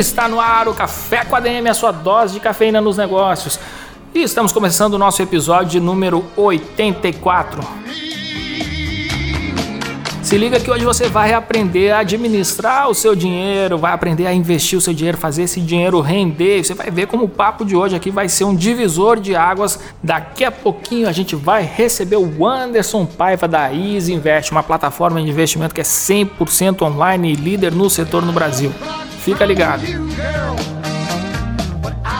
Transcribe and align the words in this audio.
Está 0.00 0.26
no 0.26 0.40
ar 0.40 0.66
o 0.66 0.72
Café 0.72 1.26
com 1.26 1.36
ADM, 1.36 1.66
a 1.68 1.74
sua 1.74 1.92
dose 1.92 2.32
de 2.32 2.40
cafeína 2.40 2.80
nos 2.80 2.96
negócios. 2.96 3.60
E 4.14 4.22
estamos 4.22 4.50
começando 4.50 4.94
o 4.94 4.98
nosso 4.98 5.20
episódio 5.20 5.78
número 5.78 6.24
84. 6.38 7.60
Se 10.30 10.38
liga 10.38 10.60
que 10.60 10.70
hoje 10.70 10.84
você 10.84 11.08
vai 11.08 11.34
aprender 11.34 11.90
a 11.90 11.98
administrar 11.98 12.88
o 12.88 12.94
seu 12.94 13.16
dinheiro, 13.16 13.76
vai 13.76 13.92
aprender 13.92 14.28
a 14.28 14.32
investir 14.32 14.78
o 14.78 14.80
seu 14.80 14.94
dinheiro, 14.94 15.18
fazer 15.18 15.42
esse 15.42 15.60
dinheiro 15.60 16.00
render. 16.00 16.62
Você 16.62 16.72
vai 16.72 16.88
ver 16.88 17.08
como 17.08 17.24
o 17.24 17.28
papo 17.28 17.64
de 17.64 17.74
hoje 17.74 17.96
aqui 17.96 18.12
vai 18.12 18.28
ser 18.28 18.44
um 18.44 18.54
divisor 18.54 19.18
de 19.18 19.34
águas. 19.34 19.80
Daqui 20.00 20.44
a 20.44 20.52
pouquinho 20.52 21.08
a 21.08 21.12
gente 21.12 21.34
vai 21.34 21.64
receber 21.64 22.14
o 22.14 22.46
Anderson 22.46 23.04
Paiva 23.06 23.48
da 23.48 23.74
Easy 23.74 24.12
Invest, 24.12 24.52
uma 24.52 24.62
plataforma 24.62 25.20
de 25.20 25.28
investimento 25.28 25.74
que 25.74 25.80
é 25.80 25.84
100% 25.84 26.82
online 26.82 27.32
e 27.32 27.34
líder 27.34 27.72
no 27.72 27.90
setor 27.90 28.24
no 28.24 28.32
Brasil. 28.32 28.72
Fica 29.24 29.44
ligado. 29.44 29.82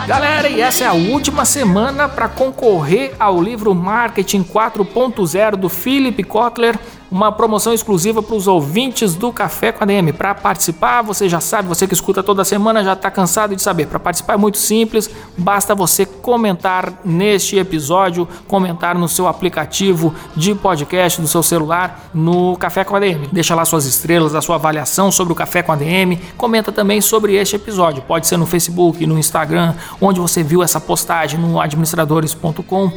Galera, 0.09 0.49
e 0.49 0.61
essa 0.61 0.83
é 0.83 0.87
a 0.89 0.95
última 0.95 1.45
semana 1.45 2.09
para 2.09 2.29
concorrer 2.29 3.13
ao 3.21 3.41
livro 3.41 3.73
Marketing 3.73 4.43
4.0 4.43 5.55
do 5.55 5.69
Philip 5.69 6.25
Kotler 6.25 6.77
uma 7.11 7.33
promoção 7.33 7.73
exclusiva 7.73 8.23
para 8.23 8.37
os 8.37 8.47
ouvintes 8.47 9.15
do 9.15 9.33
Café 9.33 9.73
com 9.73 9.83
a 9.83 9.87
DM. 9.87 10.13
Para 10.13 10.35
participar, 10.35 11.03
você 11.03 11.29
já 11.29 11.41
sabe, 11.41 11.69
você 11.69 11.87
que 11.87 11.95
escuta 11.95 12.23
toda 12.23 12.45
semana 12.45 12.85
já 12.85 12.93
está 12.93 13.11
cansado 13.11 13.57
de 13.57 13.63
saber. 13.63 13.87
Para 13.87 13.99
participar 13.99 14.35
é 14.35 14.37
muito 14.37 14.59
simples, 14.59 15.11
basta 15.37 15.75
você 15.75 16.07
comentar 16.07 17.01
neste 17.05 17.57
episódio, 17.57 18.29
comentar 18.47 18.95
no 18.95 19.09
seu 19.09 19.27
aplicativo 19.27 20.15
de 20.37 20.55
podcast 20.55 21.21
do 21.21 21.27
seu 21.27 21.43
celular 21.43 22.11
no 22.15 22.57
Café 22.57 22.85
com 22.85 22.95
a 22.95 23.01
DM. 23.01 23.29
Deixa 23.33 23.55
lá 23.55 23.65
suas 23.65 23.87
estrelas, 23.87 24.35
a 24.35 24.41
sua 24.41 24.55
avaliação 24.55 25.11
sobre 25.11 25.33
o 25.33 25.37
Café 25.37 25.63
com 25.63 25.73
a 25.73 25.77
DM. 25.77 26.17
Comenta 26.37 26.71
também 26.71 27.01
sobre 27.01 27.35
este 27.35 27.57
episódio. 27.57 28.03
Pode 28.03 28.27
ser 28.27 28.37
no 28.37 28.47
Facebook, 28.47 29.05
no 29.07 29.19
Instagram, 29.19 29.75
onde 30.01 30.21
você 30.21 30.43
viu 30.43 30.63
essa 30.63 30.81
postagem 30.81 31.41
no 31.41 31.61
administradores.com 31.61 32.93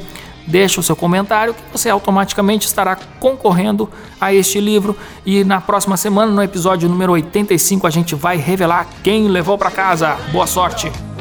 deixa 0.47 0.79
o 0.79 0.83
seu 0.83 0.95
comentário 0.95 1.53
que 1.53 1.61
você 1.71 1.89
automaticamente 1.89 2.67
estará 2.67 2.97
concorrendo 3.19 3.89
a 4.19 4.33
este 4.33 4.59
livro 4.59 4.95
e 5.25 5.43
na 5.43 5.61
próxima 5.61 5.97
semana, 5.97 6.31
no 6.31 6.43
episódio 6.43 6.89
número 6.89 7.13
85, 7.13 7.87
a 7.87 7.89
gente 7.89 8.15
vai 8.15 8.37
revelar 8.37 8.87
quem 9.03 9.27
levou 9.27 9.57
para 9.57 9.71
casa. 9.71 10.17
Boa 10.31 10.47
sorte! 10.47 11.12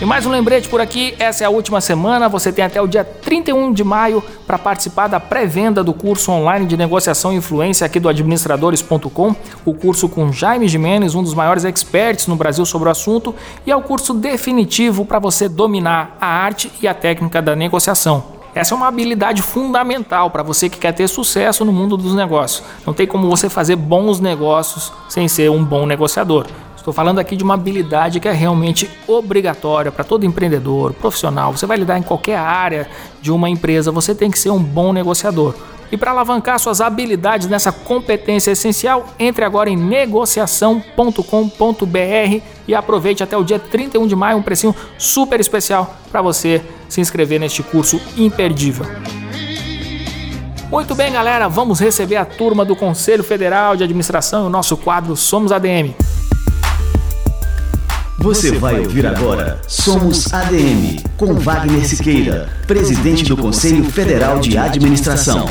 E 0.00 0.04
mais 0.06 0.24
um 0.24 0.30
lembrete 0.30 0.66
por 0.66 0.80
aqui, 0.80 1.14
essa 1.18 1.44
é 1.44 1.46
a 1.46 1.50
última 1.50 1.78
semana, 1.78 2.26
você 2.26 2.50
tem 2.50 2.64
até 2.64 2.80
o 2.80 2.86
dia 2.86 3.04
31 3.04 3.70
de 3.70 3.84
maio 3.84 4.24
para 4.46 4.58
participar 4.58 5.08
da 5.08 5.20
pré-venda 5.20 5.84
do 5.84 5.92
curso 5.92 6.32
online 6.32 6.64
de 6.64 6.74
negociação 6.74 7.34
e 7.34 7.36
influência 7.36 7.84
aqui 7.84 8.00
do 8.00 8.08
administradores.com, 8.08 9.36
o 9.62 9.74
curso 9.74 10.08
com 10.08 10.32
Jaime 10.32 10.68
Jimenez, 10.68 11.14
um 11.14 11.22
dos 11.22 11.34
maiores 11.34 11.64
experts 11.64 12.26
no 12.26 12.34
Brasil 12.34 12.64
sobre 12.64 12.88
o 12.88 12.90
assunto, 12.90 13.34
e 13.66 13.70
é 13.70 13.76
o 13.76 13.82
curso 13.82 14.14
definitivo 14.14 15.04
para 15.04 15.18
você 15.18 15.50
dominar 15.50 16.16
a 16.18 16.28
arte 16.28 16.72
e 16.80 16.88
a 16.88 16.94
técnica 16.94 17.42
da 17.42 17.54
negociação. 17.54 18.40
Essa 18.54 18.74
é 18.74 18.76
uma 18.76 18.88
habilidade 18.88 19.42
fundamental 19.42 20.30
para 20.30 20.42
você 20.42 20.70
que 20.70 20.78
quer 20.78 20.92
ter 20.92 21.08
sucesso 21.08 21.62
no 21.62 21.72
mundo 21.72 21.98
dos 21.98 22.14
negócios. 22.14 22.66
Não 22.86 22.94
tem 22.94 23.06
como 23.06 23.28
você 23.28 23.50
fazer 23.50 23.76
bons 23.76 24.18
negócios 24.18 24.90
sem 25.10 25.28
ser 25.28 25.50
um 25.50 25.62
bom 25.62 25.84
negociador. 25.84 26.46
Estou 26.80 26.94
falando 26.94 27.18
aqui 27.18 27.36
de 27.36 27.44
uma 27.44 27.52
habilidade 27.52 28.20
que 28.20 28.26
é 28.26 28.32
realmente 28.32 28.90
obrigatória 29.06 29.92
para 29.92 30.02
todo 30.02 30.24
empreendedor, 30.24 30.94
profissional. 30.94 31.54
Você 31.54 31.66
vai 31.66 31.76
lidar 31.76 31.98
em 31.98 32.02
qualquer 32.02 32.38
área 32.38 32.88
de 33.20 33.30
uma 33.30 33.50
empresa, 33.50 33.92
você 33.92 34.14
tem 34.14 34.30
que 34.30 34.38
ser 34.38 34.48
um 34.48 34.58
bom 34.58 34.90
negociador. 34.90 35.54
E 35.92 35.96
para 35.98 36.12
alavancar 36.12 36.58
suas 36.58 36.80
habilidades 36.80 37.48
nessa 37.48 37.70
competência 37.70 38.52
essencial, 38.52 39.08
entre 39.18 39.44
agora 39.44 39.68
em 39.68 39.76
negociação.com.br 39.76 42.42
e 42.66 42.74
aproveite 42.74 43.22
até 43.22 43.36
o 43.36 43.44
dia 43.44 43.58
31 43.58 44.06
de 44.06 44.16
maio 44.16 44.38
um 44.38 44.42
precinho 44.42 44.74
super 44.96 45.38
especial 45.38 45.96
para 46.10 46.22
você 46.22 46.62
se 46.88 46.98
inscrever 46.98 47.38
neste 47.38 47.62
curso 47.62 48.00
imperdível. 48.16 48.86
Muito 50.70 50.94
bem, 50.94 51.12
galera, 51.12 51.46
vamos 51.46 51.78
receber 51.78 52.16
a 52.16 52.24
turma 52.24 52.64
do 52.64 52.74
Conselho 52.74 53.22
Federal 53.22 53.76
de 53.76 53.84
Administração 53.84 54.44
e 54.44 54.46
o 54.46 54.50
nosso 54.50 54.78
quadro 54.78 55.14
Somos 55.14 55.52
ADM. 55.52 55.94
Você 58.22 58.52
vai 58.58 58.78
ouvir 58.78 59.06
agora 59.06 59.58
Somos 59.66 60.30
ADM, 60.30 61.02
com 61.16 61.32
Wagner 61.36 61.88
Siqueira, 61.88 62.50
presidente 62.66 63.24
do 63.24 63.34
Conselho 63.34 63.82
Federal 63.82 64.38
de 64.38 64.58
Administração. 64.58 65.46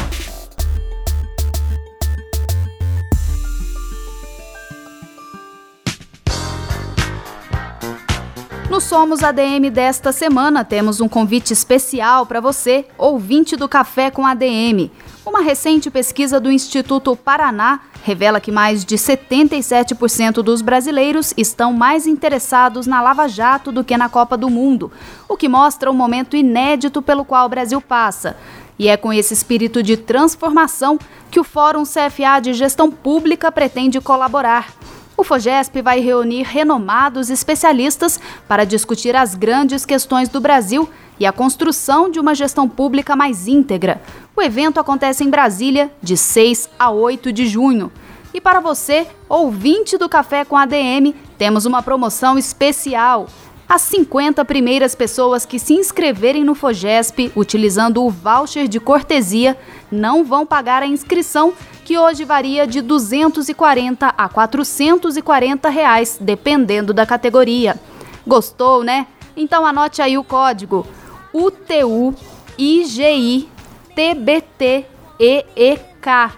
No 8.70 8.80
Somos 8.80 9.24
ADM 9.24 9.72
desta 9.74 10.12
semana, 10.12 10.64
temos 10.64 11.02
um 11.02 11.10
convite 11.10 11.52
especial 11.52 12.28
para 12.28 12.40
você, 12.40 12.86
ouvinte 13.00 13.56
do 13.56 13.68
Café 13.68 14.12
com 14.12 14.28
ADM. 14.28 14.92
Uma 15.30 15.42
recente 15.42 15.92
pesquisa 15.92 16.40
do 16.40 16.52
Instituto 16.52 17.16
Paraná 17.16 17.82
revela 18.02 18.42
que 18.42 18.52
mais 18.52 18.84
de 18.84 18.96
77% 18.96 20.42
dos 20.42 20.64
brasileiros 20.64 21.36
estão 21.38 21.72
mais 21.72 22.08
interessados 22.08 22.88
na 22.88 23.00
Lava 23.00 23.28
Jato 23.28 23.72
do 23.72 23.84
que 23.84 23.96
na 23.96 24.10
Copa 24.10 24.36
do 24.36 24.50
Mundo, 24.50 24.92
o 25.28 25.38
que 25.38 25.48
mostra 25.48 25.92
o 25.92 25.94
momento 25.94 26.36
inédito 26.36 27.00
pelo 27.00 27.24
qual 27.24 27.46
o 27.46 27.50
Brasil 27.50 27.80
passa. 27.80 28.36
E 28.80 28.88
é 28.88 28.98
com 28.98 29.14
esse 29.14 29.36
espírito 29.36 29.84
de 29.84 29.98
transformação 29.98 30.98
que 31.30 31.40
o 31.40 31.44
Fórum 31.44 31.84
CFA 31.84 32.42
de 32.42 32.52
Gestão 32.54 32.90
Pública 32.90 33.52
pretende 33.52 34.02
colaborar. 34.02 34.74
O 35.20 35.24
FOGESP 35.26 35.82
vai 35.82 36.00
reunir 36.00 36.44
renomados 36.44 37.30
especialistas 37.30 38.18
para 38.48 38.64
discutir 38.64 39.18
as 39.18 39.36
grandes 39.36 39.86
questões 39.86 40.30
do 40.30 40.40
Brasil 40.40 40.90
e 41.20 41.26
a 41.26 41.34
construção 41.34 42.10
de 42.10 42.22
uma 42.22 42.34
gestão 42.34 42.70
pública 42.70 43.18
mais 43.18 43.46
íntegra. 43.46 44.02
O 44.34 44.42
evento 44.42 44.80
acontece 44.80 45.22
em 45.22 45.30
Brasília, 45.30 45.92
de 46.02 46.16
6 46.16 46.70
a 46.80 46.90
8 46.90 47.34
de 47.34 47.48
junho. 47.48 47.92
E 48.34 48.40
para 48.40 48.62
você, 48.62 49.08
ouvinte 49.28 49.98
do 49.98 50.08
Café 50.08 50.46
com 50.46 50.56
ADM, 50.56 51.14
temos 51.38 51.66
uma 51.66 51.84
promoção 51.84 52.38
especial. 52.38 53.28
As 53.70 53.84
50 53.84 54.44
primeiras 54.46 54.96
pessoas 54.96 55.46
que 55.46 55.60
se 55.60 55.76
inscreverem 55.76 56.44
no 56.44 56.56
FOGESP 56.56 57.32
utilizando 57.36 58.04
o 58.04 58.10
voucher 58.10 58.68
de 58.68 58.80
cortesia 58.80 59.56
não 59.92 60.26
vão 60.26 60.44
pagar 60.44 60.82
a 60.82 60.88
inscrição, 60.88 61.54
que 61.86 61.96
hoje 61.96 62.26
varia 62.26 62.66
de 62.66 62.82
240 62.82 64.08
a 64.08 64.28
440 64.28 65.70
reais, 65.70 66.18
dependendo 66.20 66.96
da 66.96 67.06
categoria. 67.06 67.80
Gostou, 68.26 68.84
né? 68.84 69.06
Então 69.38 69.64
anote 69.64 70.02
aí 70.02 70.18
o 70.18 70.24
código 70.24 70.88
UTU 71.32 72.16
IGI 72.58 73.48
TBT 73.94 74.88
EEK. 75.20 76.34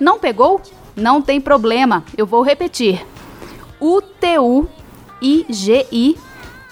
Não 0.00 0.18
pegou? 0.18 0.60
Não 0.96 1.22
tem 1.22 1.40
problema, 1.40 2.02
eu 2.18 2.26
vou 2.26 2.42
repetir. 2.42 3.06
UTU 3.80 4.68
IGI 5.22 6.18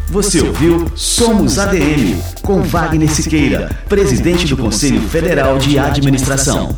Você 0.07 0.41
ouviu 0.41 0.89
Somos 0.95 1.59
ADM, 1.59 2.17
com 2.43 2.61
Wagner 2.61 3.11
Siqueira, 3.11 3.69
presidente 3.89 4.47
do 4.47 4.55
Conselho 4.55 5.01
Federal 5.09 5.57
de 5.57 5.77
Administração. 5.77 6.77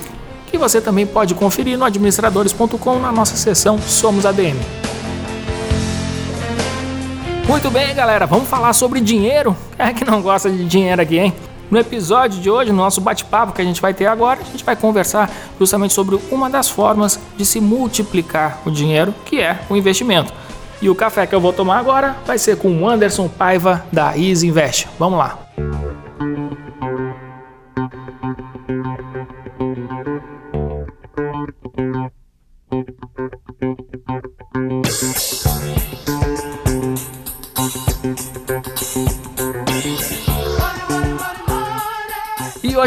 que 0.46 0.56
você 0.56 0.80
também 0.80 1.06
pode 1.06 1.34
conferir 1.34 1.76
no 1.76 1.84
administradores.com 1.84 2.98
na 2.98 3.12
nossa 3.12 3.36
seção 3.36 3.78
Somos 3.78 4.24
ADM. 4.24 4.56
Muito 7.46 7.70
bem, 7.70 7.94
galera, 7.94 8.26
vamos 8.26 8.48
falar 8.48 8.72
sobre 8.72 9.02
dinheiro. 9.02 9.54
Quem 9.76 9.84
é 9.84 9.92
que 9.92 10.04
não 10.04 10.22
gosta 10.22 10.48
de 10.48 10.64
dinheiro 10.64 11.02
aqui, 11.02 11.18
hein? 11.18 11.34
No 11.70 11.78
episódio 11.78 12.40
de 12.40 12.50
hoje, 12.50 12.72
no 12.72 12.78
nosso 12.78 13.00
bate-papo 13.00 13.52
que 13.52 13.62
a 13.62 13.64
gente 13.64 13.80
vai 13.80 13.94
ter 13.94 14.06
agora, 14.06 14.40
a 14.40 14.44
gente 14.44 14.64
vai 14.64 14.74
conversar 14.74 15.30
justamente 15.58 15.94
sobre 15.94 16.18
uma 16.30 16.50
das 16.50 16.68
formas 16.68 17.20
de 17.36 17.44
se 17.44 17.60
multiplicar 17.60 18.58
o 18.66 18.70
dinheiro, 18.70 19.14
que 19.24 19.40
é 19.40 19.60
o 19.70 19.76
investimento. 19.76 20.32
E 20.82 20.90
o 20.90 20.94
café 20.94 21.26
que 21.26 21.34
eu 21.34 21.40
vou 21.40 21.52
tomar 21.52 21.78
agora 21.78 22.16
vai 22.26 22.38
ser 22.38 22.56
com 22.56 22.70
o 22.82 22.88
Anderson 22.88 23.28
Paiva 23.28 23.84
da 23.92 24.16
Easy 24.16 24.48
Invest. 24.48 24.88
Vamos 24.98 25.18
lá. 25.18 25.38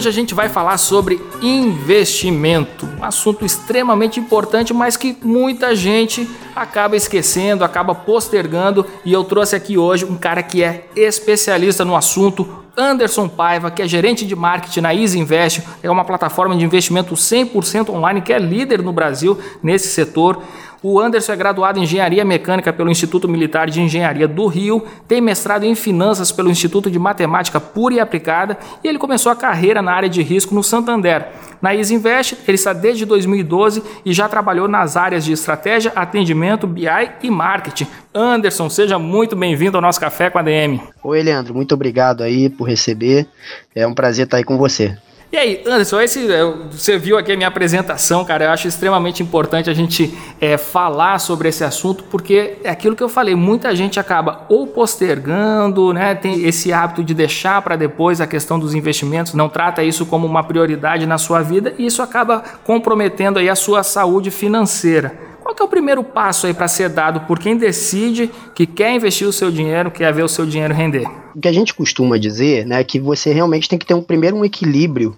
Hoje 0.03 0.09
a 0.09 0.21
gente 0.21 0.33
vai 0.33 0.49
falar 0.49 0.77
sobre 0.77 1.21
investimento, 1.41 2.85
um 2.99 3.05
assunto 3.05 3.45
extremamente 3.45 4.19
importante, 4.19 4.73
mas 4.73 4.97
que 4.97 5.17
muita 5.23 5.73
gente 5.73 6.29
acaba 6.53 6.97
esquecendo, 6.97 7.63
acaba 7.63 7.95
postergando. 7.95 8.85
E 9.05 9.13
eu 9.13 9.23
trouxe 9.23 9.55
aqui 9.55 9.77
hoje 9.77 10.03
um 10.03 10.17
cara 10.17 10.43
que 10.43 10.61
é 10.61 10.89
especialista 10.93 11.85
no 11.85 11.95
assunto, 11.95 12.45
Anderson 12.75 13.29
Paiva, 13.29 13.71
que 13.71 13.81
é 13.81 13.87
gerente 13.87 14.25
de 14.25 14.35
marketing 14.35 14.81
na 14.81 14.93
Easy 14.93 15.17
Invest, 15.17 15.63
é 15.81 15.89
uma 15.89 16.03
plataforma 16.03 16.55
de 16.57 16.65
investimento 16.65 17.13
100% 17.13 17.89
online 17.89 18.21
que 18.21 18.33
é 18.33 18.39
líder 18.39 18.81
no 18.81 18.91
Brasil 18.91 19.39
nesse 19.61 19.87
setor. 19.87 20.43
O 20.83 20.99
Anderson 20.99 21.31
é 21.31 21.35
graduado 21.37 21.79
em 21.79 21.83
Engenharia 21.83 22.25
Mecânica 22.25 22.73
pelo 22.73 22.91
Instituto 22.91 23.25
Militar 23.25 23.69
de 23.69 23.81
Engenharia 23.81 24.27
do 24.27 24.47
Rio, 24.47 24.83
tem 25.07 25.21
mestrado 25.21 25.63
em 25.63 25.73
Finanças 25.75 26.29
pelo 26.29 26.51
Instituto 26.51 26.91
de 26.91 26.99
Matemática 26.99 27.57
Pura 27.57 27.93
e 27.93 27.99
Aplicada 28.01 28.57
e 28.83 28.87
ele 28.89 28.97
começou 28.97 29.31
a 29.31 29.35
carreira 29.35 29.81
na 29.81 29.93
área 29.93 30.09
de 30.09 30.21
risco 30.21 30.53
no 30.53 30.61
Santander. 30.61 31.29
Na 31.61 31.73
Isinvest, 31.73 32.37
ele 32.45 32.55
está 32.55 32.73
desde 32.73 33.05
2012 33.05 33.81
e 34.03 34.11
já 34.11 34.27
trabalhou 34.27 34.67
nas 34.67 34.97
áreas 34.97 35.23
de 35.23 35.31
estratégia, 35.31 35.93
atendimento, 35.95 36.67
BI 36.67 36.85
e 37.23 37.31
marketing. 37.31 37.87
Anderson, 38.13 38.69
seja 38.69 38.99
muito 38.99 39.37
bem-vindo 39.37 39.77
ao 39.77 39.81
nosso 39.81 40.01
Café 40.01 40.29
com 40.29 40.37
a 40.37 40.41
DM. 40.41 40.81
Oi, 41.01 41.23
Leandro, 41.23 41.55
muito 41.55 41.73
obrigado 41.73 42.21
aí 42.21 42.49
por 42.49 42.67
receber. 42.67 43.25
É 43.73 43.87
um 43.87 43.93
prazer 43.93 44.25
estar 44.25 44.35
aí 44.35 44.43
com 44.43 44.57
você. 44.57 44.97
E 45.33 45.35
aí, 45.35 45.63
Anderson, 45.65 45.99
esse, 45.99 46.31
é, 46.31 46.43
você 46.71 46.95
viu 46.95 47.17
aqui 47.17 47.31
a 47.31 47.35
minha 47.35 47.47
apresentação, 47.47 48.23
cara. 48.23 48.45
Eu 48.45 48.51
acho 48.51 48.67
extremamente 48.67 49.23
importante 49.23 49.67
a 49.67 49.73
gente 49.73 50.15
é, 50.39 50.59
falar 50.59 51.17
sobre 51.17 51.49
esse 51.49 51.63
assunto, 51.63 52.03
porque 52.03 52.57
é 52.63 52.69
aquilo 52.69 52.95
que 52.95 53.01
eu 53.01 53.09
falei, 53.09 53.33
muita 53.33 53.75
gente 53.75 53.99
acaba 53.99 54.45
ou 54.47 54.67
postergando, 54.67 55.91
né? 55.91 56.13
Tem 56.13 56.45
esse 56.45 56.71
hábito 56.71 57.03
de 57.03 57.15
deixar 57.15 57.63
para 57.63 57.75
depois 57.75 58.21
a 58.21 58.27
questão 58.27 58.59
dos 58.59 58.75
investimentos, 58.75 59.33
não 59.33 59.49
trata 59.49 59.83
isso 59.83 60.05
como 60.05 60.27
uma 60.27 60.43
prioridade 60.43 61.07
na 61.07 61.17
sua 61.17 61.41
vida 61.41 61.73
e 61.79 61.87
isso 61.87 62.03
acaba 62.03 62.43
comprometendo 62.63 63.39
aí 63.39 63.49
a 63.49 63.55
sua 63.55 63.81
saúde 63.81 64.29
financeira. 64.29 65.17
Qual 65.41 65.55
é 65.59 65.63
o 65.63 65.67
primeiro 65.67 66.03
passo 66.03 66.45
aí 66.45 66.53
para 66.53 66.67
ser 66.67 66.89
dado 66.89 67.21
por 67.21 67.39
quem 67.39 67.57
decide 67.57 68.29
que 68.53 68.67
quer 68.67 68.93
investir 68.93 69.27
o 69.27 69.33
seu 69.33 69.49
dinheiro, 69.49 69.89
quer 69.89 70.13
ver 70.13 70.23
o 70.23 70.29
seu 70.29 70.45
dinheiro 70.45 70.75
render? 70.75 71.07
O 71.35 71.41
que 71.41 71.47
a 71.47 71.51
gente 71.51 71.73
costuma 71.73 72.19
dizer, 72.19 72.67
né, 72.67 72.79
é 72.79 72.83
que 72.83 72.99
você 72.99 73.33
realmente 73.33 73.67
tem 73.67 73.79
que 73.79 73.85
ter 73.85 73.95
um 73.95 74.01
primeiro 74.03 74.37
um 74.37 74.45
equilíbrio 74.45 75.17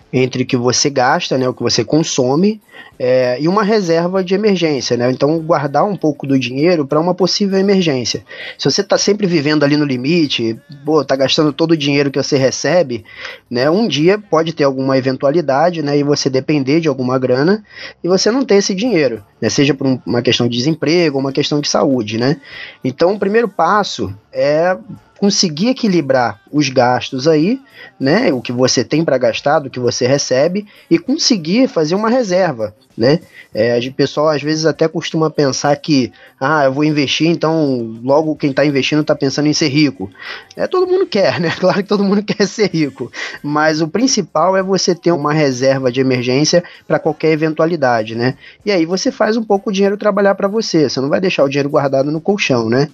entre 0.13 0.43
o 0.43 0.45
que 0.45 0.57
você 0.57 0.89
gasta, 0.89 1.37
né, 1.37 1.47
o 1.47 1.53
que 1.53 1.63
você 1.63 1.83
consome, 1.83 2.61
é, 2.99 3.37
e 3.41 3.47
uma 3.47 3.63
reserva 3.63 4.23
de 4.23 4.35
emergência, 4.35 4.95
né? 4.95 5.09
Então 5.09 5.39
guardar 5.39 5.83
um 5.85 5.95
pouco 5.95 6.27
do 6.27 6.37
dinheiro 6.37 6.85
para 6.85 6.99
uma 6.99 7.13
possível 7.15 7.57
emergência. 7.57 8.23
Se 8.57 8.69
você 8.69 8.81
está 8.81 8.97
sempre 8.97 9.25
vivendo 9.25 9.63
ali 9.63 9.75
no 9.75 9.85
limite, 9.85 10.55
pô, 10.85 11.03
tá 11.03 11.15
gastando 11.15 11.51
todo 11.51 11.71
o 11.71 11.77
dinheiro 11.77 12.11
que 12.11 12.21
você 12.21 12.37
recebe, 12.37 13.03
né? 13.49 13.69
Um 13.69 13.87
dia 13.87 14.19
pode 14.19 14.53
ter 14.53 14.65
alguma 14.65 14.97
eventualidade, 14.97 15.81
né? 15.81 15.97
E 15.97 16.03
você 16.03 16.29
depender 16.29 16.79
de 16.79 16.87
alguma 16.87 17.17
grana 17.17 17.63
e 18.03 18.07
você 18.07 18.29
não 18.29 18.45
ter 18.45 18.55
esse 18.55 18.75
dinheiro, 18.75 19.23
né? 19.41 19.49
Seja 19.49 19.73
por 19.73 19.99
uma 20.05 20.21
questão 20.21 20.47
de 20.47 20.57
desemprego, 20.57 21.17
uma 21.17 21.31
questão 21.31 21.59
de 21.59 21.67
saúde, 21.67 22.17
né? 22.17 22.39
Então 22.83 23.13
o 23.13 23.19
primeiro 23.19 23.47
passo 23.47 24.13
é 24.31 24.77
conseguir 25.21 25.67
equilibrar 25.67 26.41
os 26.51 26.67
gastos 26.69 27.27
aí, 27.27 27.61
né, 27.99 28.33
o 28.33 28.41
que 28.41 28.51
você 28.51 28.83
tem 28.83 29.05
para 29.05 29.19
gastar, 29.19 29.59
do 29.59 29.69
que 29.69 29.79
você 29.79 30.00
recebe, 30.05 30.65
e 30.89 30.97
conseguir 30.97 31.67
fazer 31.67 31.95
uma 31.95 32.09
reserva, 32.09 32.75
né? 32.97 33.19
É, 33.53 33.77
o 33.79 33.93
pessoal 33.93 34.29
às 34.29 34.41
vezes 34.41 34.65
até 34.65 34.87
costuma 34.87 35.29
pensar 35.29 35.75
que, 35.75 36.11
ah, 36.39 36.65
eu 36.65 36.73
vou 36.73 36.83
investir, 36.83 37.27
então 37.27 37.99
logo 38.03 38.35
quem 38.35 38.51
está 38.51 38.65
investindo 38.65 39.01
está 39.01 39.15
pensando 39.15 39.47
em 39.47 39.53
ser 39.53 39.67
rico. 39.67 40.09
É, 40.55 40.67
todo 40.67 40.87
mundo 40.87 41.05
quer, 41.05 41.39
né? 41.39 41.51
Claro 41.61 41.83
que 41.83 41.89
todo 41.89 42.03
mundo 42.03 42.23
quer 42.23 42.47
ser 42.47 42.71
rico, 42.71 43.11
mas 43.43 43.81
o 43.81 43.87
principal 43.87 44.57
é 44.57 44.63
você 44.63 44.95
ter 44.95 45.11
uma 45.11 45.31
reserva 45.31 45.91
de 45.91 46.01
emergência 46.01 46.63
para 46.87 46.97
qualquer 46.97 47.31
eventualidade, 47.31 48.15
né? 48.15 48.35
E 48.65 48.71
aí 48.71 48.85
você 48.85 49.11
faz 49.11 49.37
um 49.37 49.43
pouco 49.43 49.69
o 49.69 49.73
dinheiro 49.73 49.97
trabalhar 49.97 50.33
para 50.35 50.47
você, 50.47 50.89
você 50.89 50.99
não 50.99 51.09
vai 51.09 51.19
deixar 51.21 51.43
o 51.43 51.49
dinheiro 51.49 51.69
guardado 51.69 52.11
no 52.11 52.21
colchão, 52.21 52.69
né? 52.69 52.89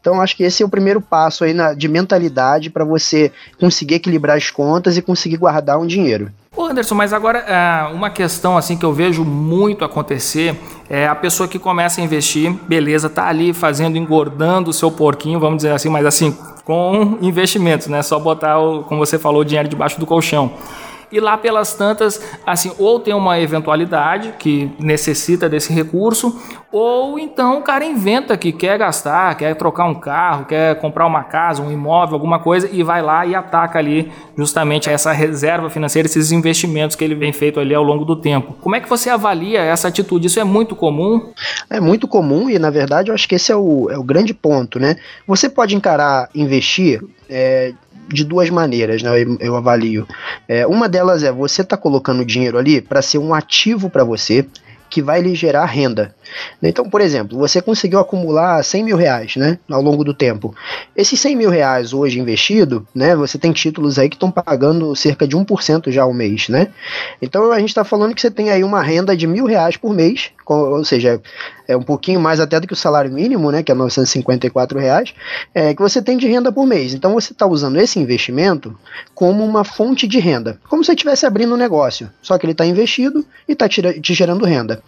Então 0.00 0.20
acho 0.20 0.36
que 0.36 0.42
esse 0.42 0.62
é 0.62 0.66
o 0.66 0.68
primeiro 0.68 1.00
passo 1.00 1.44
aí 1.44 1.52
na, 1.52 1.72
de 1.72 1.88
mentalidade 1.88 2.70
para 2.70 2.84
você 2.84 3.32
conseguir 3.58 3.94
equilibrar 3.94 4.36
as 4.36 4.50
contas 4.50 4.96
e 4.96 5.02
conseguir 5.02 5.36
guardar 5.36 5.78
um 5.78 5.86
dinheiro. 5.86 6.30
Ô 6.62 6.66
Anderson, 6.66 6.94
mas 6.94 7.12
agora 7.12 7.40
é, 7.40 7.92
uma 7.92 8.08
questão 8.08 8.56
assim 8.56 8.76
que 8.76 8.84
eu 8.84 8.92
vejo 8.92 9.24
muito 9.24 9.84
acontecer 9.84 10.56
é 10.88 11.08
a 11.08 11.14
pessoa 11.14 11.48
que 11.48 11.58
começa 11.58 12.00
a 12.00 12.04
investir, 12.04 12.52
beleza, 12.68 13.10
tá 13.10 13.26
ali 13.26 13.52
fazendo, 13.52 13.98
engordando 13.98 14.70
o 14.70 14.72
seu 14.72 14.88
porquinho, 14.88 15.40
vamos 15.40 15.56
dizer 15.56 15.72
assim, 15.72 15.88
mas 15.88 16.06
assim, 16.06 16.36
com 16.64 17.18
investimentos, 17.20 17.88
né? 17.88 18.00
Só 18.00 18.16
botar, 18.16 18.54
como 18.86 19.04
você 19.04 19.18
falou, 19.18 19.40
o 19.40 19.44
dinheiro 19.44 19.68
debaixo 19.68 19.98
do 19.98 20.06
colchão 20.06 20.52
e 21.12 21.20
lá 21.20 21.36
pelas 21.36 21.74
tantas, 21.74 22.20
assim, 22.44 22.72
ou 22.78 22.98
tem 22.98 23.12
uma 23.12 23.38
eventualidade 23.38 24.34
que 24.38 24.72
necessita 24.78 25.48
desse 25.48 25.72
recurso, 25.72 26.40
ou 26.72 27.18
então 27.18 27.58
o 27.58 27.62
cara 27.62 27.84
inventa 27.84 28.34
que 28.34 28.50
quer 28.50 28.78
gastar, 28.78 29.36
quer 29.36 29.54
trocar 29.54 29.84
um 29.84 29.94
carro, 29.94 30.46
quer 30.46 30.74
comprar 30.80 31.06
uma 31.06 31.22
casa, 31.22 31.62
um 31.62 31.70
imóvel, 31.70 32.14
alguma 32.14 32.38
coisa 32.38 32.66
e 32.72 32.82
vai 32.82 33.02
lá 33.02 33.26
e 33.26 33.34
ataca 33.34 33.78
ali 33.78 34.10
justamente 34.36 34.88
essa 34.88 35.12
reserva 35.12 35.68
financeira, 35.68 36.06
esses 36.06 36.32
investimentos 36.32 36.96
que 36.96 37.04
ele 37.04 37.14
vem 37.14 37.30
feito 37.30 37.60
ali 37.60 37.74
ao 37.74 37.84
longo 37.84 38.06
do 38.06 38.16
tempo. 38.16 38.54
Como 38.60 38.74
é 38.74 38.80
que 38.80 38.88
você 38.88 39.10
avalia 39.10 39.60
essa 39.60 39.88
atitude? 39.88 40.28
Isso 40.28 40.40
é 40.40 40.44
muito 40.44 40.74
comum? 40.74 41.30
É 41.68 41.78
muito 41.78 42.08
comum 42.08 42.48
e 42.48 42.58
na 42.58 42.70
verdade 42.70 43.10
eu 43.10 43.14
acho 43.14 43.28
que 43.28 43.34
esse 43.34 43.52
é 43.52 43.56
o, 43.56 43.90
é 43.90 43.98
o 43.98 44.02
grande 44.02 44.32
ponto, 44.32 44.80
né? 44.80 44.96
Você 45.26 45.50
pode 45.50 45.76
encarar 45.76 46.30
investir 46.34 47.02
é, 47.28 47.74
de 48.08 48.24
duas 48.24 48.50
maneiras, 48.50 49.02
né? 49.02 49.22
Eu, 49.22 49.36
eu 49.40 49.56
avalio. 49.56 50.06
É, 50.48 50.66
uma 50.66 50.88
delas 50.88 51.22
é 51.22 51.32
você 51.32 51.64
tá 51.64 51.76
colocando 51.76 52.24
dinheiro 52.24 52.58
ali 52.58 52.80
para 52.80 53.02
ser 53.02 53.18
um 53.18 53.34
ativo 53.34 53.88
para 53.88 54.04
você 54.04 54.46
que 54.90 55.00
vai 55.00 55.22
lhe 55.22 55.34
gerar 55.34 55.64
renda. 55.64 56.14
Então, 56.62 56.88
por 56.88 57.00
exemplo, 57.00 57.38
você 57.38 57.60
conseguiu 57.60 57.98
acumular 57.98 58.62
100 58.62 58.84
mil 58.84 58.96
reais 58.96 59.36
né, 59.36 59.58
ao 59.70 59.82
longo 59.82 60.04
do 60.04 60.14
tempo. 60.14 60.54
Esses 60.96 61.18
100 61.20 61.36
mil 61.36 61.50
reais 61.50 61.92
hoje 61.92 62.18
investido, 62.18 62.86
né, 62.94 63.14
você 63.16 63.38
tem 63.38 63.52
títulos 63.52 63.98
aí 63.98 64.08
que 64.08 64.16
estão 64.16 64.30
pagando 64.30 64.94
cerca 64.96 65.26
de 65.26 65.36
1% 65.36 65.90
já 65.90 66.02
ao 66.02 66.12
mês. 66.12 66.48
Né? 66.48 66.68
Então, 67.20 67.52
a 67.52 67.58
gente 67.58 67.68
está 67.68 67.84
falando 67.84 68.14
que 68.14 68.20
você 68.20 68.30
tem 68.30 68.50
aí 68.50 68.64
uma 68.64 68.82
renda 68.82 69.16
de 69.16 69.26
mil 69.26 69.46
reais 69.46 69.76
por 69.76 69.94
mês, 69.94 70.30
ou 70.46 70.84
seja, 70.84 71.20
é 71.66 71.76
um 71.76 71.82
pouquinho 71.82 72.20
mais 72.20 72.40
até 72.40 72.58
do 72.60 72.66
que 72.66 72.72
o 72.72 72.76
salário 72.76 73.10
mínimo, 73.10 73.50
né, 73.50 73.62
que 73.62 73.72
é 73.72 73.74
954 73.74 74.78
reais, 74.78 75.14
é, 75.54 75.74
que 75.74 75.80
você 75.80 76.02
tem 76.02 76.16
de 76.16 76.26
renda 76.26 76.52
por 76.52 76.66
mês. 76.66 76.94
Então, 76.94 77.14
você 77.14 77.32
está 77.32 77.46
usando 77.46 77.76
esse 77.78 77.98
investimento 77.98 78.76
como 79.14 79.44
uma 79.44 79.64
fonte 79.64 80.06
de 80.06 80.18
renda, 80.18 80.58
como 80.68 80.82
se 80.82 80.86
você 80.86 80.92
estivesse 80.92 81.26
abrindo 81.26 81.54
um 81.54 81.56
negócio, 81.56 82.10
só 82.20 82.36
que 82.38 82.44
ele 82.44 82.52
está 82.52 82.66
investido 82.66 83.24
e 83.48 83.52
está 83.52 83.68
te 83.68 84.14
gerando 84.14 84.44
renda. 84.44 84.82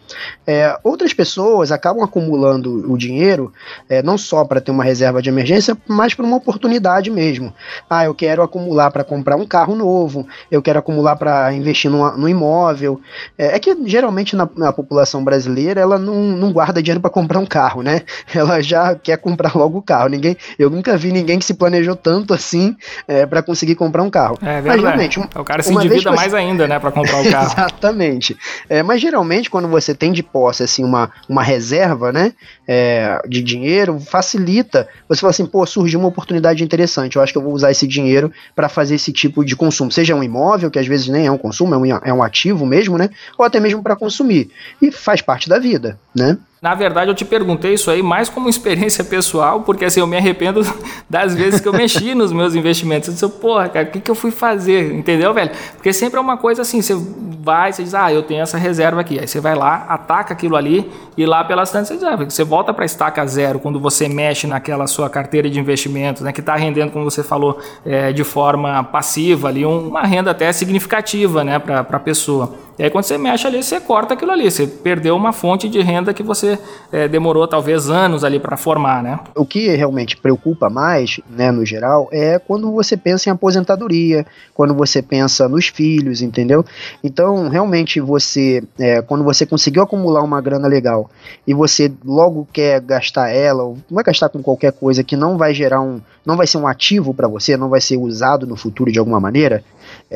É, 0.47 0.77
outras 0.83 1.13
pessoas 1.13 1.34
pessoas 1.35 1.73
acabam 1.73 2.05
acumulando 2.05 2.93
o 2.93 2.97
dinheiro 2.97 3.53
é, 3.89 4.01
não 4.03 4.17
só 4.17 4.45
para 4.45 4.61
ter 4.61 4.71
uma 4.71 4.85
reserva 4.85 5.21
de 5.21 5.29
emergência, 5.29 5.77
mas 5.89 6.15
para 6.15 6.25
uma 6.25 6.37
oportunidade 6.37 7.11
mesmo. 7.11 7.53
Ah, 7.91 8.05
eu 8.05 8.15
quero 8.15 8.41
acumular 8.41 8.93
para 8.93 9.03
comprar 9.03 9.35
um 9.37 9.45
carro 9.45 9.75
novo, 9.75 10.27
eu 10.49 10.63
quero 10.63 10.79
acumular 10.79 11.17
para 11.17 11.53
investir 11.53 11.91
numa, 11.91 12.13
no 12.13 12.29
imóvel. 12.29 13.01
É, 13.37 13.57
é, 13.57 13.59
que 13.59 13.77
geralmente 13.85 14.37
na, 14.37 14.49
na, 14.57 14.73
população 14.73 15.25
brasileira 15.25 15.81
ela 15.81 15.99
não, 15.99 16.15
não 16.15 16.53
guarda 16.53 16.81
dinheiro 16.81 17.01
para 17.01 17.11
comprar 17.11 17.41
um 17.41 17.47
carro, 17.47 17.83
né? 17.83 18.03
Ela 18.35 18.63
já 18.63 18.95
quer 18.95 19.17
comprar 19.17 19.57
logo 19.57 19.79
o 19.79 19.83
carro. 19.83 20.09
Ninguém, 20.09 20.37
eu 20.59 20.71
nunca 20.71 20.97
vi 20.97 21.11
ninguém 21.11 21.39
que 21.39 21.45
se 21.45 21.55
planejou 21.55 21.97
tanto 21.97 22.33
assim 22.33 22.77
é, 23.09 23.27
para 23.27 23.43
conseguir 23.43 23.75
comprar 23.75 24.03
um 24.03 24.11
carro. 24.11 24.39
É 24.43 24.61
verdade. 24.61 24.67
Mas, 24.67 24.83
realmente, 24.83 25.21
um, 25.21 25.23
o 25.41 25.45
cara 25.45 25.63
se 25.63 25.73
endivida 25.73 26.13
mais 26.13 26.31
você... 26.31 26.37
ainda, 26.37 26.69
né, 26.69 26.79
para 26.79 26.91
comprar 26.91 27.21
o 27.21 27.31
carro. 27.31 27.47
Exatamente. 27.53 28.37
É, 28.69 28.83
mas 28.83 29.01
geralmente 29.01 29.51
quando 29.51 29.69
você 29.69 29.95
tem 29.95 30.13
de 30.13 30.23
posse 30.23 30.63
assim 30.63 30.85
uma, 30.85 31.11
uma 31.29 31.43
reserva, 31.43 32.13
né, 32.13 32.33
é, 32.67 33.21
de 33.29 33.43
dinheiro, 33.43 33.99
facilita. 34.01 34.89
Você 35.09 35.21
fala 35.21 35.31
assim, 35.31 35.47
pô, 35.47 35.65
surgiu 35.67 35.99
uma 35.99 36.09
oportunidade 36.09 36.63
interessante. 36.63 37.17
Eu 37.17 37.23
acho 37.23 37.33
que 37.33 37.39
eu 37.39 37.43
vou 37.43 37.53
usar 37.53 37.71
esse 37.71 37.87
dinheiro 37.87 38.33
para 38.55 38.69
fazer 38.69 38.95
esse 38.95 39.13
tipo 39.13 39.45
de 39.45 39.57
consumo, 39.57 39.91
seja 39.91 40.15
um 40.15 40.23
imóvel 40.23 40.71
que 40.71 40.79
às 40.79 40.87
vezes 40.87 41.09
nem 41.09 41.27
é 41.27 41.31
um 41.31 41.39
consumo, 41.39 41.75
é 41.75 41.79
um, 41.79 41.87
é 41.87 42.13
um 42.13 42.23
ativo 42.23 42.67
mesmo, 42.67 42.99
né, 42.99 43.11
ou 43.39 43.45
até 43.45 43.59
mesmo 43.61 43.83
para 43.83 43.97
consumir. 43.97 44.51
E 44.81 44.91
faz 44.91 45.21
parte 45.21 45.49
da 45.49 45.59
vida, 45.59 45.99
né? 46.15 46.37
Na 46.65 46.75
verdade, 46.75 47.11
eu 47.11 47.15
te 47.15 47.27
perguntei 47.27 47.75
isso 47.75 47.91
aí 47.91 48.03
mais 48.03 48.31
como 48.31 48.49
experiência 48.49 49.05
pessoal, 49.05 49.61
porque 49.61 49.85
assim, 49.85 50.01
eu 50.01 50.07
me 50.07 50.17
arrependo 50.17 50.63
das 51.11 51.35
vezes 51.35 51.61
que 51.61 51.69
eu 51.69 51.75
mexi 51.75 52.15
nos 52.15 52.33
meus 52.33 52.55
investimentos. 52.55 53.09
Eu 53.09 53.13
disse, 53.13 53.29
porra, 53.39 53.69
cara, 53.69 53.87
o 53.87 53.91
que, 53.91 54.01
que 54.01 54.11
eu 54.11 54.15
fui 54.15 54.31
fazer? 54.31 54.95
Entendeu, 54.95 55.35
velho? 55.35 55.51
Porque 55.75 55.93
sempre 55.93 56.17
é 56.17 56.23
uma 56.23 56.39
coisa 56.39 56.63
assim, 56.63 56.81
você 56.81 56.95
vai, 57.43 57.71
você 57.71 57.83
diz, 57.83 57.95
ah, 57.95 58.11
eu 58.11 58.23
tenho 58.23 58.41
essa 58.41 58.57
reserva 58.57 59.03
aqui. 59.03 59.21
Aí 59.21 59.29
você 59.29 59.41
vai 59.41 59.55
lá, 59.55 59.85
ataca 59.91 60.33
aquilo 60.33 60.57
ali, 60.57 60.91
e 61.19 61.27
lá 61.27 61.45
pelas 61.45 61.71
tantas 61.71 61.89
você 61.89 61.95
diz, 61.97 62.05
ah, 62.05 62.17
você 62.17 62.43
volta 62.43 62.73
para 62.73 62.87
estaca 62.87 63.27
zero 63.27 63.59
quando 63.59 63.79
você 63.79 64.09
mexe 64.09 64.47
naquela 64.47 64.87
sua 64.87 65.11
carteira 65.11 65.51
de 65.51 65.61
investimentos, 65.61 66.23
né? 66.23 66.33
Que 66.33 66.41
está 66.41 66.57
rendendo, 66.57 66.91
como 66.93 67.05
você 67.05 67.23
falou, 67.23 67.59
é, 67.85 68.11
de 68.11 68.25
forma 68.25 68.83
passiva 68.85 69.49
ali, 69.49 69.67
uma 69.67 70.07
renda 70.07 70.31
até 70.31 70.51
significativa, 70.51 71.45
né, 71.45 71.59
para 71.59 71.81
a 71.81 72.01
pessoa. 72.01 72.55
E 72.79 72.83
aí 72.83 72.91
quando 72.91 73.05
você 73.05 73.17
mexe 73.17 73.47
ali, 73.47 73.63
você 73.63 73.81
corta 73.81 74.15
aquilo 74.15 74.33
ali, 74.33 74.51
você 74.51 74.67
perdeu 74.67 75.15
uma 75.15 75.33
fonte 75.33 75.69
de 75.69 75.81
renda 75.81 76.13
que 76.13 76.23
você 76.23 76.59
é, 76.91 77.07
demorou 77.07 77.47
talvez 77.47 77.89
anos 77.89 78.25
ali 78.25 78.41
para 78.41 78.57
formar, 78.57 79.03
né? 79.03 79.21
O 79.37 79.47
que 79.47 79.69
realmente 79.69 80.17
preocupa 80.17 80.69
mais, 80.69 81.21
né, 81.31 81.53
no 81.53 81.65
geral, 81.65 82.09
é 82.11 82.39
quando 82.39 82.73
você 82.73 82.97
pensa 82.97 83.29
em 83.29 83.33
aposentadoria, 83.33 84.27
quando 84.53 84.75
você 84.75 85.01
pensa 85.01 85.49
nos 85.49 85.69
filhos, 85.69 86.21
entendeu? 86.21 86.65
Então, 87.03 87.49
realmente 87.49 88.01
você, 88.01 88.63
é, 88.79 89.01
quando 89.03 89.23
você 89.23 89.47
conseguiu 89.47 89.83
acumular 89.83 90.23
uma 90.23 90.41
grana 90.41 90.67
legal 90.67 91.09
e 91.47 91.55
você 91.55 91.93
logo 92.05 92.49
quer 92.53 92.81
gastar 92.81 93.31
ela, 93.31 93.63
ou 93.63 93.79
vai 93.89 94.03
gastar 94.03 94.29
com 94.29 94.43
qualquer 94.43 94.73
coisa 94.73 95.05
que 95.05 95.17
não 95.17 95.39
vai 95.39 95.55
gerar 95.55 95.81
um, 95.81 96.01
não 96.27 96.37
vai 96.37 96.47
ser 96.47 96.59
um 96.59 96.67
ativo 96.67 97.15
para 97.15 97.29
você, 97.29 97.57
não 97.57 97.69
vai 97.69 97.81
ser 97.81 97.97
usado 97.97 98.47
no 98.47 98.57
futuro 98.57 98.91
de 98.91 98.99
alguma 98.99 99.21
maneira, 99.21 99.63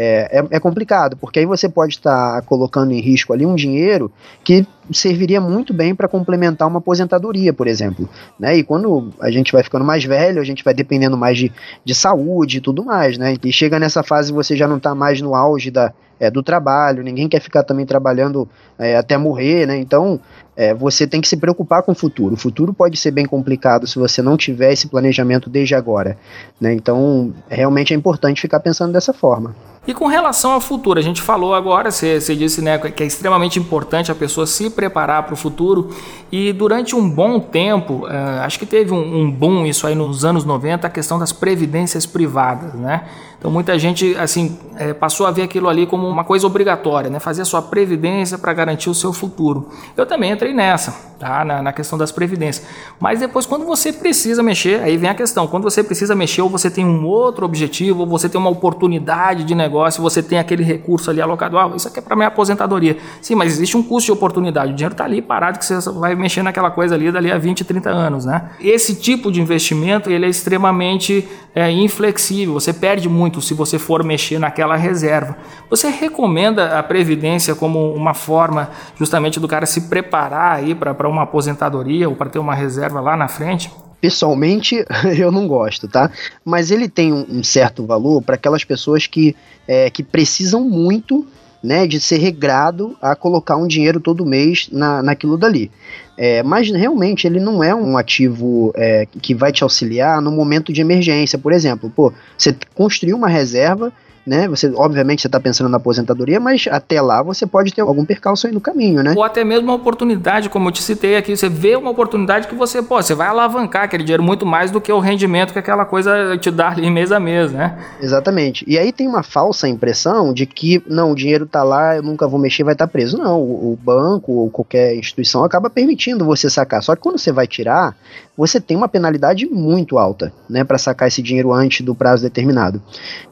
é, 0.01 0.39
é, 0.39 0.47
é 0.53 0.61
complicado, 0.61 1.17
porque 1.17 1.41
aí 1.41 1.45
você 1.45 1.69
pode 1.69 1.95
estar 1.95 2.41
colocando 2.43 2.93
em 2.93 3.01
risco 3.01 3.33
ali 3.33 3.45
um 3.45 3.57
dinheiro 3.57 4.13
que 4.45 4.65
serviria 4.93 5.41
muito 5.41 5.75
bem 5.75 5.93
para 5.93 6.07
complementar 6.07 6.69
uma 6.69 6.79
aposentadoria, 6.79 7.53
por 7.53 7.67
exemplo. 7.67 8.09
Né? 8.39 8.59
E 8.59 8.63
quando 8.63 9.13
a 9.21 9.29
gente 9.29 9.51
vai 9.51 9.65
ficando 9.65 9.85
mais 9.85 10.05
velho, 10.05 10.41
a 10.41 10.45
gente 10.45 10.63
vai 10.63 10.73
dependendo 10.73 11.17
mais 11.17 11.37
de, 11.37 11.53
de 11.85 11.95
saúde 11.97 12.59
e 12.59 12.61
tudo 12.61 12.85
mais, 12.85 13.19
né? 13.19 13.35
E 13.43 13.53
chega 13.53 13.79
nessa 13.81 14.05
fase 14.05 14.33
você 14.33 14.57
já 14.57 14.69
não 14.69 14.77
está 14.77 14.95
mais 14.95 15.21
no 15.21 15.35
auge 15.35 15.71
da, 15.71 15.93
é, 16.19 16.31
do 16.31 16.43
trabalho, 16.43 17.03
ninguém 17.03 17.29
quer 17.29 17.41
ficar 17.41 17.63
também 17.63 17.87
trabalhando 17.87 18.49
é, 18.79 18.97
até 18.97 19.17
morrer, 19.17 19.67
né? 19.67 19.77
Então 19.77 20.21
é, 20.59 20.75
você 20.75 21.07
tem 21.07 21.21
que 21.21 21.29
se 21.29 21.37
preocupar 21.37 21.85
com 21.85 21.93
o 21.93 21.95
futuro. 21.95 22.35
O 22.35 22.37
futuro 22.37 22.75
pode 22.75 22.97
ser 22.97 23.13
bem 23.13 23.25
complicado 23.25 23.87
se 23.87 23.97
você 23.97 24.21
não 24.21 24.37
tiver 24.37 24.73
esse 24.73 24.89
planejamento 24.89 25.49
desde 25.49 25.77
agora. 25.77 26.19
Né? 26.61 26.75
Então, 26.75 27.33
realmente 27.49 27.95
é 27.95 27.97
importante 27.97 28.41
ficar 28.41 28.59
pensando 28.59 28.93
dessa 28.93 29.13
forma. 29.13 29.55
E 29.87 29.95
com 29.95 30.07
relação 30.07 30.51
ao 30.51 30.61
futuro, 30.61 30.99
a 30.99 31.03
gente 31.03 31.23
falou 31.23 31.55
agora, 31.55 31.93
você, 31.93 32.19
disse 32.35 32.61
né, 32.61 32.77
que 32.77 33.05
é 33.05 33.07
extremamente 33.07 33.57
importante 33.57 34.11
a 34.11 34.17
pessoa 34.17 34.49
se 34.49 34.69
preparar 34.69 35.23
para 35.23 35.35
o 35.35 35.37
futuro. 35.37 35.91
E 36.31 36.53
durante 36.53 36.97
um 36.97 37.09
bom 37.09 37.39
tempo, 37.39 38.05
uh, 38.07 38.43
acho 38.43 38.59
que 38.59 38.67
teve 38.67 38.93
um, 38.93 39.21
um 39.21 39.31
boom 39.31 39.65
isso 39.65 39.87
aí 39.87 39.95
nos 39.95 40.25
anos 40.25 40.45
90, 40.45 40.89
a 40.89 40.91
questão 40.91 41.21
das 41.21 41.33
previdências 41.33 42.05
privadas, 42.05 42.75
né? 42.75 43.05
Então 43.39 43.53
muita 43.53 43.79
gente 43.79 44.17
assim 44.17 44.59
é, 44.77 44.93
passou 44.93 45.25
a 45.27 45.31
ver 45.31 45.43
aquilo 45.43 45.69
ali 45.69 45.87
como 45.87 46.09
uma 46.09 46.25
coisa 46.25 46.47
obrigatória, 46.47 47.09
né? 47.09 47.21
Fazer 47.21 47.43
a 47.43 47.45
sua 47.45 47.63
previdência 47.63 48.37
para 48.37 48.53
garantir 48.53 48.91
o 48.91 48.95
seu 48.95 49.13
futuro. 49.13 49.69
Eu 49.97 50.05
também 50.07 50.33
entrei 50.33 50.53
nessa, 50.53 50.93
tá? 51.21 51.45
Na, 51.45 51.63
na, 51.63 51.73
questão 51.73 51.97
das 51.97 52.11
previdências. 52.11 52.67
Mas 52.99 53.21
depois, 53.21 53.47
quando 53.47 53.65
você 53.65 53.93
precisa 53.93 54.43
mexer, 54.43 54.81
aí 54.83 54.97
vem 54.97 55.09
a 55.09 55.15
questão. 55.15 55.47
Quando 55.47 55.65
você 55.65 55.85
precisa 55.85 56.15
mexer, 56.15 56.43
ou 56.43 56.49
você 56.49 56.69
tem 56.69 56.85
um 56.85 57.07
outro 57.07 57.45
objetivo, 57.45 58.01
ou 58.01 58.07
você 58.07 58.29
tem 58.29 58.41
uma 58.41 58.51
oportunidade 58.51 59.45
de 59.45 59.55
negócio, 59.55 60.03
você 60.03 60.21
tem 60.23 60.39
aquele 60.39 60.65
recurso 60.65 61.11
ali 61.11 61.21
alocado. 61.21 61.59
Ah, 61.59 61.73
isso 61.77 61.87
aqui 61.87 62.01
é 62.01 62.03
para 62.03 62.17
minha 62.17 62.29
aposentadoria. 62.29 62.97
Sim, 63.21 63.37
mas 63.37 63.53
existe 63.53 63.77
um 63.77 63.83
custo 63.83 64.07
de 64.07 64.13
oportunidade. 64.13 64.73
O 64.73 64.75
dinheiro 64.75 64.95
está 64.95 65.05
ali 65.05 65.23
parado 65.23 65.59
que 65.59 65.65
você 65.65 65.79
vai 65.93 66.15
mexer 66.15 66.43
naquela 66.43 66.71
coisa 66.71 66.95
ali 66.95 67.13
dali 67.13 67.31
a 67.31 67.39
20, 67.39 67.65
30 67.65 67.91
anos, 67.91 68.25
né? 68.25 68.51
Esse 68.61 68.97
tipo 68.97 69.31
de 69.31 69.41
investimento 69.41 70.11
ele 70.11 70.27
é 70.27 70.29
extremamente 70.29 71.29
é, 71.55 71.71
inflexível. 71.71 72.55
Você 72.55 72.73
perde 72.73 73.09
muito 73.09 73.28
muito 73.29 73.43
se 73.43 73.53
você 73.53 73.79
for 73.79 74.03
mexer 74.03 74.39
naquela 74.39 74.75
reserva. 74.75 75.37
Você 75.69 75.91
recomenda 75.91 76.79
a 76.79 76.83
previdência 76.83 77.55
como 77.55 77.93
uma 77.93 78.15
forma 78.15 78.71
justamente 78.99 79.39
do 79.39 79.47
cara 79.47 79.67
se 79.67 79.83
preparar 79.83 80.57
aí 80.57 80.75
para 80.75 81.07
uma 81.07 81.25
aposentadoria 81.25 82.09
ou 82.09 82.17
para 82.17 82.31
ter 82.31 82.39
uma 82.39 82.55
reserva 82.55 83.01
lá 83.01 83.17
na 83.19 83.29
frente? 83.29 83.71
Pessoalmente, 84.01 84.83
eu 85.19 85.31
não 85.31 85.47
gosto, 85.47 85.87
tá? 85.87 86.11
Mas 86.43 86.71
ele 86.71 86.89
tem 86.89 87.13
um, 87.13 87.45
certo 87.45 87.85
valor 87.85 88.23
para 88.23 88.37
aquelas 88.37 88.65
pessoas 88.65 89.07
que, 89.07 89.37
é, 89.67 89.91
que 89.91 90.03
precisam 90.03 90.63
muito 90.63 91.27
né, 91.63 91.87
de 91.87 92.01
ser 92.01 92.19
regrado 92.19 92.97
a 93.03 93.17
colocar 93.17 93.57
um 93.57 93.67
dinheiro 93.67 94.01
todo 94.01 94.25
mês 94.25 94.69
na, 94.71 95.03
naquilo 95.03 95.37
dali. 95.37 95.71
É, 96.17 96.43
mas 96.43 96.71
realmente 96.71 97.27
ele 97.27 97.41
não 97.41 97.63
é 97.63 97.75
um 97.75 97.97
ativo 97.97 98.73
é, 98.77 99.07
que 99.23 99.35
vai 99.35 99.53
te 99.53 99.63
auxiliar 99.63 100.21
no 100.21 100.33
momento 100.33 100.73
de 100.73 100.81
emergência, 100.81 101.39
por 101.39 101.53
exemplo. 101.53 101.91
Pô, 101.95 102.13
você 102.37 102.55
construiu 102.75 103.17
uma 103.17 103.29
reserva 103.29 103.93
né? 104.29 104.47
Você, 104.49 104.71
obviamente, 104.77 105.23
você 105.23 105.29
está 105.29 105.41
pensando 105.41 105.69
na 105.71 105.79
aposentadoria, 105.79 106.39
mas 106.39 106.67
até 106.71 107.01
lá 107.01 107.23
você 107.23 107.47
pode 107.47 107.73
ter 107.73 107.81
algum 107.81 108.05
percalço 108.05 108.47
aí 108.47 108.53
no 108.53 108.61
caminho, 108.61 109.03
né? 109.03 109.15
Ou 109.17 109.25
até 109.25 109.43
mesmo 109.43 109.69
uma 109.69 109.75
oportunidade, 109.75 110.51
como 110.51 110.69
eu 110.69 110.73
te 110.73 110.83
citei 110.83 111.17
aqui, 111.17 111.37
você 111.37 111.49
vê 111.49 111.75
uma 111.75 111.91
oportunidade 111.91 112.47
que 112.47 112.55
você, 112.55 112.83
pô, 112.83 113.01
você 113.01 113.15
vai 113.15 113.29
alavancar 113.29 113.85
aquele 113.85 114.05
dinheiro 114.05 114.23
muito 114.23 114.45
mais 114.45 114.71
do 114.71 114.81
que 114.81 114.93
o 114.93 114.99
rendimento 114.99 115.53
que 115.53 115.59
aquela 115.59 115.85
coisa 115.85 116.37
te 116.37 116.51
dá 116.51 116.69
ali 116.69 116.91
mês 116.91 117.11
a 117.11 117.19
mês, 117.19 117.51
né? 117.51 117.79
Exatamente. 118.01 118.65
E 118.69 118.79
aí 118.79 118.93
tem 118.93 119.09
uma 119.09 119.23
falsa 119.23 119.67
impressão 119.67 120.33
de 120.35 120.45
que, 120.45 120.83
não, 120.87 121.13
o 121.13 121.15
dinheiro 121.15 121.45
está 121.45 121.63
lá, 121.63 121.97
eu 121.97 122.03
nunca 122.03 122.29
vou 122.29 122.39
mexer, 122.39 122.63
vai 122.65 122.75
estar 122.75 122.87
tá 122.87 122.93
preso. 122.93 123.17
Não, 123.17 123.41
o, 123.41 123.73
o 123.73 123.77
banco 123.77 124.33
ou 124.33 124.51
qualquer 124.51 124.95
instituição 124.95 125.43
acaba 125.43 125.71
permitindo 125.71 126.25
você 126.25 126.51
sacar. 126.51 126.83
Só 126.83 126.95
que 126.95 127.03
quando 127.03 127.19
você 127.19 127.33
vai 127.33 127.47
tirar, 127.47 127.97
você 128.37 128.61
tem 128.61 128.77
uma 128.77 128.89
penalidade 128.89 129.47
muito 129.47 129.99
alta, 129.99 130.33
né, 130.49 130.63
para 130.63 130.79
sacar 130.79 131.09
esse 131.09 131.21
dinheiro 131.21 131.53
antes 131.53 131.85
do 131.85 131.95
prazo 131.95 132.23
determinado. 132.23 132.81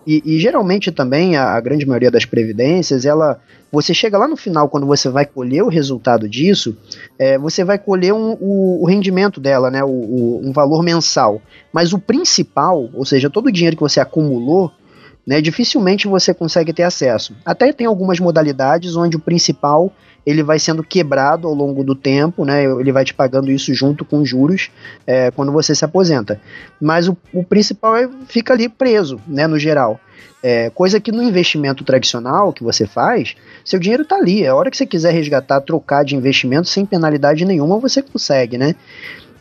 E, 0.07 0.23
e 0.25 0.41
geralmente 0.41 0.86
também 0.93 1.37
a, 1.37 1.55
a, 1.55 1.61
grande 1.61 1.87
maioria 1.87 2.11
das 2.11 2.25
previdências, 2.25 3.05
ela, 3.05 3.41
você 3.71 3.93
chega 3.93 4.19
lá 4.19 4.27
no 4.27 4.37
final 4.37 4.69
quando 4.69 4.87
você 4.87 5.09
vai 5.09 5.25
colher 5.25 5.63
o 5.63 5.69
resultado 5.69 6.29
disso, 6.29 6.77
é, 7.19 7.39
você 7.39 7.65
vai 7.65 7.79
colher 7.79 8.13
um, 8.13 8.37
o, 8.41 8.83
o, 8.83 8.87
rendimento 8.87 9.41
dela, 9.41 9.71
né, 9.71 9.83
o, 9.85 9.89
o, 9.89 10.41
um 10.45 10.53
valor 10.53 10.83
mensal. 10.83 11.41
Mas 11.73 11.93
o 11.93 11.99
principal, 11.99 12.89
ou 12.93 13.05
seja, 13.05 13.31
todo 13.31 13.47
o 13.47 13.53
dinheiro 13.53 13.77
que 13.77 13.83
você 13.83 14.01
acumulou 14.01 14.73
né, 15.27 15.41
dificilmente 15.41 16.07
você 16.07 16.33
consegue 16.33 16.73
ter 16.73 16.85
acesso. 16.85 17.35
Até 17.45 17.73
tem 17.73 17.87
algumas 17.87 18.21
modalidades 18.21 18.95
onde 18.97 19.17
o 19.17 19.21
principal 19.21 19.93
ele 20.27 20.43
vai 20.43 20.59
sendo 20.59 20.83
quebrado 20.83 21.47
ao 21.47 21.55
longo 21.55 21.85
do 21.85 21.95
tempo, 21.95 22.45
né? 22.45 22.65
Ele 22.65 22.91
vai 22.91 23.05
te 23.05 23.15
pagando 23.15 23.49
isso 23.49 23.73
junto 23.73 24.05
com 24.05 24.25
juros 24.25 24.71
é, 25.07 25.31
quando 25.31 25.53
você 25.53 25.73
se 25.73 25.85
aposenta. 25.85 26.41
Mas 26.81 27.07
o, 27.07 27.17
o 27.33 27.45
principal 27.45 27.97
é, 27.97 28.11
fica 28.27 28.53
ali 28.53 28.69
preso, 28.69 29.21
né? 29.29 29.47
No 29.47 29.57
geral. 29.57 30.01
É, 30.43 30.69
coisa 30.71 31.01
que 31.01 31.13
no 31.13 31.23
investimento 31.23 31.85
tradicional 31.85 32.53
que 32.53 32.65
você 32.65 32.87
faz, 32.87 33.37
seu 33.65 33.79
dinheiro 33.79 34.03
está 34.03 34.17
ali. 34.17 34.45
A 34.45 34.55
hora 34.55 34.69
que 34.69 34.77
você 34.77 34.85
quiser 34.85 35.13
resgatar, 35.13 35.61
trocar 35.61 36.05
de 36.05 36.17
investimento 36.17 36.69
sem 36.69 36.85
penalidade 36.85 37.45
nenhuma, 37.45 37.79
você 37.79 38.03
consegue, 38.03 38.59
né? 38.59 38.75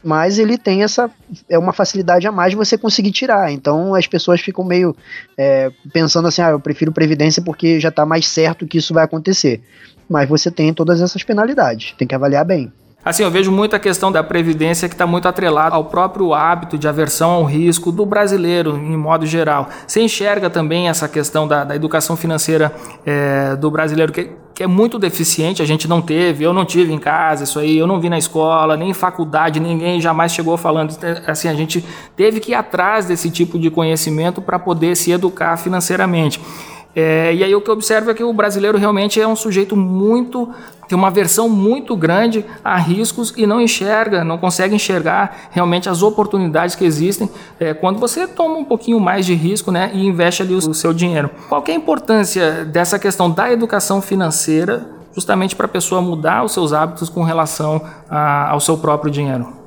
mas 0.03 0.37
ele 0.37 0.55
tem 0.55 0.83
essa 0.83 1.09
é 1.49 1.57
uma 1.57 1.73
facilidade 1.73 2.27
a 2.27 2.31
mais 2.31 2.51
de 2.51 2.55
você 2.55 2.77
conseguir 2.77 3.11
tirar. 3.11 3.51
Então 3.51 3.95
as 3.95 4.05
pessoas 4.05 4.39
ficam 4.39 4.63
meio 4.63 4.95
é, 5.35 5.71
pensando 5.91 6.27
assim, 6.27 6.43
ah, 6.43 6.51
eu 6.51 6.59
prefiro 6.59 6.91
previdência 6.91 7.41
porque 7.41 7.79
já 7.79 7.89
está 7.89 8.05
mais 8.05 8.27
certo 8.27 8.67
que 8.67 8.77
isso 8.77 8.93
vai 8.93 9.03
acontecer 9.03 9.63
mas 10.09 10.27
você 10.29 10.51
tem 10.51 10.73
todas 10.73 11.01
essas 11.01 11.23
penalidades, 11.23 11.93
tem 11.97 12.07
que 12.07 12.15
avaliar 12.15 12.45
bem. 12.45 12.71
Assim, 13.03 13.21
eu 13.21 13.29
vejo 13.29 13.51
muito 13.51 13.75
a 13.75 13.79
questão 13.79 14.11
da 14.11 14.23
previdência 14.23 14.89
que 14.89 14.95
está 14.95 15.05
muito 15.05 15.27
atrelada 15.27 15.75
ao 15.75 15.85
próprio 15.85 16.33
hábito 16.33 16.75
de 16.75 16.87
aversão 16.87 17.29
ao 17.29 17.43
risco 17.43 17.91
do 17.91 18.03
brasileiro, 18.03 18.75
em 18.75 18.97
modo 18.97 19.27
geral. 19.27 19.69
Você 19.85 20.01
enxerga 20.01 20.49
também 20.49 20.89
essa 20.89 21.07
questão 21.07 21.47
da, 21.47 21.63
da 21.63 21.75
educação 21.75 22.17
financeira 22.17 22.73
é, 23.05 23.55
do 23.55 23.69
brasileiro, 23.69 24.11
que 24.11 24.31
que 24.55 24.63
é 24.63 24.67
muito 24.67 24.97
deficiente, 24.97 25.61
a 25.61 25.65
gente 25.65 25.85
não 25.85 26.01
teve, 26.01 26.45
eu 26.45 26.53
não 26.53 26.63
tive 26.63 26.93
em 26.93 26.97
casa 26.97 27.43
isso 27.43 27.59
aí, 27.59 27.77
eu 27.77 27.85
não 27.85 27.99
vi 27.99 28.07
na 28.07 28.17
escola, 28.17 28.77
nem 28.77 28.91
em 28.91 28.93
faculdade, 28.93 29.59
ninguém 29.59 29.99
jamais 29.99 30.31
chegou 30.31 30.55
falando. 30.55 30.97
Assim, 31.27 31.49
a 31.49 31.53
gente 31.53 31.83
teve 32.15 32.39
que 32.39 32.51
ir 32.51 32.55
atrás 32.55 33.05
desse 33.05 33.29
tipo 33.29 33.59
de 33.59 33.69
conhecimento 33.69 34.41
para 34.41 34.57
poder 34.57 34.95
se 34.95 35.11
educar 35.11 35.57
financeiramente. 35.57 36.39
É, 36.95 37.33
e 37.33 37.43
aí 37.43 37.53
o 37.53 37.61
que 37.61 37.69
eu 37.69 37.73
observo 37.73 38.09
é 38.09 38.13
que 38.13 38.23
o 38.23 38.31
brasileiro 38.31 38.77
realmente 38.77 39.19
é 39.19 39.27
um 39.27 39.35
sujeito 39.35 39.75
muito 39.75 40.49
tem 40.87 40.97
uma 40.97 41.09
versão 41.09 41.49
muito 41.49 41.95
grande 41.95 42.45
a 42.63 42.77
riscos 42.77 43.33
e 43.35 43.47
não 43.47 43.59
enxerga, 43.59 44.23
não 44.23 44.37
consegue 44.37 44.75
enxergar 44.75 45.49
realmente 45.51 45.89
as 45.89 46.03
oportunidades 46.03 46.75
que 46.75 46.85
existem 46.85 47.29
é, 47.59 47.73
quando 47.73 47.99
você 47.99 48.27
toma 48.27 48.55
um 48.55 48.63
pouquinho 48.63 48.99
mais 48.99 49.25
de 49.25 49.33
risco 49.33 49.71
né, 49.71 49.89
e 49.93 50.05
investe 50.05 50.41
ali 50.41 50.53
o, 50.53 50.57
o 50.57 50.73
seu 50.73 50.93
dinheiro. 50.93 51.29
Qual 51.49 51.63
é 51.67 51.71
a 51.71 51.75
importância 51.75 52.63
dessa 52.65 52.99
questão 52.99 53.29
da 53.31 53.51
educação 53.51 54.01
financeira 54.01 54.87
justamente 55.13 55.55
para 55.55 55.65
a 55.65 55.69
pessoa 55.69 56.01
mudar 56.01 56.43
os 56.43 56.51
seus 56.51 56.73
hábitos 56.73 57.09
com 57.09 57.23
relação 57.23 57.81
a, 58.09 58.51
ao 58.51 58.59
seu 58.59 58.77
próprio 58.77 59.09
dinheiro? 59.09 59.64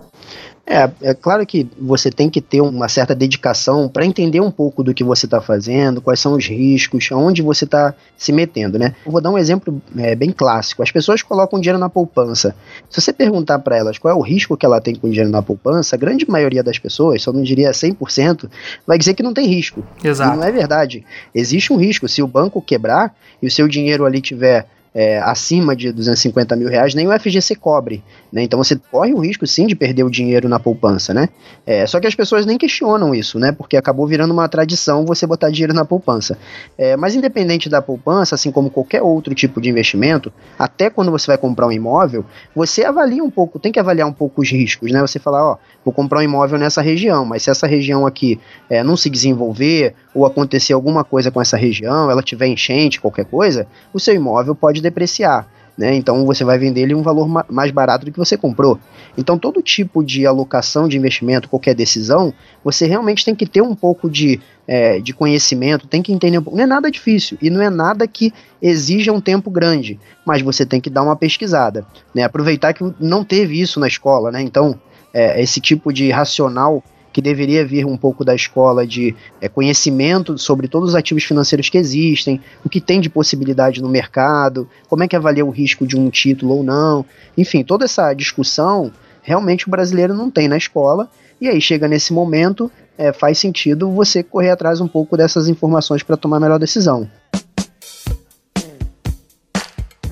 É, 0.68 0.90
é 1.00 1.14
claro 1.14 1.46
que 1.46 1.66
você 1.80 2.10
tem 2.10 2.28
que 2.28 2.42
ter 2.42 2.60
uma 2.60 2.88
certa 2.88 3.14
dedicação 3.14 3.88
para 3.88 4.04
entender 4.04 4.40
um 4.40 4.50
pouco 4.50 4.84
do 4.84 4.92
que 4.92 5.02
você 5.02 5.24
está 5.24 5.40
fazendo, 5.40 6.02
quais 6.02 6.20
são 6.20 6.34
os 6.34 6.46
riscos, 6.46 7.08
aonde 7.10 7.40
você 7.40 7.64
está 7.64 7.94
se 8.18 8.32
metendo, 8.32 8.78
né? 8.78 8.94
Eu 9.06 9.10
vou 9.10 9.20
dar 9.20 9.30
um 9.30 9.38
exemplo 9.38 9.80
é, 9.96 10.14
bem 10.14 10.30
clássico. 10.30 10.82
As 10.82 10.92
pessoas 10.92 11.22
colocam 11.22 11.58
dinheiro 11.58 11.78
na 11.78 11.88
poupança. 11.88 12.54
Se 12.90 13.00
você 13.00 13.14
perguntar 13.14 13.60
para 13.60 13.78
elas 13.78 13.96
qual 13.96 14.12
é 14.12 14.16
o 14.16 14.20
risco 14.20 14.58
que 14.58 14.66
ela 14.66 14.78
tem 14.78 14.94
com 14.94 15.08
dinheiro 15.08 15.30
na 15.30 15.40
poupança, 15.40 15.96
a 15.96 15.98
grande 15.98 16.28
maioria 16.28 16.62
das 16.62 16.78
pessoas, 16.78 17.22
só 17.22 17.32
não 17.32 17.42
diria 17.42 17.70
100%, 17.70 18.50
vai 18.86 18.98
dizer 18.98 19.14
que 19.14 19.22
não 19.22 19.32
tem 19.32 19.46
risco. 19.46 19.82
Exato. 20.04 20.34
E 20.34 20.36
não 20.36 20.44
é 20.44 20.52
verdade. 20.52 21.02
Existe 21.34 21.72
um 21.72 21.76
risco. 21.76 22.06
Se 22.06 22.22
o 22.22 22.26
banco 22.26 22.60
quebrar 22.60 23.14
e 23.40 23.46
o 23.46 23.50
seu 23.50 23.66
dinheiro 23.66 24.04
ali 24.04 24.20
tiver 24.20 24.66
é, 24.98 25.20
acima 25.20 25.76
de 25.76 25.92
250 25.92 26.56
mil 26.56 26.68
reais, 26.68 26.92
nem 26.92 27.06
o 27.06 27.16
FGC 27.16 27.54
cobre. 27.54 28.02
Né? 28.32 28.42
Então 28.42 28.58
você 28.58 28.74
corre 28.90 29.14
o 29.14 29.20
risco 29.20 29.46
sim 29.46 29.64
de 29.64 29.76
perder 29.76 30.02
o 30.02 30.10
dinheiro 30.10 30.48
na 30.48 30.58
poupança, 30.58 31.14
né? 31.14 31.28
É, 31.64 31.86
só 31.86 32.00
que 32.00 32.06
as 32.08 32.16
pessoas 32.16 32.44
nem 32.44 32.58
questionam 32.58 33.14
isso, 33.14 33.38
né? 33.38 33.52
Porque 33.52 33.76
acabou 33.76 34.08
virando 34.08 34.32
uma 34.32 34.48
tradição 34.48 35.06
você 35.06 35.24
botar 35.24 35.50
dinheiro 35.50 35.72
na 35.72 35.84
poupança. 35.84 36.36
É, 36.76 36.96
mas 36.96 37.14
independente 37.14 37.68
da 37.68 37.80
poupança, 37.80 38.34
assim 38.34 38.50
como 38.50 38.70
qualquer 38.70 39.00
outro 39.00 39.36
tipo 39.36 39.60
de 39.60 39.70
investimento, 39.70 40.32
até 40.58 40.90
quando 40.90 41.12
você 41.12 41.28
vai 41.28 41.38
comprar 41.38 41.68
um 41.68 41.72
imóvel, 41.72 42.24
você 42.52 42.84
avalia 42.84 43.22
um 43.22 43.30
pouco, 43.30 43.60
tem 43.60 43.70
que 43.70 43.78
avaliar 43.78 44.08
um 44.08 44.12
pouco 44.12 44.42
os 44.42 44.50
riscos, 44.50 44.90
né? 44.90 45.00
Você 45.00 45.20
falar, 45.20 45.52
ó, 45.52 45.58
vou 45.84 45.94
comprar 45.94 46.18
um 46.18 46.22
imóvel 46.22 46.58
nessa 46.58 46.82
região, 46.82 47.24
mas 47.24 47.44
se 47.44 47.50
essa 47.50 47.68
região 47.68 48.04
aqui 48.04 48.40
é, 48.68 48.82
não 48.82 48.96
se 48.96 49.08
desenvolver 49.08 49.94
ou 50.12 50.26
acontecer 50.26 50.72
alguma 50.72 51.04
coisa 51.04 51.30
com 51.30 51.40
essa 51.40 51.56
região, 51.56 52.10
ela 52.10 52.20
tiver 52.20 52.48
enchente, 52.48 53.00
qualquer 53.00 53.26
coisa, 53.26 53.64
o 53.94 54.00
seu 54.00 54.12
imóvel 54.12 54.56
pode 54.56 54.82
depreciar. 54.88 55.48
Né? 55.78 55.94
Então 55.94 56.26
você 56.26 56.42
vai 56.42 56.58
vender 56.58 56.80
ele 56.80 56.94
um 56.94 57.02
valor 57.02 57.28
ma 57.28 57.44
mais 57.48 57.70
barato 57.70 58.04
do 58.04 58.10
que 58.10 58.18
você 58.18 58.36
comprou. 58.36 58.80
Então 59.16 59.38
todo 59.38 59.62
tipo 59.62 60.02
de 60.02 60.26
alocação 60.26 60.88
de 60.88 60.96
investimento, 60.96 61.48
qualquer 61.48 61.72
decisão, 61.72 62.34
você 62.64 62.84
realmente 62.84 63.24
tem 63.24 63.32
que 63.32 63.46
ter 63.46 63.62
um 63.62 63.76
pouco 63.76 64.10
de, 64.10 64.40
é, 64.66 64.98
de 64.98 65.14
conhecimento, 65.14 65.86
tem 65.86 66.02
que 66.02 66.12
entender 66.12 66.38
um 66.38 66.42
pouco. 66.42 66.56
Não 66.56 66.64
é 66.64 66.66
nada 66.66 66.90
difícil 66.90 67.38
e 67.40 67.48
não 67.48 67.62
é 67.62 67.70
nada 67.70 68.08
que 68.08 68.32
exija 68.60 69.12
um 69.12 69.20
tempo 69.20 69.52
grande, 69.52 70.00
mas 70.26 70.42
você 70.42 70.66
tem 70.66 70.80
que 70.80 70.90
dar 70.90 71.04
uma 71.04 71.14
pesquisada, 71.14 71.86
né? 72.12 72.24
Aproveitar 72.24 72.74
que 72.74 72.82
não 72.98 73.22
teve 73.22 73.60
isso 73.60 73.78
na 73.78 73.86
escola, 73.86 74.32
né? 74.32 74.42
Então 74.42 74.80
é, 75.14 75.40
esse 75.40 75.60
tipo 75.60 75.92
de 75.92 76.10
racional 76.10 76.82
que 77.18 77.22
deveria 77.22 77.66
vir 77.66 77.84
um 77.84 77.96
pouco 77.96 78.24
da 78.24 78.32
escola 78.32 78.86
de 78.86 79.12
é, 79.40 79.48
conhecimento 79.48 80.38
sobre 80.38 80.68
todos 80.68 80.90
os 80.90 80.94
ativos 80.94 81.24
financeiros 81.24 81.68
que 81.68 81.76
existem, 81.76 82.40
o 82.64 82.68
que 82.68 82.80
tem 82.80 83.00
de 83.00 83.10
possibilidade 83.10 83.82
no 83.82 83.88
mercado, 83.88 84.68
como 84.88 85.02
é 85.02 85.08
que 85.08 85.16
avalia 85.16 85.44
o 85.44 85.50
risco 85.50 85.84
de 85.84 85.98
um 85.98 86.10
título 86.10 86.58
ou 86.58 86.62
não. 86.62 87.04
Enfim, 87.36 87.64
toda 87.64 87.86
essa 87.86 88.14
discussão 88.14 88.92
realmente 89.20 89.66
o 89.66 89.70
brasileiro 89.70 90.14
não 90.14 90.30
tem 90.30 90.46
na 90.46 90.56
escola. 90.56 91.10
E 91.40 91.48
aí 91.48 91.60
chega 91.60 91.88
nesse 91.88 92.12
momento, 92.12 92.70
é, 92.96 93.12
faz 93.12 93.36
sentido 93.36 93.90
você 93.90 94.22
correr 94.22 94.50
atrás 94.50 94.80
um 94.80 94.86
pouco 94.86 95.16
dessas 95.16 95.48
informações 95.48 96.04
para 96.04 96.16
tomar 96.16 96.36
a 96.36 96.40
melhor 96.40 96.60
decisão 96.60 97.10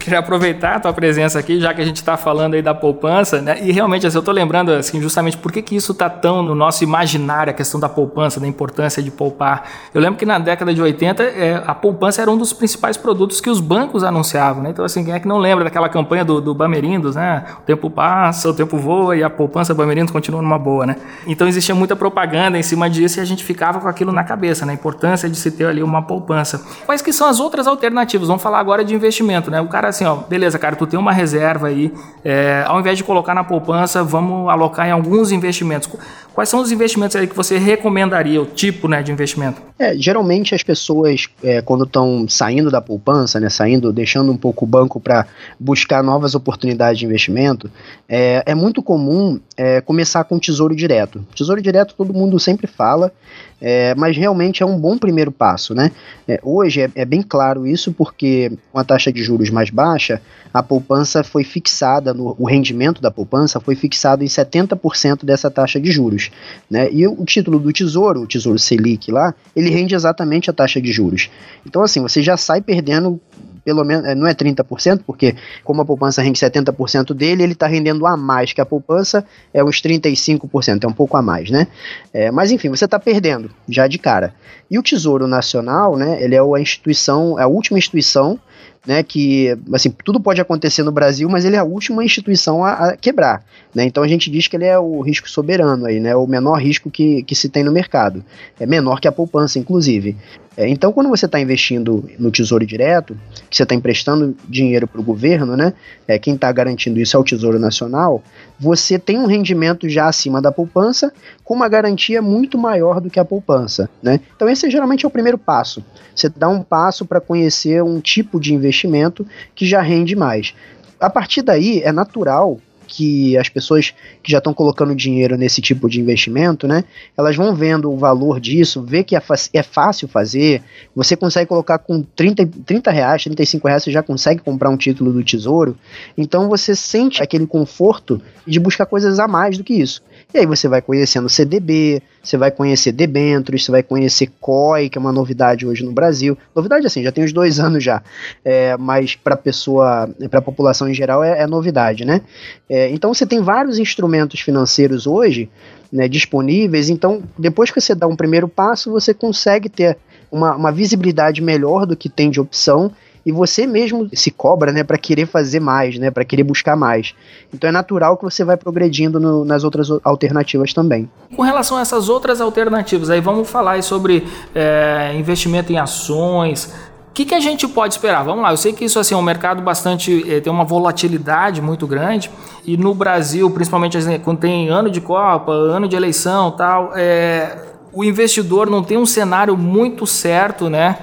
queria 0.06 0.20
aproveitar 0.20 0.76
a 0.76 0.80
tua 0.80 0.92
presença 0.92 1.36
aqui, 1.36 1.58
já 1.60 1.74
que 1.74 1.82
a 1.82 1.84
gente 1.84 1.96
está 1.96 2.16
falando 2.16 2.54
aí 2.54 2.62
da 2.62 2.72
poupança, 2.72 3.42
né? 3.42 3.58
E 3.60 3.72
realmente, 3.72 4.06
assim, 4.06 4.16
eu 4.16 4.20
estou 4.20 4.32
lembrando, 4.32 4.70
assim, 4.70 5.02
justamente 5.02 5.36
por 5.36 5.50
que, 5.50 5.60
que 5.60 5.74
isso 5.74 5.90
está 5.90 6.08
tão 6.08 6.44
no 6.44 6.54
nosso 6.54 6.84
imaginário, 6.84 7.50
a 7.50 7.52
questão 7.52 7.80
da 7.80 7.88
poupança, 7.88 8.38
da 8.38 8.46
importância 8.46 9.02
de 9.02 9.10
poupar. 9.10 9.64
Eu 9.92 10.00
lembro 10.00 10.16
que 10.16 10.24
na 10.24 10.38
década 10.38 10.72
de 10.72 10.80
80, 10.80 11.24
é, 11.24 11.60
a 11.66 11.74
poupança 11.74 12.22
era 12.22 12.30
um 12.30 12.36
dos 12.36 12.52
principais 12.52 12.96
produtos 12.96 13.40
que 13.40 13.50
os 13.50 13.58
bancos 13.58 14.04
anunciavam, 14.04 14.62
né? 14.62 14.70
Então, 14.70 14.84
assim, 14.84 15.04
quem 15.04 15.12
é 15.12 15.18
que 15.18 15.26
não 15.26 15.38
lembra 15.38 15.64
daquela 15.64 15.88
campanha 15.88 16.24
do, 16.24 16.40
do 16.40 16.54
Bamerindos, 16.54 17.16
né? 17.16 17.44
O 17.58 17.62
tempo 17.62 17.90
passa, 17.90 18.48
o 18.48 18.54
tempo 18.54 18.78
voa 18.78 19.16
e 19.16 19.24
a 19.24 19.30
poupança 19.30 19.74
Bamerindos 19.74 20.12
continua 20.12 20.40
numa 20.40 20.58
boa, 20.58 20.86
né? 20.86 20.94
Então, 21.26 21.48
existia 21.48 21.74
muita 21.74 21.96
propaganda 21.96 22.56
em 22.56 22.62
cima 22.62 22.88
disso 22.88 23.18
e 23.18 23.20
a 23.20 23.24
gente 23.24 23.44
ficava 23.44 23.80
com 23.80 23.88
aquilo 23.88 24.12
na 24.12 24.22
cabeça, 24.22 24.64
né? 24.64 24.70
A 24.70 24.74
importância 24.76 25.28
de 25.28 25.36
se 25.36 25.50
ter 25.50 25.66
ali 25.66 25.82
uma 25.82 26.02
poupança. 26.02 26.64
Quais 26.86 27.02
que 27.02 27.12
são 27.12 27.26
as 27.26 27.40
outras 27.40 27.66
alternativas? 27.66 28.28
Vamos 28.28 28.42
falar 28.42 28.60
agora 28.60 28.84
de 28.84 28.94
investimento, 28.94 29.50
né? 29.50 29.60
O 29.60 29.66
cara 29.66 29.95
assim, 29.96 30.04
ó, 30.04 30.16
beleza, 30.16 30.58
cara, 30.58 30.76
tu 30.76 30.86
tem 30.86 30.98
uma 30.98 31.12
reserva 31.12 31.68
aí, 31.68 31.92
é, 32.24 32.64
ao 32.66 32.78
invés 32.78 32.98
de 32.98 33.04
colocar 33.04 33.34
na 33.34 33.42
poupança, 33.42 34.04
vamos 34.04 34.48
alocar 34.48 34.86
em 34.86 34.90
alguns 34.90 35.32
investimentos. 35.32 35.90
Quais 36.34 36.50
são 36.50 36.60
os 36.60 36.70
investimentos 36.70 37.16
aí 37.16 37.26
que 37.26 37.34
você 37.34 37.56
recomendaria, 37.56 38.40
o 38.40 38.44
tipo 38.44 38.86
né, 38.86 39.02
de 39.02 39.10
investimento? 39.10 39.62
É, 39.78 39.96
geralmente 39.96 40.54
as 40.54 40.62
pessoas, 40.62 41.28
é, 41.42 41.62
quando 41.62 41.84
estão 41.84 42.26
saindo 42.28 42.70
da 42.70 42.80
poupança, 42.80 43.40
né, 43.40 43.48
saindo, 43.48 43.90
deixando 43.90 44.30
um 44.30 44.36
pouco 44.36 44.66
o 44.66 44.68
banco 44.68 45.00
para 45.00 45.26
buscar 45.58 46.02
novas 46.02 46.34
oportunidades 46.34 46.98
de 46.98 47.06
investimento, 47.06 47.70
é, 48.06 48.42
é 48.44 48.54
muito 48.54 48.82
comum 48.82 49.40
é, 49.56 49.80
começar 49.80 50.24
com 50.24 50.38
tesouro 50.38 50.76
direto. 50.76 51.24
Tesouro 51.34 51.62
direto 51.62 51.94
todo 51.96 52.12
mundo 52.12 52.38
sempre 52.38 52.66
fala, 52.66 53.10
é, 53.60 53.94
mas 53.94 54.16
realmente 54.16 54.62
é 54.62 54.66
um 54.66 54.78
bom 54.78 54.98
primeiro 54.98 55.32
passo, 55.32 55.74
né? 55.74 55.90
É, 56.28 56.38
hoje 56.42 56.82
é, 56.82 56.90
é, 56.94 57.04
bem 57.04 57.22
claro 57.22 57.66
isso 57.66 57.92
porque 57.92 58.52
com 58.70 58.78
a 58.78 58.84
taxa 58.84 59.12
de 59.12 59.22
juros 59.22 59.48
mais 59.50 59.70
baixa, 59.70 60.20
a 60.52 60.62
poupança 60.62 61.24
foi 61.24 61.42
fixada, 61.42 62.12
no, 62.12 62.36
o 62.38 62.46
rendimento 62.46 63.00
da 63.00 63.10
poupança 63.10 63.58
foi 63.58 63.74
fixado 63.74 64.22
em 64.22 64.26
70% 64.26 65.24
dessa 65.24 65.50
taxa 65.50 65.80
de 65.80 65.90
juros, 65.90 66.30
né? 66.70 66.90
E 66.92 67.06
o, 67.06 67.24
título 67.24 67.58
do 67.58 67.72
Tesouro, 67.72 68.22
o 68.22 68.26
Tesouro 68.26 68.58
Selic 68.58 69.10
lá, 69.10 69.34
ele 69.54 69.70
rende 69.70 69.94
exatamente 69.94 70.50
a 70.50 70.52
taxa 70.52 70.80
de 70.80 70.92
juros. 70.92 71.30
Então 71.64 71.82
assim, 71.82 72.00
você 72.00 72.22
já 72.22 72.36
sai 72.36 72.60
perdendo 72.60 73.20
pelo 73.66 73.84
menos, 73.84 74.06
é, 74.06 74.14
não 74.14 74.28
é 74.28 74.32
30%, 74.32 75.00
porque 75.04 75.34
como 75.64 75.82
a 75.82 75.84
poupança 75.84 76.22
rende 76.22 76.38
70% 76.38 77.12
dele, 77.12 77.42
ele 77.42 77.52
está 77.52 77.66
rendendo 77.66 78.06
a 78.06 78.16
mais 78.16 78.52
que 78.52 78.60
a 78.60 78.64
poupança, 78.64 79.26
é 79.52 79.64
uns 79.64 79.82
35%, 79.82 80.84
é 80.84 80.86
um 80.86 80.92
pouco 80.92 81.16
a 81.16 81.22
mais, 81.22 81.50
né? 81.50 81.66
É, 82.14 82.30
mas 82.30 82.52
enfim, 82.52 82.68
você 82.68 82.84
está 82.84 82.96
perdendo, 83.00 83.50
já 83.68 83.88
de 83.88 83.98
cara. 83.98 84.32
E 84.70 84.78
o 84.78 84.82
Tesouro 84.84 85.26
Nacional, 85.26 85.96
né, 85.96 86.22
ele 86.22 86.36
é 86.36 86.38
a 86.38 86.60
instituição, 86.60 87.40
é 87.40 87.42
a 87.42 87.48
última 87.48 87.76
instituição 87.76 88.38
né, 88.86 89.02
que 89.02 89.58
assim, 89.72 89.92
tudo 90.04 90.20
pode 90.20 90.40
acontecer 90.40 90.84
no 90.84 90.92
Brasil, 90.92 91.28
mas 91.28 91.44
ele 91.44 91.56
é 91.56 91.58
a 91.58 91.64
última 91.64 92.04
instituição 92.04 92.64
a, 92.64 92.90
a, 92.90 92.96
quebrar. 92.96 93.44
Né? 93.74 93.84
Então 93.84 94.02
a 94.02 94.08
gente 94.08 94.30
diz 94.30 94.46
que 94.46 94.56
ele 94.56 94.64
é 94.64 94.78
o 94.78 95.00
risco 95.00 95.28
soberano, 95.28 95.86
aí, 95.86 95.98
né, 95.98 96.14
o 96.14 96.26
menor 96.26 96.62
risco 96.62 96.88
que, 96.88 97.24
que 97.24 97.34
se 97.34 97.48
tem 97.48 97.64
no 97.64 97.72
mercado. 97.72 98.24
É 98.60 98.64
menor 98.64 99.00
que 99.00 99.08
a 99.08 99.12
poupança, 99.12 99.58
inclusive. 99.58 100.16
É, 100.56 100.66
então, 100.66 100.90
quando 100.90 101.10
você 101.10 101.26
está 101.26 101.38
investindo 101.38 102.08
no 102.18 102.30
Tesouro 102.30 102.64
Direto, 102.64 103.16
que 103.50 103.56
você 103.56 103.62
está 103.62 103.74
emprestando 103.74 104.34
dinheiro 104.48 104.86
para 104.86 105.00
o 105.00 105.04
governo, 105.04 105.54
né, 105.54 105.74
é, 106.08 106.18
quem 106.18 106.34
está 106.34 106.50
garantindo 106.50 106.98
isso 106.98 107.16
é 107.16 107.20
o 107.20 107.24
Tesouro 107.24 107.58
Nacional, 107.58 108.22
você 108.58 108.98
tem 108.98 109.18
um 109.18 109.26
rendimento 109.26 109.86
já 109.88 110.08
acima 110.08 110.40
da 110.40 110.50
poupança, 110.50 111.12
com 111.44 111.54
uma 111.54 111.68
garantia 111.68 112.22
muito 112.22 112.56
maior 112.56 113.00
do 113.00 113.10
que 113.10 113.20
a 113.20 113.24
poupança. 113.24 113.90
Né? 114.02 114.18
Então, 114.34 114.48
esse 114.48 114.70
geralmente 114.70 115.04
é 115.04 115.08
o 115.08 115.10
primeiro 115.10 115.36
passo. 115.36 115.84
Você 116.14 116.30
dá 116.30 116.48
um 116.48 116.62
passo 116.62 117.04
para 117.04 117.20
conhecer 117.20 117.82
um 117.82 118.00
tipo 118.00 118.40
de 118.40 118.54
investimento 118.54 119.26
que 119.54 119.66
já 119.66 119.82
rende 119.82 120.16
mais. 120.16 120.54
A 120.98 121.10
partir 121.10 121.42
daí, 121.42 121.82
é 121.82 121.92
natural 121.92 122.58
que 122.86 123.36
as 123.36 123.48
pessoas 123.48 123.94
que 124.22 124.30
já 124.30 124.38
estão 124.38 124.54
colocando 124.54 124.94
dinheiro 124.94 125.36
nesse 125.36 125.60
tipo 125.60 125.88
de 125.88 126.00
investimento, 126.00 126.66
né, 126.66 126.84
elas 127.16 127.36
vão 127.36 127.54
vendo 127.54 127.90
o 127.92 127.96
valor 127.96 128.40
disso, 128.40 128.82
vê 128.82 129.02
que 129.02 129.16
é, 129.16 129.22
é 129.52 129.62
fácil 129.62 130.08
fazer, 130.08 130.62
você 130.94 131.16
consegue 131.16 131.48
colocar 131.48 131.78
com 131.78 132.02
30, 132.02 132.48
30 132.64 132.90
reais, 132.90 133.24
35 133.24 133.68
reais, 133.68 133.84
você 133.84 133.90
já 133.90 134.02
consegue 134.02 134.40
comprar 134.40 134.70
um 134.70 134.76
título 134.76 135.12
do 135.12 135.24
tesouro, 135.24 135.76
então 136.16 136.48
você 136.48 136.74
sente 136.74 137.22
aquele 137.22 137.46
conforto 137.46 138.20
de 138.46 138.60
buscar 138.60 138.86
coisas 138.86 139.18
a 139.18 139.26
mais 139.26 139.58
do 139.58 139.64
que 139.64 139.74
isso. 139.74 140.02
E 140.32 140.38
aí 140.38 140.46
você 140.46 140.68
vai 140.68 140.80
conhecendo 140.80 141.28
CDB, 141.28 142.02
você 142.28 142.36
vai 142.36 142.50
conhecer 142.50 142.92
debêntures, 142.92 143.64
você 143.64 143.70
vai 143.70 143.82
conhecer 143.82 144.30
COI, 144.40 144.88
que 144.88 144.98
é 144.98 145.00
uma 145.00 145.12
novidade 145.12 145.66
hoje 145.66 145.84
no 145.84 145.92
Brasil. 145.92 146.36
Novidade 146.54 146.86
assim, 146.86 147.02
já 147.02 147.12
tem 147.12 147.24
uns 147.24 147.32
dois 147.32 147.58
anos 147.60 147.82
já, 147.82 148.02
é, 148.44 148.76
mas 148.76 149.14
para 149.14 149.36
pessoa, 149.36 150.08
para 150.30 150.40
a 150.40 150.42
população 150.42 150.88
em 150.88 150.94
geral 150.94 151.22
é, 151.22 151.42
é 151.42 151.46
novidade, 151.46 152.04
né? 152.04 152.20
É, 152.68 152.90
então 152.90 153.12
você 153.12 153.24
tem 153.24 153.40
vários 153.40 153.78
instrumentos 153.78 154.40
financeiros 154.40 155.06
hoje 155.06 155.48
né, 155.92 156.08
disponíveis. 156.08 156.88
Então, 156.88 157.22
depois 157.38 157.70
que 157.70 157.80
você 157.80 157.94
dá 157.94 158.06
um 158.06 158.16
primeiro 158.16 158.48
passo, 158.48 158.90
você 158.90 159.14
consegue 159.14 159.68
ter 159.68 159.96
uma, 160.30 160.54
uma 160.54 160.72
visibilidade 160.72 161.40
melhor 161.40 161.86
do 161.86 161.96
que 161.96 162.08
tem 162.08 162.30
de 162.30 162.40
opção 162.40 162.92
e 163.26 163.32
você 163.32 163.66
mesmo 163.66 164.08
se 164.14 164.30
cobra, 164.30 164.70
né, 164.70 164.84
para 164.84 164.96
querer 164.96 165.26
fazer 165.26 165.60
mais, 165.60 165.98
né, 165.98 166.10
para 166.10 166.24
querer 166.24 166.44
buscar 166.44 166.76
mais. 166.76 167.12
Então 167.52 167.68
é 167.68 167.72
natural 167.72 168.16
que 168.16 168.22
você 168.22 168.44
vai 168.44 168.56
progredindo 168.56 169.18
no, 169.18 169.44
nas 169.44 169.64
outras 169.64 169.88
alternativas 170.04 170.72
também. 170.72 171.10
Com 171.34 171.42
relação 171.42 171.76
a 171.76 171.80
essas 171.80 172.08
outras 172.08 172.40
alternativas, 172.40 173.10
aí 173.10 173.20
vamos 173.20 173.50
falar 173.50 173.82
sobre 173.82 174.24
é, 174.54 175.12
investimento 175.18 175.72
em 175.72 175.78
ações, 175.78 176.72
que, 177.16 177.24
que 177.24 177.34
a 177.34 177.40
gente 177.40 177.66
pode 177.66 177.94
esperar? 177.94 178.22
Vamos 178.22 178.42
lá, 178.42 178.50
eu 178.50 178.58
sei 178.58 178.74
que 178.74 178.84
isso 178.84 178.98
assim, 178.98 179.14
é 179.14 179.16
um 179.16 179.22
mercado 179.22 179.62
bastante. 179.62 180.30
É, 180.30 180.38
tem 180.38 180.52
uma 180.52 180.66
volatilidade 180.66 181.62
muito 181.62 181.86
grande, 181.86 182.30
e 182.62 182.76
no 182.76 182.92
Brasil, 182.92 183.50
principalmente 183.50 183.96
assim, 183.96 184.18
quando 184.18 184.40
tem 184.40 184.68
ano 184.68 184.90
de 184.90 185.00
Copa, 185.00 185.50
ano 185.50 185.88
de 185.88 185.96
eleição 185.96 186.50
tal, 186.50 186.92
é, 186.94 187.56
o 187.90 188.04
investidor 188.04 188.68
não 188.68 188.82
tem 188.82 188.98
um 188.98 189.06
cenário 189.06 189.56
muito 189.56 190.06
certo 190.06 190.68
né, 190.68 190.98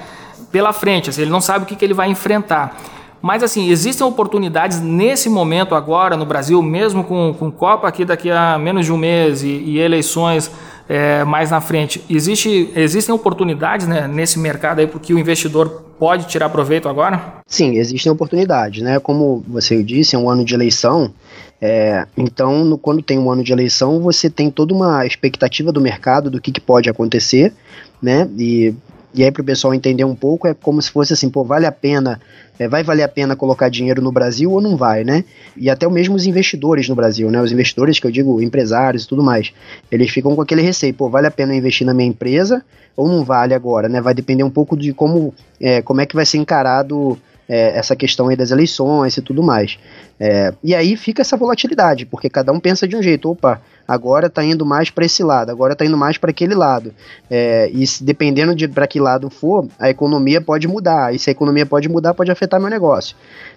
pela 0.51 0.73
frente, 0.73 1.09
assim, 1.09 1.21
ele 1.21 1.31
não 1.31 1.41
sabe 1.41 1.63
o 1.63 1.67
que, 1.67 1.75
que 1.75 1.85
ele 1.85 1.93
vai 1.93 2.09
enfrentar. 2.09 2.77
Mas 3.21 3.41
assim, 3.41 3.69
existem 3.69 4.05
oportunidades 4.05 4.81
nesse 4.81 5.29
momento 5.29 5.75
agora 5.75 6.17
no 6.17 6.25
Brasil, 6.25 6.61
mesmo 6.61 7.05
com, 7.05 7.33
com 7.33 7.49
Copa 7.49 7.87
aqui 7.87 8.03
daqui 8.03 8.29
a 8.29 8.57
menos 8.59 8.85
de 8.85 8.91
um 8.91 8.97
mês 8.97 9.43
e, 9.43 9.47
e 9.47 9.79
eleições 9.79 10.51
é, 10.89 11.23
mais 11.23 11.49
na 11.49 11.61
frente. 11.61 12.03
Existe, 12.09 12.69
existem 12.75 13.15
oportunidades 13.15 13.87
né, 13.87 14.07
nesse 14.09 14.37
mercado 14.37 14.79
aí 14.79 14.87
porque 14.87 15.13
o 15.13 15.19
investidor 15.19 15.85
pode 15.97 16.27
tirar 16.27 16.49
proveito 16.49 16.89
agora? 16.89 17.35
Sim, 17.47 17.77
existem 17.77 18.11
oportunidades, 18.11 18.83
né? 18.83 18.99
Como 18.99 19.41
você 19.47 19.81
disse, 19.81 20.17
é 20.17 20.19
um 20.19 20.29
ano 20.29 20.43
de 20.43 20.53
eleição. 20.53 21.13
É, 21.61 22.05
então, 22.17 22.65
no, 22.65 22.77
quando 22.77 23.01
tem 23.01 23.17
um 23.17 23.31
ano 23.31 23.41
de 23.41 23.53
eleição, 23.53 24.01
você 24.01 24.29
tem 24.29 24.51
toda 24.51 24.73
uma 24.73 25.05
expectativa 25.05 25.71
do 25.71 25.79
mercado 25.79 26.29
do 26.29 26.41
que, 26.41 26.51
que 26.51 26.59
pode 26.59 26.89
acontecer, 26.89 27.53
né? 28.01 28.29
E 28.37 28.75
e 29.13 29.23
aí, 29.23 29.31
para 29.31 29.41
o 29.41 29.45
pessoal 29.45 29.73
entender 29.73 30.03
um 30.03 30.15
pouco, 30.15 30.47
é 30.47 30.53
como 30.53 30.81
se 30.81 30.89
fosse 30.89 31.13
assim: 31.13 31.29
pô, 31.29 31.43
vale 31.43 31.65
a 31.65 31.71
pena, 31.71 32.19
é, 32.57 32.67
vai 32.67 32.83
valer 32.83 33.03
a 33.03 33.07
pena 33.07 33.35
colocar 33.35 33.69
dinheiro 33.69 34.01
no 34.01 34.11
Brasil 34.11 34.51
ou 34.51 34.59
não 34.59 34.75
vai, 34.75 35.03
né? 35.03 35.23
E 35.55 35.69
até 35.69 35.87
mesmo 35.87 36.15
os 36.15 36.25
investidores 36.25 36.89
no 36.89 36.95
Brasil, 36.95 37.29
né? 37.29 37.39
Os 37.41 37.51
investidores, 37.51 37.99
que 37.99 38.07
eu 38.07 38.11
digo, 38.11 38.41
empresários 38.41 39.03
e 39.03 39.07
tudo 39.07 39.21
mais, 39.21 39.53
eles 39.91 40.09
ficam 40.09 40.35
com 40.35 40.41
aquele 40.41 40.61
receio: 40.61 40.93
pô, 40.93 41.09
vale 41.09 41.27
a 41.27 41.31
pena 41.31 41.55
investir 41.55 41.85
na 41.85 41.93
minha 41.93 42.09
empresa 42.09 42.63
ou 42.95 43.07
não 43.07 43.23
vale 43.23 43.53
agora, 43.53 43.87
né? 43.87 44.01
Vai 44.01 44.13
depender 44.13 44.43
um 44.43 44.49
pouco 44.49 44.75
de 44.75 44.93
como, 44.93 45.33
é, 45.59 45.81
como 45.81 46.01
é 46.01 46.05
que 46.05 46.15
vai 46.15 46.25
ser 46.25 46.37
encarado 46.39 47.17
é, 47.47 47.77
essa 47.77 47.95
questão 47.95 48.29
aí 48.29 48.35
das 48.35 48.51
eleições 48.51 49.17
e 49.17 49.21
tudo 49.21 49.43
mais. 49.43 49.77
É, 50.19 50.53
e 50.63 50.73
aí 50.73 50.95
fica 50.95 51.21
essa 51.21 51.37
volatilidade, 51.37 52.05
porque 52.05 52.29
cada 52.29 52.51
um 52.51 52.59
pensa 52.59 52.87
de 52.87 52.95
um 52.95 53.01
jeito. 53.01 53.29
Opa, 53.29 53.61
agora 53.87 54.27
está 54.27 54.43
indo 54.43 54.65
mais 54.65 54.89
para 54.89 55.05
esse 55.05 55.23
lado, 55.23 55.49
agora 55.49 55.73
está 55.73 55.85
indo 55.85 55.97
mais 55.97 56.17
para 56.17 56.31
aquele 56.31 56.55
lado. 56.55 56.93
É, 57.29 57.69
e 57.73 57.85
se, 57.85 58.03
dependendo 58.03 58.55
de 58.55 58.67
para 58.67 58.87
que 58.87 58.99
lado 58.99 59.29
for, 59.29 59.67
a 59.79 59.89
economia 59.89 60.41
pode 60.41 60.67
mudar. 60.67 61.13
E 61.13 61.19
se 61.19 61.29
a 61.29 61.31
economia 61.31 61.65
pode 61.65 61.89
mudar, 61.89 62.13
pode 62.13 62.31
afetar 62.31 62.59
meu 62.59 62.69
negócio. 62.69 63.15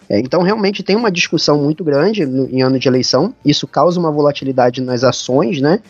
É, 0.08 0.18
então, 0.18 0.42
realmente 0.42 0.82
tem 0.82 0.96
uma 0.96 1.10
discussão 1.10 1.62
muito 1.62 1.82
grande 1.82 2.24
no, 2.24 2.48
em 2.48 2.62
ano 2.62 2.78
de 2.78 2.88
eleição. 2.88 3.34
Isso 3.44 3.66
causa 3.66 3.98
uma 3.98 4.10
volatilidade 4.10 4.80
nas 4.80 5.02
ações, 5.04 5.60
né? 5.60 5.80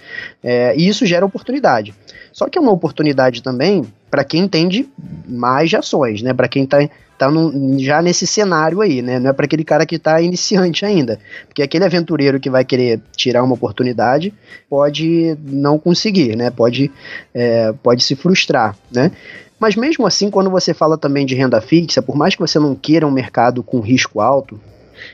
É, 0.42 0.74
e 0.76 0.88
isso 0.88 1.04
gera 1.04 1.26
oportunidade. 1.26 1.94
Só 2.32 2.48
que 2.48 2.58
é 2.58 2.60
uma 2.60 2.72
oportunidade 2.72 3.42
também 3.42 3.84
para 4.10 4.24
quem 4.24 4.42
entende 4.42 4.88
mais 5.26 5.70
de 5.70 5.76
ações, 5.76 6.22
né? 6.22 6.32
Para 6.32 6.48
quem 6.48 6.64
está 6.64 6.78
tá 7.18 7.30
num, 7.30 7.78
já 7.78 8.02
nesse 8.02 8.26
cenário 8.26 8.80
aí, 8.80 9.02
né? 9.02 9.18
Não 9.18 9.30
é 9.30 9.32
para 9.32 9.46
aquele 9.46 9.64
cara 9.64 9.86
que 9.86 9.96
está 9.96 10.20
iniciante 10.20 10.84
ainda. 10.84 11.18
Porque 11.46 11.62
aquele 11.62 11.84
aventureiro 11.84 12.38
que 12.38 12.50
vai 12.50 12.64
querer 12.64 13.00
tirar 13.16 13.42
uma 13.42 13.54
oportunidade 13.54 14.32
pode 14.68 15.36
não 15.44 15.78
conseguir, 15.78 16.36
né? 16.36 16.50
Pode, 16.50 16.90
é, 17.34 17.72
pode 17.82 18.04
se 18.04 18.14
frustrar, 18.14 18.76
né? 18.92 19.10
Mas 19.58 19.74
mesmo 19.74 20.06
assim, 20.06 20.30
quando 20.30 20.50
você 20.50 20.74
fala 20.74 20.98
também 20.98 21.24
de 21.24 21.34
renda 21.34 21.60
fixa, 21.60 22.02
por 22.02 22.14
mais 22.14 22.34
que 22.34 22.40
você 22.40 22.58
não 22.58 22.74
queira 22.74 23.06
um 23.06 23.10
mercado 23.10 23.62
com 23.62 23.80
risco 23.80 24.20
alto, 24.20 24.60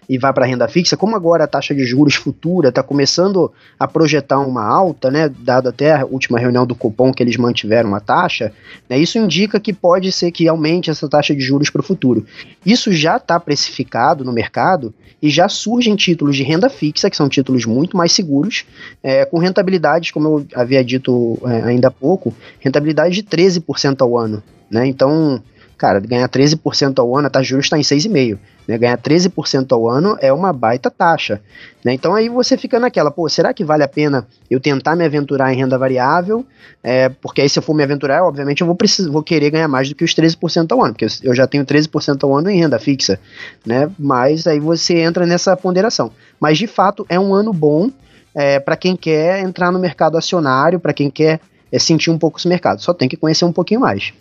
e 0.09 0.19
vai 0.19 0.33
para 0.33 0.47
renda 0.47 0.69
fixa, 0.69 0.97
como 0.97 1.17
agora 1.17 1.45
a 1.45 1.47
taxa 1.47 1.75
de 1.75 1.85
juros 1.85 2.15
futura 2.15 2.69
está 2.69 2.83
começando 2.83 3.53
a 3.79 3.87
projetar 3.87 4.41
uma 4.41 4.65
alta, 4.65 5.11
né, 5.11 5.29
dado 5.29 5.69
até 5.69 5.95
a 5.95 6.05
última 6.05 6.39
reunião 6.39 6.67
do 6.67 6.75
cupom 6.75 7.13
que 7.13 7.23
eles 7.23 7.37
mantiveram 7.37 7.89
uma 7.89 8.01
taxa, 8.01 8.53
né, 8.89 8.99
isso 8.99 9.19
indica 9.19 9.61
que 9.61 9.73
pode 9.73 10.11
ser 10.13 10.31
que 10.31 10.49
aumente 10.49 10.91
essa 10.91 11.09
taxa 11.09 11.35
de 11.35 11.41
juros 11.41 11.71
para 11.71 11.81
o 11.81 11.85
futuro. 11.85 12.27
Isso 12.65 12.93
já 12.93 13.17
está 13.17 13.39
precificado 13.39 14.25
no 14.25 14.33
mercado 14.33 14.95
e 15.23 15.31
já 15.31 15.49
surgem 15.49 15.95
títulos 15.95 16.37
de 16.37 16.43
renda 16.43 16.69
fixa, 16.69 17.09
que 17.09 17.17
são 17.17 17.29
títulos 17.29 17.65
muito 17.65 17.97
mais 17.97 18.11
seguros, 18.11 18.65
é, 19.03 19.25
com 19.25 19.39
rentabilidades, 19.39 20.11
como 20.11 20.29
eu 20.29 20.47
havia 20.55 20.85
dito 20.85 21.39
é, 21.45 21.63
ainda 21.63 21.89
há 21.89 21.91
pouco, 21.91 22.35
rentabilidade 22.59 23.15
de 23.15 23.23
13% 23.23 24.01
ao 24.01 24.19
ano. 24.19 24.43
Né? 24.69 24.87
Então, 24.87 25.41
cara, 25.79 26.01
ganhar 26.01 26.29
13% 26.29 26.99
ao 26.99 27.17
ano, 27.17 27.29
a 27.29 27.31
taxa 27.31 27.45
de 27.45 27.51
juros 27.51 27.67
está 27.67 27.79
em 27.79 27.83
6,5%. 27.83 28.39
Né? 28.67 28.79
Ganhar 28.79 28.99
13% 28.99 29.73
ao 29.73 29.89
ano 29.89 30.17
é 30.21 30.33
uma 30.33 30.53
baita 30.53 30.91
taxa. 30.91 31.41
Né? 31.85 31.93
Então 31.95 32.15
aí 32.15 32.29
você 32.29 32.57
fica 32.57 32.79
naquela, 32.79 33.11
pô, 33.11 33.29
será 33.29 33.53
que 33.53 33.65
vale 33.65 33.83
a 33.83 33.89
pena 33.89 34.27
eu 34.51 34.61
tentar 34.61 34.97
me 34.97 35.05
aventurar 35.05 35.53
em 35.53 35.57
renda 35.57 35.77
variável? 35.79 36.45
É, 36.83 37.09
porque 37.09 37.41
aí 37.41 37.49
se 37.49 37.59
eu 37.59 37.63
for 37.63 37.75
me 37.75 37.83
aventurar, 37.83 38.25
obviamente 38.25 38.61
eu 38.61 38.67
vou, 38.67 38.77
precis, 38.77 39.07
vou 39.07 39.23
querer 39.23 39.51
ganhar 39.51 39.69
mais 39.69 39.89
do 39.89 39.95
que 39.95 40.05
os 40.05 40.15
13% 40.15 40.71
ao 40.73 40.83
ano, 40.83 40.95
porque 40.95 41.07
eu 41.23 41.35
já 41.35 41.47
tenho 41.47 41.65
13% 41.65 42.23
ao 42.23 42.37
ano 42.37 42.51
em 42.51 42.59
renda 42.59 42.79
fixa. 42.79 43.19
Né? 43.67 43.91
Mas 43.99 44.47
aí 44.47 44.61
você 44.61 44.99
entra 44.99 45.27
nessa 45.27 45.57
ponderação. 45.57 46.13
Mas 46.41 46.59
de 46.59 46.67
fato 46.67 47.07
é 47.09 47.19
um 47.19 47.35
ano 47.35 47.53
bom 47.53 47.91
é, 48.35 48.59
para 48.59 48.77
quem 48.77 48.97
quer 48.97 49.41
entrar 49.41 49.71
no 49.71 49.79
mercado 49.79 50.17
acionário, 50.17 50.81
para 50.81 50.93
quem 50.93 51.11
quer 51.11 51.41
é, 51.71 51.79
sentir 51.79 52.11
um 52.11 52.19
pouco 52.19 52.39
esse 52.39 52.49
mercado. 52.49 52.81
Só 52.81 52.93
tem 52.93 53.09
que 53.09 53.17
conhecer 53.17 53.45
um 53.45 53.53
pouquinho 53.53 53.81
mais. 53.81 54.13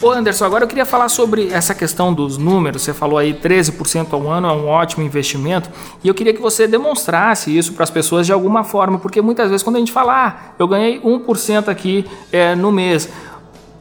Ô 0.00 0.12
Anderson, 0.12 0.44
agora 0.44 0.62
eu 0.62 0.68
queria 0.68 0.86
falar 0.86 1.08
sobre 1.08 1.48
essa 1.48 1.74
questão 1.74 2.14
dos 2.14 2.38
números. 2.38 2.82
Você 2.82 2.94
falou 2.94 3.18
aí 3.18 3.34
13% 3.34 4.12
ao 4.12 4.30
ano 4.30 4.46
é 4.46 4.52
um 4.52 4.68
ótimo 4.68 5.02
investimento 5.02 5.68
e 6.04 6.06
eu 6.06 6.14
queria 6.14 6.32
que 6.32 6.40
você 6.40 6.68
demonstrasse 6.68 7.56
isso 7.56 7.72
para 7.72 7.82
as 7.82 7.90
pessoas 7.90 8.24
de 8.24 8.32
alguma 8.32 8.62
forma, 8.62 9.00
porque 9.00 9.20
muitas 9.20 9.50
vezes 9.50 9.64
quando 9.64 9.74
a 9.74 9.80
gente 9.80 9.90
fala, 9.90 10.26
ah, 10.26 10.36
eu 10.56 10.68
ganhei 10.68 11.00
1% 11.00 11.66
aqui 11.66 12.06
é, 12.30 12.54
no 12.54 12.70
mês, 12.70 13.08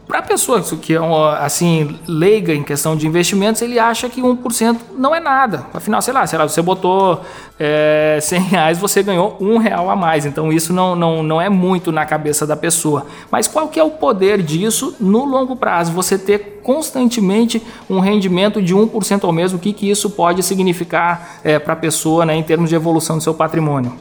para 0.08 0.20
a 0.20 0.22
pessoa 0.22 0.62
que 0.62 0.96
é 0.96 1.00
assim 1.40 2.00
leiga 2.08 2.54
em 2.54 2.64
questão 2.64 2.96
de 2.96 3.06
investimentos, 3.06 3.62
ele 3.62 3.78
acha 3.78 4.08
que 4.08 4.22
1% 4.22 4.78
não 4.98 5.14
é 5.14 5.20
nada. 5.20 5.66
Afinal, 5.74 6.02
sei 6.02 6.14
lá, 6.14 6.26
sei 6.26 6.40
lá 6.40 6.48
você 6.48 6.62
botou 6.62 7.22
é, 7.60 8.18
100 8.22 8.40
reais, 8.40 8.78
você 8.78 9.04
ganhou 9.04 9.36
um 9.42 9.58
real 9.58 9.90
a 9.90 9.96
mais. 9.98 10.26
Então 10.26 10.52
isso 10.52 10.72
não, 10.72 10.96
não, 10.96 11.22
não 11.22 11.42
é 11.42 11.50
muito 11.50 11.92
na 11.92 12.06
cabeça 12.06 12.48
da 12.48 12.56
pessoa. 12.56 13.06
Mas 13.30 13.50
qual 13.50 13.68
que 13.68 13.80
é 13.80 13.84
o 13.84 13.92
poder 13.92 14.42
disso 14.42 14.96
no 14.98 15.26
longo 15.26 15.58
prazo? 15.58 15.92
Você 15.92 16.18
ter 16.18 16.62
constantemente 16.64 17.62
um 17.90 18.00
rendimento 18.00 18.62
de 18.62 18.74
1% 18.74 19.26
ao 19.26 19.34
mês, 19.34 19.54
o 19.54 19.60
que, 19.60 19.74
que 19.74 19.90
isso 19.90 20.10
pode 20.10 20.42
significar 20.42 21.40
é, 21.44 21.60
para 21.60 21.74
a 21.74 21.78
pessoa 21.78 22.26
né, 22.26 22.34
em 22.34 22.44
termos 22.44 22.70
de 22.70 22.76
evolução 22.76 23.18
do 23.18 23.24
seu 23.24 23.34
patrimônio? 23.34 23.94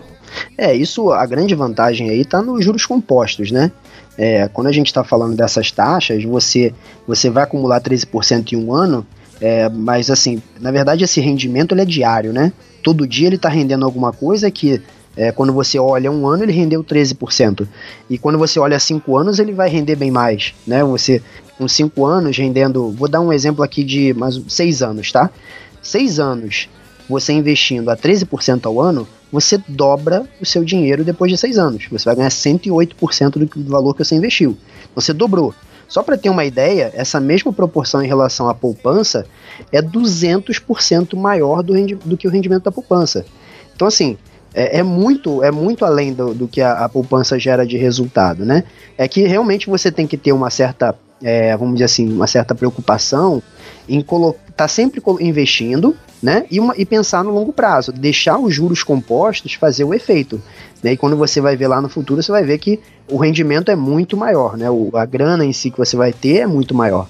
É, 0.57 0.75
isso, 0.75 1.11
a 1.11 1.25
grande 1.27 1.55
vantagem 1.55 2.11
aí 2.11 2.21
está 2.21 2.43
nos 2.43 2.65
juros 2.65 2.85
compostos, 2.85 3.51
né? 3.51 3.73
É, 4.19 4.49
quando 4.49 4.69
a 4.69 4.73
gente 4.73 4.87
está 4.87 5.05
falando 5.05 5.37
dessas 5.37 5.71
taxas, 5.71 6.25
você, 6.25 6.73
você 7.07 7.29
vai 7.29 7.45
acumular 7.45 7.81
13% 7.81 8.53
em 8.53 8.57
um 8.57 8.73
ano, 8.73 9.07
é, 9.41 9.69
mas 9.69 10.11
assim, 10.11 10.43
na 10.61 10.71
verdade 10.71 11.05
esse 11.05 11.21
rendimento 11.21 11.75
ele 11.75 11.83
é 11.83 11.85
diário, 11.85 12.33
né? 12.33 12.53
Todo 12.83 13.07
dia 13.07 13.27
ele 13.27 13.37
está 13.37 13.49
rendendo 13.49 13.85
alguma 13.85 14.13
coisa 14.13 14.51
que 14.51 14.81
é, 15.17 15.33
quando 15.33 15.53
você 15.53 15.79
olha 15.79 16.11
um 16.11 16.27
ano 16.27 16.45
ele 16.45 16.53
rendeu 16.53 16.83
13%. 16.83 17.67
E 18.09 18.17
quando 18.17 18.39
você 18.39 18.59
olha 18.59 18.79
cinco 18.79 19.17
anos 19.17 19.39
ele 19.39 19.53
vai 19.53 19.69
render 19.69 19.97
bem 19.97 20.11
mais, 20.11 20.55
né? 20.67 20.83
Você 20.85 21.23
com 21.59 21.67
cinco 21.67 22.05
anos 22.05 22.37
rendendo, 22.37 22.91
vou 22.93 23.09
dar 23.09 23.21
um 23.21 23.33
exemplo 23.33 23.63
aqui 23.63 23.83
de 23.83 24.13
mais 24.15 24.41
seis 24.49 24.83
anos, 24.83 25.11
tá? 25.11 25.31
Seis 25.83 26.19
anos 26.19 26.69
você 27.09 27.33
investindo 27.33 27.89
a 27.91 27.97
13% 27.97 28.67
ao 28.67 28.81
ano, 28.81 29.07
você 29.31 29.59
dobra 29.69 30.25
o 30.41 30.47
seu 30.47 30.65
dinheiro 30.65 31.05
depois 31.05 31.31
de 31.31 31.37
seis 31.39 31.59
anos. 31.59 31.87
Você 31.91 32.05
vai 32.05 32.17
ganhar 32.17 32.29
108% 32.29 33.31
do, 33.31 33.71
valor 33.71 33.95
que 33.95 34.05
você 34.05 34.15
investiu. 34.15 34.57
Você 34.95 35.13
dobrou. 35.13 35.55
Só 35.89 36.03
para 36.03 36.17
ter 36.17 36.31
uma 36.31 36.45
ideia, 36.45 36.91
essa 36.95 37.21
mesma 37.21 37.53
proporção 37.53 38.03
em 38.03 38.09
relação 38.09 38.49
à 38.49 38.55
poupança 38.55 39.27
é 39.71 39.81
200% 39.81 41.17
maior 41.17 41.63
do, 41.63 41.75
do, 41.97 42.17
que 42.17 42.27
o 42.27 42.31
rendimento 42.31 42.65
da 42.65 42.73
poupança. 42.73 43.25
Então, 43.75 43.87
assim, 43.87 44.17
é, 44.53 44.79
é 44.79 44.83
muito, 44.83 45.45
é 45.45 45.51
muito 45.51 45.85
além 45.85 46.13
do, 46.13 46.35
do 46.35 46.49
que 46.49 46.61
a, 46.61 46.85
a, 46.85 46.89
poupança 46.89 47.39
gera 47.39 47.67
de 47.67 47.77
resultado, 47.77 48.45
né? 48.45 48.65
É 48.99 49.07
que 49.07 49.23
realmente 49.27 49.69
você 49.69 49.93
tem 49.93 50.07
que 50.07 50.17
ter 50.17 50.33
uma 50.33 50.51
certa, 50.51 50.95
é, 51.23 51.57
vamos 51.57 51.75
dizer 51.75 51.85
assim, 51.85 52.13
uma 52.13 52.27
certa 52.27 52.55
preocupação 52.55 53.43
em 53.89 54.01
estar 54.01 54.35
tá 54.57 54.69
sempre 54.69 55.01
investindo, 55.21 55.95
né? 56.27 56.45
E, 56.51 56.59
uma, 56.59 56.75
e 56.77 56.85
pensar 56.85 57.23
no 57.23 57.31
longo 57.31 57.53
prazo, 57.53 57.93
deixar 57.93 58.37
os 58.37 58.53
juros 58.53 58.83
compostos 58.83 59.55
fazer 59.55 59.85
o 59.85 59.95
efeito. 59.95 60.43
Né? 60.83 60.95
E 60.95 60.97
quando 60.97 61.17
você 61.17 61.41
vai 61.41 61.57
ver 61.57 61.69
lá 61.69 61.81
no 61.81 61.89
futuro, 61.89 62.21
você 62.21 62.33
vai 62.33 62.43
ver 62.43 62.59
que 62.59 62.81
o 63.09 63.17
rendimento 63.17 63.71
é 63.71 63.77
muito 63.77 64.17
maior, 64.17 64.57
né? 64.57 64.69
O, 64.69 64.91
a 64.95 65.05
grana 65.05 65.45
em 65.45 65.53
si 65.53 65.71
que 65.71 65.79
você 65.79 65.97
vai 65.97 66.13
ter 66.13 66.39
é 66.39 66.47
muito 66.47 66.75
maior. 66.75 67.07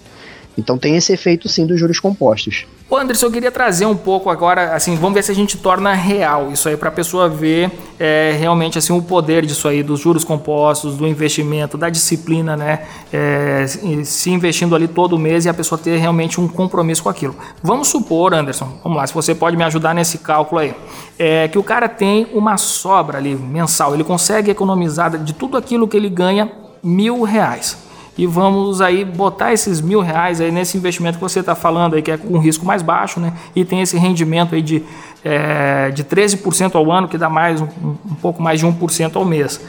Então 0.56 0.78
tem 0.78 0.96
esse 0.96 1.12
efeito 1.12 1.48
sim 1.48 1.66
dos 1.66 1.78
juros 1.78 2.00
compostos. 2.00 2.66
Ô 2.88 2.96
Anderson, 2.96 3.26
eu 3.26 3.32
queria 3.32 3.50
trazer 3.50 3.84
um 3.84 3.96
pouco 3.96 4.30
agora, 4.30 4.74
assim, 4.74 4.94
vamos 4.94 5.14
ver 5.14 5.24
se 5.24 5.32
a 5.32 5.34
gente 5.34 5.58
torna 5.58 5.92
real 5.92 6.52
isso 6.52 6.68
aí 6.68 6.76
para 6.76 6.88
a 6.88 6.92
pessoa 6.92 7.28
ver 7.28 7.68
é, 7.98 8.36
realmente 8.38 8.78
assim 8.78 8.92
o 8.92 9.02
poder 9.02 9.44
disso 9.44 9.66
aí, 9.66 9.82
dos 9.82 9.98
juros 9.98 10.22
compostos, 10.22 10.96
do 10.96 11.06
investimento, 11.06 11.76
da 11.76 11.90
disciplina, 11.90 12.56
né? 12.56 12.86
É, 13.12 13.66
se 14.04 14.30
investindo 14.30 14.76
ali 14.76 14.86
todo 14.86 15.18
mês 15.18 15.44
e 15.44 15.48
a 15.48 15.54
pessoa 15.54 15.76
ter 15.76 15.96
realmente 15.96 16.40
um 16.40 16.46
compromisso 16.46 17.02
com 17.02 17.08
aquilo. 17.08 17.34
Vamos 17.60 17.88
supor, 17.88 18.32
Anderson, 18.32 18.78
vamos 18.84 18.96
lá, 18.96 19.06
se 19.06 19.12
você 19.12 19.34
pode 19.34 19.56
me 19.56 19.64
ajudar 19.64 19.92
nesse 19.92 20.18
cálculo 20.18 20.60
aí, 20.60 20.72
é, 21.18 21.48
que 21.48 21.58
o 21.58 21.64
cara 21.64 21.88
tem 21.88 22.28
uma 22.32 22.56
sobra 22.56 23.18
ali 23.18 23.34
mensal, 23.34 23.94
ele 23.94 24.04
consegue 24.04 24.50
economizar 24.50 25.18
de 25.18 25.32
tudo 25.32 25.56
aquilo 25.56 25.88
que 25.88 25.96
ele 25.96 26.08
ganha 26.08 26.52
mil 26.84 27.22
reais 27.24 27.85
e 28.18 28.26
vamos 28.26 28.80
aí 28.80 29.04
botar 29.04 29.52
esses 29.52 29.80
mil 29.80 30.00
reais 30.00 30.40
aí 30.40 30.50
nesse 30.50 30.76
investimento 30.76 31.18
que 31.18 31.22
você 31.22 31.40
está 31.40 31.54
falando 31.54 31.94
aí, 31.94 32.02
que 32.02 32.10
é 32.10 32.16
com 32.16 32.38
risco 32.38 32.64
mais 32.64 32.80
baixo, 32.80 33.20
né? 33.20 33.32
E 33.54 33.64
tem 33.64 33.82
esse 33.82 33.96
rendimento 33.98 34.54
aí 34.54 34.62
de, 34.62 34.82
é, 35.22 35.90
de 35.90 36.02
13% 36.02 36.74
ao 36.74 36.90
ano, 36.90 37.08
que 37.08 37.18
dá 37.18 37.28
mais 37.28 37.60
um, 37.60 37.66
um 37.84 38.14
pouco 38.20 38.42
mais 38.42 38.60
de 38.60 38.66
1% 38.66 39.16
ao 39.16 39.24
mês. 39.24 39.60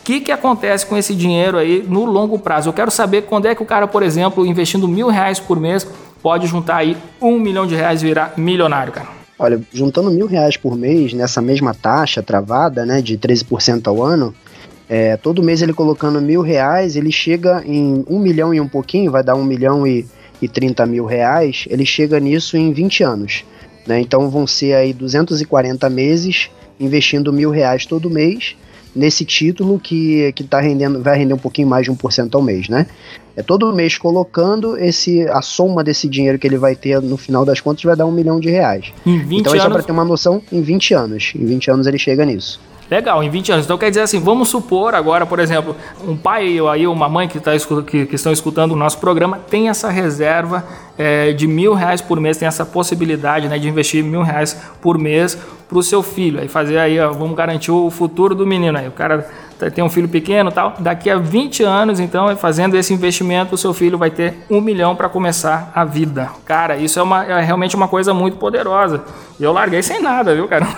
O 0.00 0.02
que, 0.04 0.20
que 0.20 0.32
acontece 0.32 0.86
com 0.86 0.96
esse 0.96 1.14
dinheiro 1.14 1.58
aí 1.58 1.84
no 1.86 2.04
longo 2.04 2.38
prazo? 2.38 2.68
Eu 2.68 2.72
quero 2.72 2.90
saber 2.90 3.22
quando 3.22 3.46
é 3.46 3.54
que 3.54 3.62
o 3.62 3.66
cara, 3.66 3.86
por 3.86 4.02
exemplo, 4.02 4.46
investindo 4.46 4.86
mil 4.86 5.08
reais 5.08 5.40
por 5.40 5.58
mês, 5.58 5.86
pode 6.22 6.46
juntar 6.46 6.76
aí 6.76 6.96
um 7.20 7.38
milhão 7.38 7.66
de 7.66 7.74
reais 7.74 8.02
e 8.02 8.06
virar 8.06 8.34
milionário, 8.36 8.92
cara. 8.92 9.08
Olha, 9.38 9.60
juntando 9.72 10.10
mil 10.10 10.26
reais 10.26 10.56
por 10.56 10.76
mês 10.76 11.12
nessa 11.12 11.40
mesma 11.40 11.74
taxa 11.74 12.22
travada, 12.22 12.84
né, 12.84 13.00
de 13.00 13.16
13% 13.16 13.86
ao 13.88 14.02
ano, 14.02 14.34
é, 14.92 15.16
todo 15.16 15.40
mês 15.40 15.62
ele 15.62 15.72
colocando 15.72 16.20
mil 16.20 16.42
reais, 16.42 16.96
ele 16.96 17.12
chega 17.12 17.62
em 17.64 18.04
um 18.08 18.18
milhão 18.18 18.52
e 18.52 18.60
um 18.60 18.66
pouquinho, 18.66 19.12
vai 19.12 19.22
dar 19.22 19.36
um 19.36 19.44
milhão 19.44 19.86
e, 19.86 20.04
e 20.42 20.48
30 20.48 20.84
mil 20.84 21.04
reais, 21.04 21.64
ele 21.70 21.86
chega 21.86 22.18
nisso 22.18 22.56
em 22.56 22.72
20 22.72 23.04
anos. 23.04 23.44
Né? 23.86 24.00
Então 24.00 24.28
vão 24.28 24.48
ser 24.48 24.74
aí 24.74 24.92
240 24.92 25.88
meses 25.88 26.50
investindo 26.80 27.32
mil 27.32 27.50
reais 27.50 27.86
todo 27.86 28.10
mês 28.10 28.56
nesse 28.92 29.24
título 29.24 29.78
que, 29.78 30.32
que 30.32 30.42
tá 30.42 30.60
rendendo, 30.60 31.00
vai 31.00 31.16
render 31.16 31.34
um 31.34 31.38
pouquinho 31.38 31.68
mais 31.68 31.84
de 31.84 31.92
1% 31.92 32.34
ao 32.34 32.42
mês, 32.42 32.68
né? 32.68 32.88
É 33.36 33.44
todo 33.44 33.72
mês 33.72 33.96
colocando 33.96 34.76
esse 34.76 35.22
a 35.28 35.40
soma 35.40 35.84
desse 35.84 36.08
dinheiro 36.08 36.36
que 36.36 36.48
ele 36.48 36.58
vai 36.58 36.74
ter 36.74 37.00
no 37.00 37.16
final 37.16 37.44
das 37.44 37.60
contas 37.60 37.84
vai 37.84 37.94
dar 37.94 38.06
um 38.06 38.10
milhão 38.10 38.40
de 38.40 38.50
reais. 38.50 38.92
então, 39.38 39.52
anos... 39.52 39.62
só 39.62 39.70
para 39.70 39.82
ter 39.84 39.92
uma 39.92 40.04
noção, 40.04 40.42
em 40.50 40.60
20 40.60 40.94
anos. 40.94 41.32
Em 41.36 41.46
20 41.46 41.70
anos 41.70 41.86
ele 41.86 41.98
chega 41.98 42.24
nisso. 42.24 42.60
Legal, 42.90 43.22
em 43.22 43.30
20 43.30 43.52
anos. 43.52 43.64
Então 43.64 43.78
quer 43.78 43.88
dizer 43.88 44.02
assim, 44.02 44.18
vamos 44.18 44.48
supor 44.48 44.96
agora, 44.96 45.24
por 45.24 45.38
exemplo, 45.38 45.76
um 46.04 46.16
pai 46.16 46.60
ou 46.60 46.68
aí 46.68 46.88
uma 46.88 47.08
mãe 47.08 47.28
que, 47.28 47.38
tá, 47.38 47.52
que, 47.86 48.04
que 48.04 48.14
estão 48.16 48.32
escutando 48.32 48.72
o 48.72 48.76
nosso 48.76 48.98
programa 48.98 49.38
tem 49.38 49.68
essa 49.68 49.88
reserva 49.88 50.64
é, 50.98 51.32
de 51.32 51.46
mil 51.46 51.72
reais 51.72 52.00
por 52.00 52.18
mês, 52.18 52.36
tem 52.36 52.48
essa 52.48 52.66
possibilidade 52.66 53.48
né, 53.48 53.58
de 53.60 53.68
investir 53.68 54.02
mil 54.02 54.22
reais 54.22 54.60
por 54.82 54.98
mês 54.98 55.38
para 55.68 55.78
o 55.78 55.82
seu 55.84 56.02
filho. 56.02 56.40
Aí 56.40 56.48
fazer 56.48 56.78
aí, 56.78 56.98
ó, 56.98 57.12
vamos 57.12 57.36
garantir 57.36 57.70
o 57.70 57.88
futuro 57.90 58.34
do 58.34 58.44
menino 58.44 58.76
aí. 58.76 58.88
O 58.88 58.92
cara 58.92 59.30
tem 59.68 59.82
um 59.82 59.90
filho 59.90 60.08
pequeno 60.08 60.52
tal, 60.52 60.74
daqui 60.78 61.10
a 61.10 61.18
20 61.18 61.64
anos, 61.64 61.98
então, 61.98 62.34
fazendo 62.36 62.76
esse 62.76 62.94
investimento, 62.94 63.54
o 63.54 63.58
seu 63.58 63.74
filho 63.74 63.98
vai 63.98 64.10
ter 64.10 64.34
um 64.48 64.60
milhão 64.60 64.94
para 64.94 65.08
começar 65.08 65.72
a 65.74 65.84
vida. 65.84 66.30
Cara, 66.44 66.76
isso 66.76 67.00
é, 67.00 67.02
uma, 67.02 67.24
é 67.24 67.42
realmente 67.42 67.74
uma 67.74 67.88
coisa 67.88 68.14
muito 68.14 68.36
poderosa. 68.36 69.02
E 69.40 69.42
eu 69.42 69.52
larguei 69.52 69.82
sem 69.82 70.02
nada, 70.02 70.34
viu, 70.34 70.46
cara? 70.46 70.66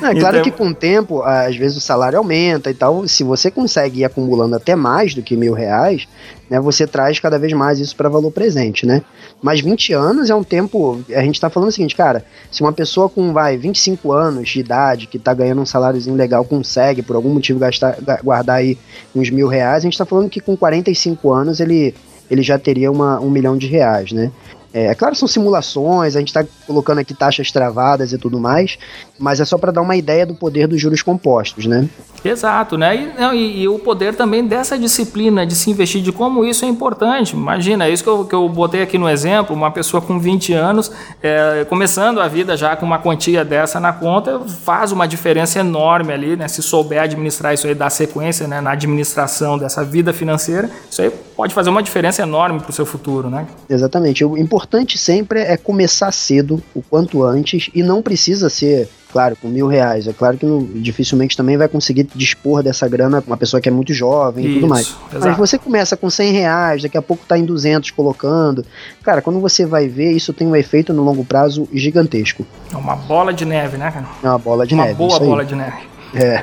Não, 0.00 0.10
é 0.10 0.14
claro 0.14 0.36
então... 0.36 0.42
que 0.42 0.50
com 0.50 0.68
o 0.68 0.74
tempo, 0.74 1.22
às 1.22 1.56
vezes 1.56 1.78
o 1.78 1.80
salário 1.80 2.18
aumenta 2.18 2.70
e 2.70 2.74
tal. 2.74 3.08
Se 3.08 3.24
você 3.24 3.50
consegue 3.50 4.00
ir 4.00 4.04
acumulando 4.04 4.54
até 4.54 4.76
mais 4.76 5.14
do 5.14 5.22
que 5.22 5.34
mil 5.34 5.54
reais, 5.54 6.06
né, 6.48 6.60
você 6.60 6.86
traz 6.86 7.18
cada 7.20 7.38
vez 7.38 7.52
mais 7.52 7.78
isso 7.78 7.94
para 7.94 8.08
valor 8.08 8.30
presente, 8.30 8.86
né? 8.86 9.02
Mas 9.42 9.60
20 9.60 9.92
anos 9.92 10.30
é 10.30 10.34
um 10.34 10.42
tempo. 10.42 11.00
A 11.14 11.22
gente 11.22 11.34
está 11.34 11.50
falando 11.50 11.68
o 11.68 11.72
seguinte, 11.72 11.94
cara, 11.94 12.24
se 12.50 12.62
uma 12.62 12.72
pessoa 12.72 13.08
com, 13.08 13.32
vai, 13.32 13.56
25 13.56 14.12
anos 14.12 14.48
de 14.48 14.60
idade, 14.60 15.06
que 15.06 15.16
está 15.16 15.34
ganhando 15.34 15.60
um 15.60 15.66
saláriozinho 15.66 16.16
legal, 16.16 16.44
consegue, 16.44 17.02
por 17.02 17.16
algum 17.16 17.30
motivo, 17.30 17.58
gastar, 17.58 17.98
guardar 18.22 18.56
aí 18.56 18.78
uns 19.14 19.30
mil 19.30 19.48
reais, 19.48 19.78
a 19.78 19.80
gente 19.80 19.94
está 19.94 20.04
falando 20.04 20.30
que 20.30 20.40
com 20.40 20.56
45 20.56 21.32
anos 21.32 21.60
ele, 21.60 21.94
ele 22.30 22.42
já 22.42 22.58
teria 22.58 22.90
uma, 22.90 23.20
um 23.20 23.30
milhão 23.30 23.56
de 23.56 23.66
reais, 23.66 24.12
né? 24.12 24.30
É, 24.72 24.86
é 24.86 24.94
claro, 24.94 25.14
são 25.14 25.26
simulações, 25.26 26.14
a 26.14 26.18
gente 26.18 26.28
está 26.28 26.44
colocando 26.66 26.98
aqui 26.98 27.14
taxas 27.14 27.50
travadas 27.50 28.12
e 28.12 28.18
tudo 28.18 28.38
mais, 28.38 28.78
mas 29.18 29.40
é 29.40 29.44
só 29.44 29.56
para 29.56 29.72
dar 29.72 29.80
uma 29.80 29.96
ideia 29.96 30.26
do 30.26 30.34
poder 30.34 30.66
dos 30.66 30.80
juros 30.80 31.00
compostos, 31.00 31.64
né? 31.66 31.88
Exato, 32.24 32.76
né? 32.76 32.96
E, 32.96 33.20
não, 33.20 33.32
e, 33.32 33.62
e, 33.62 33.68
o 33.68 33.78
poder 33.78 34.14
também 34.14 34.46
dessa 34.46 34.78
disciplina 34.78 35.46
de 35.46 35.54
se 35.54 35.70
investir, 35.70 36.02
de 36.02 36.12
como 36.12 36.44
isso 36.44 36.64
é 36.64 36.68
importante. 36.68 37.34
Imagina, 37.34 37.86
é 37.86 37.90
isso 37.90 38.02
que 38.02 38.10
eu, 38.10 38.24
que 38.24 38.34
eu 38.34 38.48
botei 38.48 38.82
aqui 38.82 38.98
no 38.98 39.08
exemplo, 39.08 39.54
uma 39.54 39.70
pessoa 39.70 40.02
com 40.02 40.18
20 40.18 40.52
anos, 40.52 40.90
é, 41.22 41.64
começando 41.68 42.20
a 42.20 42.28
vida 42.28 42.56
já 42.56 42.76
com 42.76 42.84
uma 42.84 42.98
quantia 42.98 43.44
dessa 43.44 43.80
na 43.80 43.92
conta, 43.92 44.40
faz 44.40 44.92
uma 44.92 45.06
diferença 45.06 45.60
enorme 45.60 46.12
ali, 46.12 46.36
né? 46.36 46.46
Se 46.48 46.62
souber 46.62 47.00
administrar 47.00 47.54
isso 47.54 47.66
aí, 47.66 47.74
dar 47.74 47.90
sequência 47.90 48.46
né? 48.46 48.60
na 48.60 48.72
administração 48.72 49.56
dessa 49.56 49.84
vida 49.84 50.12
financeira, 50.12 50.68
isso 50.90 51.00
aí 51.00 51.10
pode 51.10 51.54
fazer 51.54 51.70
uma 51.70 51.82
diferença 51.82 52.20
enorme 52.20 52.60
para 52.60 52.70
o 52.70 52.72
seu 52.72 52.84
futuro, 52.84 53.30
né? 53.30 53.46
Exatamente. 53.70 54.24
O 54.24 54.36
importante 54.36 54.57
sempre 54.96 55.40
é 55.40 55.56
começar 55.56 56.12
cedo, 56.12 56.62
o 56.74 56.82
quanto 56.82 57.22
antes, 57.22 57.70
e 57.74 57.82
não 57.82 58.02
precisa 58.02 58.48
ser 58.48 58.88
claro, 59.10 59.36
com 59.36 59.48
mil 59.48 59.66
reais. 59.66 60.06
É 60.06 60.12
claro 60.12 60.36
que 60.36 60.46
não, 60.46 60.62
dificilmente 60.62 61.36
também 61.36 61.56
vai 61.56 61.68
conseguir 61.68 62.06
dispor 62.14 62.62
dessa 62.62 62.86
grana 62.88 63.22
uma 63.26 63.36
pessoa 63.36 63.60
que 63.60 63.68
é 63.68 63.72
muito 63.72 63.92
jovem 63.92 64.44
Isso, 64.44 64.52
e 64.52 64.60
tudo 64.60 64.68
mais. 64.68 64.86
Exato. 65.10 65.28
Mas 65.28 65.36
você 65.36 65.58
começa 65.58 65.96
com 65.96 66.10
100 66.10 66.32
reais, 66.32 66.82
daqui 66.82 66.96
a 66.98 67.02
pouco 67.02 67.24
tá 67.26 67.38
em 67.38 67.44
200 67.44 67.90
colocando. 67.90 68.64
Cara, 69.02 69.22
quando 69.22 69.40
você 69.40 69.64
vai 69.64 69.88
ver, 69.88 70.12
isso 70.12 70.32
tem 70.32 70.46
um 70.46 70.56
efeito 70.56 70.92
no 70.92 71.02
longo 71.02 71.24
prazo 71.24 71.68
gigantesco. 71.72 72.46
É 72.72 72.76
uma 72.76 72.96
bola 72.96 73.32
de 73.32 73.44
neve, 73.44 73.76
né, 73.78 73.90
cara? 73.90 74.06
É 74.22 74.28
uma 74.28 74.38
bola 74.38 74.66
de 74.66 74.74
uma 74.74 74.84
neve. 74.84 75.02
Uma 75.02 75.08
boa 75.08 75.20
bola 75.20 75.44
de 75.44 75.54
neve. 75.54 75.97
É. 76.14 76.42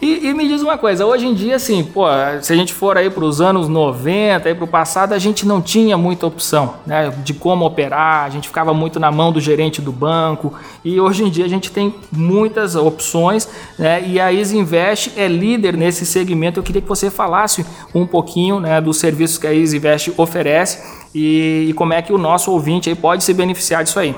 e, 0.00 0.28
e, 0.28 0.34
me 0.34 0.46
diz 0.46 0.62
uma 0.62 0.76
coisa, 0.76 1.06
hoje 1.06 1.26
em 1.26 1.34
dia, 1.34 1.56
assim, 1.56 1.82
pô, 1.82 2.04
se 2.40 2.52
a 2.52 2.56
gente 2.56 2.72
for 2.72 2.96
aí 2.98 3.08
para 3.08 3.24
os 3.24 3.40
anos 3.40 3.68
90, 3.68 4.48
aí 4.48 4.54
para 4.54 4.64
o 4.64 4.68
passado, 4.68 5.12
a 5.14 5.18
gente 5.18 5.46
não 5.46 5.62
tinha 5.62 5.96
muita 5.96 6.26
opção, 6.26 6.74
né, 6.86 7.12
de 7.24 7.32
como 7.32 7.64
operar, 7.64 8.24
a 8.24 8.30
gente 8.30 8.48
ficava 8.48 8.74
muito 8.74 9.00
na 9.00 9.10
mão 9.10 9.32
do 9.32 9.40
gerente 9.40 9.80
do 9.80 9.92
banco, 9.92 10.52
e 10.84 11.00
hoje 11.00 11.24
em 11.24 11.30
dia 11.30 11.44
a 11.44 11.48
gente 11.48 11.70
tem 11.70 11.94
muitas 12.12 12.76
opções, 12.76 13.48
né, 13.78 14.02
e 14.06 14.20
a 14.20 14.32
Easy 14.32 14.56
Invest 14.56 15.12
é 15.16 15.26
líder 15.26 15.76
nesse 15.76 16.04
segmento. 16.04 16.58
Eu 16.58 16.64
queria 16.64 16.82
que 16.82 16.88
você 16.88 17.10
falasse 17.10 17.64
um 17.94 18.06
pouquinho, 18.06 18.60
né, 18.60 18.80
dos 18.80 18.98
serviços 18.98 19.38
que 19.38 19.46
a 19.46 19.54
Easy 19.54 19.78
Invest 19.78 20.12
oferece 20.16 20.78
e, 21.14 21.66
e 21.68 21.72
como 21.72 21.92
é 21.92 22.02
que 22.02 22.12
o 22.12 22.18
nosso 22.18 22.52
ouvinte 22.52 22.88
aí 22.88 22.94
pode 22.94 23.24
se 23.24 23.32
beneficiar 23.32 23.82
disso 23.82 23.98
aí. 23.98 24.14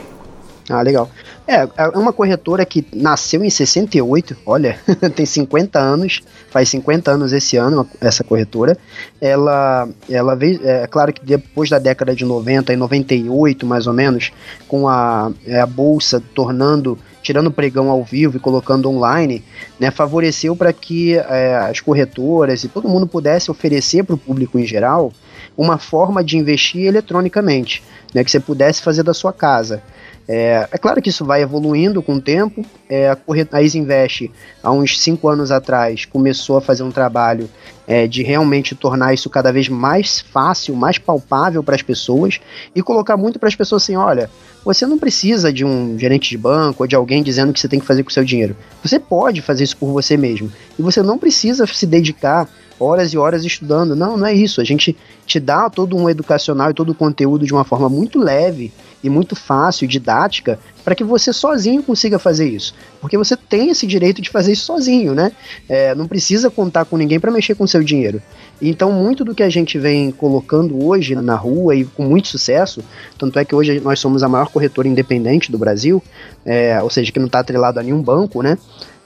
Ah, 0.68 0.80
legal. 0.80 1.10
É, 1.46 1.68
é 1.76 1.88
uma 1.98 2.12
corretora 2.12 2.64
que 2.64 2.86
nasceu 2.92 3.42
em 3.42 3.50
68, 3.50 4.36
olha, 4.46 4.78
tem 5.14 5.26
50 5.26 5.78
anos, 5.78 6.20
faz 6.50 6.68
50 6.68 7.10
anos 7.10 7.32
esse 7.32 7.56
ano, 7.56 7.86
essa 8.00 8.22
corretora. 8.22 8.78
Ela, 9.20 9.88
ela 10.08 10.36
veio, 10.36 10.60
é 10.64 10.86
claro 10.86 11.12
que 11.12 11.24
depois 11.24 11.68
da 11.68 11.78
década 11.78 12.14
de 12.14 12.24
90 12.24 12.72
e 12.72 12.76
98, 12.76 13.66
mais 13.66 13.86
ou 13.86 13.92
menos, 13.92 14.30
com 14.68 14.88
a, 14.88 15.32
é, 15.46 15.60
a 15.60 15.66
bolsa 15.66 16.22
tornando 16.34 16.98
tirando 17.22 17.52
pregão 17.52 17.88
ao 17.88 18.02
vivo 18.02 18.36
e 18.36 18.40
colocando 18.40 18.90
online, 18.90 19.44
né, 19.78 19.90
favoreceu 19.92 20.56
para 20.56 20.72
que 20.72 21.14
é, 21.16 21.54
as 21.70 21.80
corretoras 21.80 22.64
e 22.64 22.68
todo 22.68 22.88
mundo 22.88 23.06
pudesse 23.06 23.48
oferecer 23.48 24.02
para 24.02 24.16
o 24.16 24.18
público 24.18 24.58
em 24.58 24.66
geral 24.66 25.12
uma 25.56 25.78
forma 25.78 26.24
de 26.24 26.36
investir 26.36 26.84
eletronicamente, 26.84 27.82
né, 28.12 28.24
que 28.24 28.30
você 28.30 28.40
pudesse 28.40 28.82
fazer 28.82 29.02
da 29.04 29.14
sua 29.14 29.32
casa. 29.32 29.82
É, 30.28 30.68
é, 30.70 30.78
claro 30.78 31.02
que 31.02 31.08
isso 31.08 31.24
vai 31.24 31.42
evoluindo 31.42 32.02
com 32.02 32.14
o 32.14 32.20
tempo. 32.20 32.64
É, 32.88 33.08
a, 33.08 33.18
a 33.52 33.62
Isinvest, 33.62 34.30
há 34.62 34.70
uns 34.70 35.00
cinco 35.00 35.28
anos 35.28 35.50
atrás, 35.50 36.04
começou 36.04 36.56
a 36.56 36.60
fazer 36.60 36.82
um 36.82 36.90
trabalho 36.90 37.48
é, 37.86 38.06
de 38.06 38.22
realmente 38.22 38.74
tornar 38.74 39.12
isso 39.12 39.28
cada 39.28 39.52
vez 39.52 39.68
mais 39.68 40.20
fácil, 40.20 40.76
mais 40.76 40.98
palpável 40.98 41.62
para 41.62 41.74
as 41.74 41.82
pessoas 41.82 42.40
e 42.74 42.82
colocar 42.82 43.16
muito 43.16 43.38
para 43.38 43.48
as 43.48 43.56
pessoas 43.56 43.82
assim: 43.82 43.96
olha, 43.96 44.30
você 44.64 44.86
não 44.86 44.98
precisa 44.98 45.52
de 45.52 45.64
um 45.64 45.98
gerente 45.98 46.30
de 46.30 46.38
banco 46.38 46.82
ou 46.82 46.86
de 46.86 46.94
alguém 46.94 47.22
dizendo 47.22 47.50
o 47.50 47.52
que 47.52 47.60
você 47.60 47.68
tem 47.68 47.80
que 47.80 47.86
fazer 47.86 48.02
com 48.02 48.10
o 48.10 48.12
seu 48.12 48.24
dinheiro. 48.24 48.56
Você 48.82 48.98
pode 48.98 49.42
fazer 49.42 49.64
isso 49.64 49.76
por 49.76 49.92
você 49.92 50.16
mesmo. 50.16 50.52
E 50.78 50.82
você 50.82 51.02
não 51.02 51.18
precisa 51.18 51.66
se 51.66 51.86
dedicar 51.86 52.48
horas 52.78 53.12
e 53.12 53.18
horas 53.18 53.44
estudando. 53.44 53.94
Não, 53.94 54.16
não 54.16 54.26
é 54.26 54.34
isso. 54.34 54.60
A 54.60 54.64
gente 54.64 54.96
te 55.26 55.38
dá 55.38 55.68
todo 55.68 55.96
um 55.96 56.08
educacional 56.08 56.70
e 56.70 56.74
todo 56.74 56.90
o 56.90 56.94
conteúdo 56.94 57.46
de 57.46 57.52
uma 57.52 57.64
forma 57.64 57.88
muito 57.88 58.18
leve 58.18 58.72
e 59.02 59.10
muito 59.10 59.34
fácil, 59.34 59.88
didática, 59.88 60.58
para 60.84 60.94
que 60.94 61.04
você 61.04 61.32
sozinho 61.32 61.82
consiga 61.82 62.18
fazer 62.18 62.48
isso. 62.48 62.74
Porque 63.00 63.16
você 63.16 63.36
tem 63.36 63.70
esse 63.70 63.86
direito 63.86 64.20
de 64.20 64.30
fazer 64.30 64.52
isso 64.52 64.64
sozinho, 64.64 65.14
né? 65.14 65.32
É, 65.68 65.94
não 65.94 66.06
precisa 66.06 66.50
contar 66.50 66.84
com 66.84 66.96
ninguém 66.96 67.20
para 67.20 67.30
mexer 67.30 67.54
com 67.54 67.66
seu 67.66 67.82
dinheiro. 67.82 68.22
Então, 68.60 68.92
muito 68.92 69.24
do 69.24 69.34
que 69.34 69.42
a 69.42 69.48
gente 69.48 69.78
vem 69.78 70.10
colocando 70.10 70.84
hoje 70.84 71.14
na 71.14 71.34
rua 71.34 71.74
e 71.74 71.84
com 71.84 72.04
muito 72.04 72.28
sucesso, 72.28 72.82
tanto 73.18 73.38
é 73.38 73.44
que 73.44 73.54
hoje 73.54 73.80
nós 73.80 73.98
somos 73.98 74.22
a 74.22 74.28
maior 74.28 74.48
corretora 74.48 74.88
independente 74.88 75.50
do 75.50 75.58
Brasil, 75.58 76.02
é, 76.44 76.80
ou 76.82 76.90
seja, 76.90 77.10
que 77.10 77.18
não 77.18 77.26
está 77.26 77.40
atrelado 77.40 77.80
a 77.80 77.82
nenhum 77.82 78.02
banco, 78.02 78.42
né? 78.42 78.56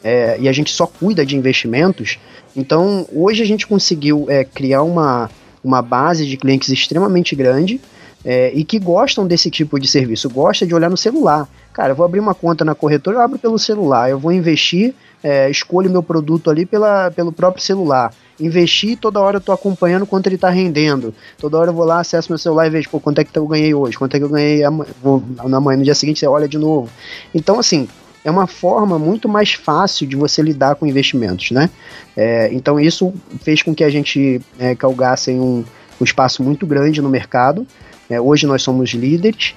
É, 0.05 0.37
e 0.39 0.49
a 0.49 0.53
gente 0.53 0.71
só 0.71 0.87
cuida 0.87 1.25
de 1.25 1.37
investimentos. 1.37 2.19
Então, 2.55 3.07
hoje 3.13 3.43
a 3.43 3.47
gente 3.47 3.67
conseguiu 3.67 4.27
é, 4.29 4.45
criar 4.45 4.83
uma 4.83 5.31
uma 5.67 5.83
base 5.83 6.25
de 6.25 6.37
clientes 6.37 6.69
extremamente 6.69 7.35
grande 7.35 7.81
é, 8.25 8.53
e 8.55 8.65
que 8.65 8.79
gostam 8.79 9.27
desse 9.27 9.51
tipo 9.51 9.79
de 9.81 9.89
serviço, 9.89 10.31
gosta 10.31 10.65
de 10.65 10.73
olhar 10.75 10.89
no 10.89 10.97
celular. 10.97 11.49
Cara, 11.77 11.93
eu 11.93 11.95
vou 11.95 12.07
abrir 12.07 12.21
uma 12.21 12.35
conta 12.35 12.65
na 12.65 12.75
corretora, 12.75 13.19
eu 13.19 13.21
abro 13.21 13.39
pelo 13.39 13.59
celular, 13.59 14.09
eu 14.09 14.19
vou 14.19 14.33
investir, 14.33 14.95
é, 15.23 15.51
escolho 15.51 15.91
meu 15.91 16.03
produto 16.03 16.51
ali 16.51 16.65
pela, 16.65 17.11
pelo 17.11 17.31
próprio 17.31 17.63
celular. 17.63 18.15
Investir, 18.41 18.97
toda 18.97 19.21
hora 19.21 19.37
eu 19.37 19.41
tô 19.43 19.53
acompanhando 19.53 20.07
quanto 20.07 20.27
ele 20.27 20.37
está 20.37 20.49
rendendo. 20.49 21.13
Toda 21.37 21.59
hora 21.59 21.69
eu 21.69 21.75
vou 21.75 21.85
lá, 21.85 22.01
acesso 22.01 22.33
meu 22.33 22.39
celular 22.39 22.67
e 22.67 22.71
vejo, 22.71 22.89
pô, 22.89 22.99
quanto 22.99 23.19
é 23.19 23.25
que 23.25 23.39
eu 23.39 23.47
ganhei 23.47 23.75
hoje, 23.75 23.99
quanto 23.99 24.15
é 24.15 24.19
que 24.19 24.25
eu 24.25 24.29
ganhei 24.31 24.63
vou, 25.03 25.23
na 25.45 25.61
manhã, 25.61 25.77
no 25.77 25.85
dia 25.85 25.95
seguinte 25.95 26.19
você 26.19 26.27
olha 26.27 26.49
de 26.49 26.57
novo. 26.57 26.89
Então, 27.35 27.59
assim, 27.59 27.87
é 28.25 28.31
uma 28.31 28.47
forma 28.47 28.99
muito 28.99 29.29
mais 29.29 29.53
fácil 29.53 30.07
de 30.07 30.17
você 30.17 30.41
lidar 30.41 30.77
com 30.77 30.87
investimentos, 30.87 31.51
né? 31.51 31.69
É, 32.17 32.49
então 32.55 32.81
isso 32.81 33.13
fez 33.43 33.63
com 33.63 33.75
que 33.75 33.85
a 33.85 33.91
gente 33.91 34.41
é, 34.59 34.75
calgasse 34.75 35.31
um, 35.33 35.63
um 36.01 36.05
espaço 36.05 36.43
muito 36.43 36.67
grande 36.67 37.03
no 37.03 37.11
mercado. 37.11 37.67
É, 38.09 38.19
hoje 38.19 38.47
nós 38.47 38.63
somos 38.63 38.95
líderes 38.95 39.55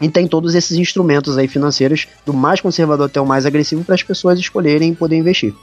e 0.00 0.08
tem 0.08 0.26
todos 0.26 0.54
esses 0.54 0.76
instrumentos 0.76 1.36
aí 1.36 1.48
financeiros, 1.48 2.06
do 2.24 2.32
mais 2.32 2.60
conservador 2.60 3.06
até 3.06 3.20
o 3.20 3.26
mais 3.26 3.46
agressivo, 3.46 3.84
para 3.84 3.94
as 3.94 4.02
pessoas 4.02 4.38
escolherem 4.38 4.92
e 4.92 4.94
poder 4.94 5.16
investir. 5.16 5.54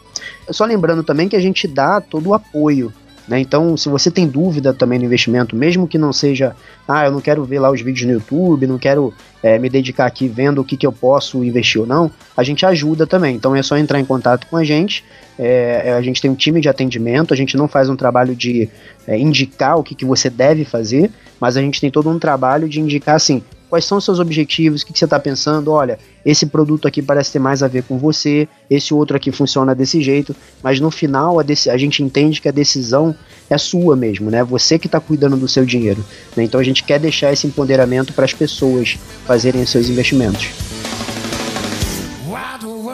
Só 0.49 0.65
lembrando 0.65 1.03
também 1.03 1.29
que 1.29 1.35
a 1.35 1.41
gente 1.41 1.67
dá 1.67 2.01
todo 2.01 2.29
o 2.29 2.33
apoio 2.33 2.93
né? 3.27 3.39
Então, 3.39 3.75
se 3.75 3.89
você 3.89 4.11
tem 4.11 4.27
dúvida 4.27 4.73
também 4.73 4.99
no 4.99 5.05
investimento, 5.05 5.55
mesmo 5.55 5.87
que 5.87 5.97
não 5.97 6.13
seja, 6.13 6.55
ah, 6.87 7.05
eu 7.05 7.11
não 7.11 7.19
quero 7.19 7.43
ver 7.43 7.59
lá 7.59 7.71
os 7.71 7.81
vídeos 7.81 8.05
no 8.05 8.13
YouTube, 8.13 8.67
não 8.67 8.77
quero 8.77 9.13
é, 9.41 9.57
me 9.57 9.67
dedicar 9.67 10.05
aqui 10.05 10.27
vendo 10.27 10.61
o 10.61 10.63
que, 10.63 10.77
que 10.77 10.85
eu 10.85 10.91
posso 10.91 11.43
investir 11.43 11.81
ou 11.81 11.87
não, 11.87 12.11
a 12.37 12.43
gente 12.43 12.65
ajuda 12.65 13.07
também. 13.07 13.35
Então 13.35 13.55
é 13.55 13.63
só 13.63 13.77
entrar 13.77 13.99
em 13.99 14.05
contato 14.05 14.47
com 14.47 14.57
a 14.57 14.63
gente. 14.63 15.03
É, 15.37 15.93
a 15.97 16.01
gente 16.01 16.21
tem 16.21 16.29
um 16.29 16.35
time 16.35 16.61
de 16.61 16.69
atendimento, 16.69 17.33
a 17.33 17.37
gente 17.37 17.57
não 17.57 17.67
faz 17.67 17.89
um 17.89 17.95
trabalho 17.95 18.35
de 18.35 18.69
é, 19.07 19.17
indicar 19.17 19.77
o 19.77 19.83
que, 19.83 19.95
que 19.95 20.05
você 20.05 20.29
deve 20.29 20.63
fazer, 20.63 21.11
mas 21.39 21.57
a 21.57 21.61
gente 21.61 21.81
tem 21.81 21.89
todo 21.89 22.09
um 22.09 22.19
trabalho 22.19 22.69
de 22.69 22.79
indicar 22.79 23.15
assim, 23.15 23.43
quais 23.69 23.85
são 23.85 23.97
os 23.97 24.05
seus 24.05 24.19
objetivos, 24.19 24.81
o 24.81 24.85
que, 24.85 24.93
que 24.93 24.99
você 24.99 25.05
está 25.05 25.19
pensando, 25.19 25.71
olha, 25.71 25.99
esse 26.25 26.45
produto 26.45 26.87
aqui 26.87 27.01
parece 27.01 27.31
ter 27.33 27.39
mais 27.39 27.61
a 27.61 27.67
ver 27.67 27.83
com 27.83 27.97
você, 27.97 28.47
esse 28.69 28.93
outro 28.93 29.15
aqui 29.17 29.31
funciona 29.31 29.75
desse 29.75 30.01
jeito, 30.01 30.35
mas 30.61 30.79
no 30.79 30.91
final 30.91 31.39
a, 31.39 31.43
a 31.43 31.77
gente 31.77 32.03
entende 32.03 32.41
que 32.41 32.49
a 32.49 32.51
decisão 32.51 33.15
é 33.49 33.57
sua 33.57 33.95
mesmo, 33.95 34.31
né? 34.31 34.43
Você 34.43 34.79
que 34.79 34.87
está 34.87 34.99
cuidando 34.99 35.37
do 35.37 35.47
seu 35.47 35.65
dinheiro. 35.65 36.03
Né? 36.35 36.43
Então 36.43 36.59
a 36.59 36.63
gente 36.63 36.83
quer 36.83 36.99
deixar 36.99 37.31
esse 37.31 37.45
empoderamento 37.47 38.13
para 38.13 38.25
as 38.25 38.33
pessoas 38.33 38.97
fazerem 39.25 39.61
os 39.61 39.69
seus 39.69 39.87
investimentos. 39.87 40.49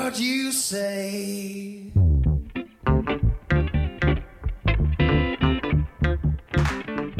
What 0.01 0.21
you 0.21 0.51
say? 0.51 1.91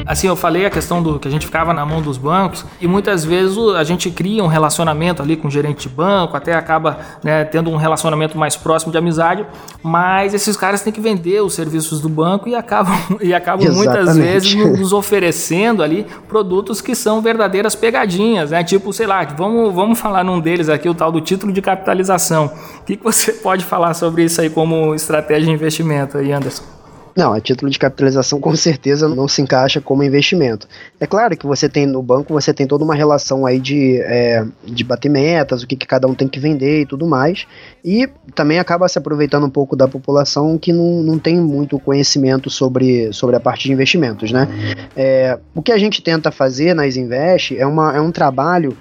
Assim, 0.06 0.26
eu 0.26 0.36
falei 0.36 0.66
a 0.66 0.70
questão 0.70 1.02
do 1.02 1.18
que 1.18 1.28
a 1.28 1.30
gente 1.30 1.46
ficava 1.46 1.72
na 1.72 1.86
mão 1.86 2.02
dos 2.02 2.18
bancos 2.18 2.64
e 2.80 2.86
muitas 2.86 3.24
vezes 3.24 3.56
a 3.76 3.84
gente 3.84 4.10
cria 4.10 4.42
um 4.42 4.46
relacionamento 4.46 5.22
ali 5.22 5.36
com 5.36 5.48
o 5.48 5.50
gerente 5.50 5.88
de 5.88 5.94
banco, 5.94 6.36
até 6.36 6.54
acaba 6.54 6.98
né, 7.22 7.44
tendo 7.44 7.70
um 7.70 7.76
relacionamento 7.76 8.36
mais 8.36 8.56
próximo 8.56 8.90
de 8.90 8.98
amizade, 8.98 9.46
mas 9.82 10.34
esses 10.34 10.56
caras 10.56 10.82
têm 10.82 10.92
que 10.92 11.00
vender 11.00 11.40
os 11.42 11.54
serviços 11.54 12.00
do 12.00 12.08
banco 12.08 12.48
e 12.48 12.54
acabam, 12.54 12.94
e 13.20 13.32
acabam 13.32 13.72
muitas 13.72 14.16
vezes 14.16 14.54
nos 14.78 14.92
oferecendo 14.92 15.82
ali 15.82 16.06
produtos 16.28 16.80
que 16.80 16.94
são 16.94 17.20
verdadeiras 17.20 17.74
pegadinhas, 17.74 18.50
né? 18.50 18.64
Tipo, 18.64 18.92
sei 18.92 19.06
lá, 19.06 19.24
vamos, 19.24 19.72
vamos 19.72 19.98
falar 19.98 20.24
num 20.24 20.40
deles 20.40 20.68
aqui, 20.68 20.88
o 20.88 20.94
tal 20.94 21.12
do 21.12 21.20
título 21.20 21.52
de 21.52 21.62
capitalização. 21.62 22.50
O 22.80 22.84
que, 22.84 22.96
que 22.96 23.04
você 23.04 23.32
pode 23.32 23.64
falar 23.64 23.94
sobre 23.94 24.24
isso 24.24 24.40
aí 24.40 24.50
como 24.50 24.94
estratégia 24.94 25.46
de 25.46 25.52
investimento 25.52 26.18
aí, 26.18 26.32
Anderson? 26.32 26.81
Não, 27.14 27.32
a 27.32 27.40
título 27.40 27.70
de 27.70 27.78
capitalização 27.78 28.40
com 28.40 28.56
certeza 28.56 29.08
não 29.08 29.28
se 29.28 29.42
encaixa 29.42 29.80
como 29.80 30.02
investimento. 30.02 30.66
É 30.98 31.06
claro 31.06 31.36
que 31.36 31.46
você 31.46 31.68
tem 31.68 31.86
no 31.86 32.02
banco, 32.02 32.32
você 32.32 32.54
tem 32.54 32.66
toda 32.66 32.84
uma 32.84 32.94
relação 32.94 33.44
aí 33.44 33.60
de, 33.60 33.98
é, 34.00 34.44
de 34.64 34.82
bater 34.82 35.10
metas, 35.10 35.62
o 35.62 35.66
que, 35.66 35.76
que 35.76 35.86
cada 35.86 36.06
um 36.06 36.14
tem 36.14 36.26
que 36.26 36.40
vender 36.40 36.82
e 36.82 36.86
tudo 36.86 37.06
mais. 37.06 37.46
E 37.84 38.08
também 38.34 38.58
acaba 38.58 38.88
se 38.88 38.98
aproveitando 38.98 39.44
um 39.44 39.50
pouco 39.50 39.76
da 39.76 39.86
população 39.86 40.56
que 40.56 40.72
não, 40.72 41.02
não 41.02 41.18
tem 41.18 41.38
muito 41.38 41.78
conhecimento 41.78 42.48
sobre, 42.48 43.12
sobre 43.12 43.36
a 43.36 43.40
parte 43.40 43.64
de 43.64 43.72
investimentos, 43.72 44.32
né? 44.32 44.48
É, 44.96 45.38
o 45.54 45.60
que 45.60 45.72
a 45.72 45.78
gente 45.78 46.02
tenta 46.02 46.30
fazer 46.30 46.74
na 46.74 46.86
Isinvest 46.86 47.56
é, 47.56 47.66
uma, 47.66 47.94
é 47.94 48.00
um 48.00 48.10
trabalho 48.10 48.76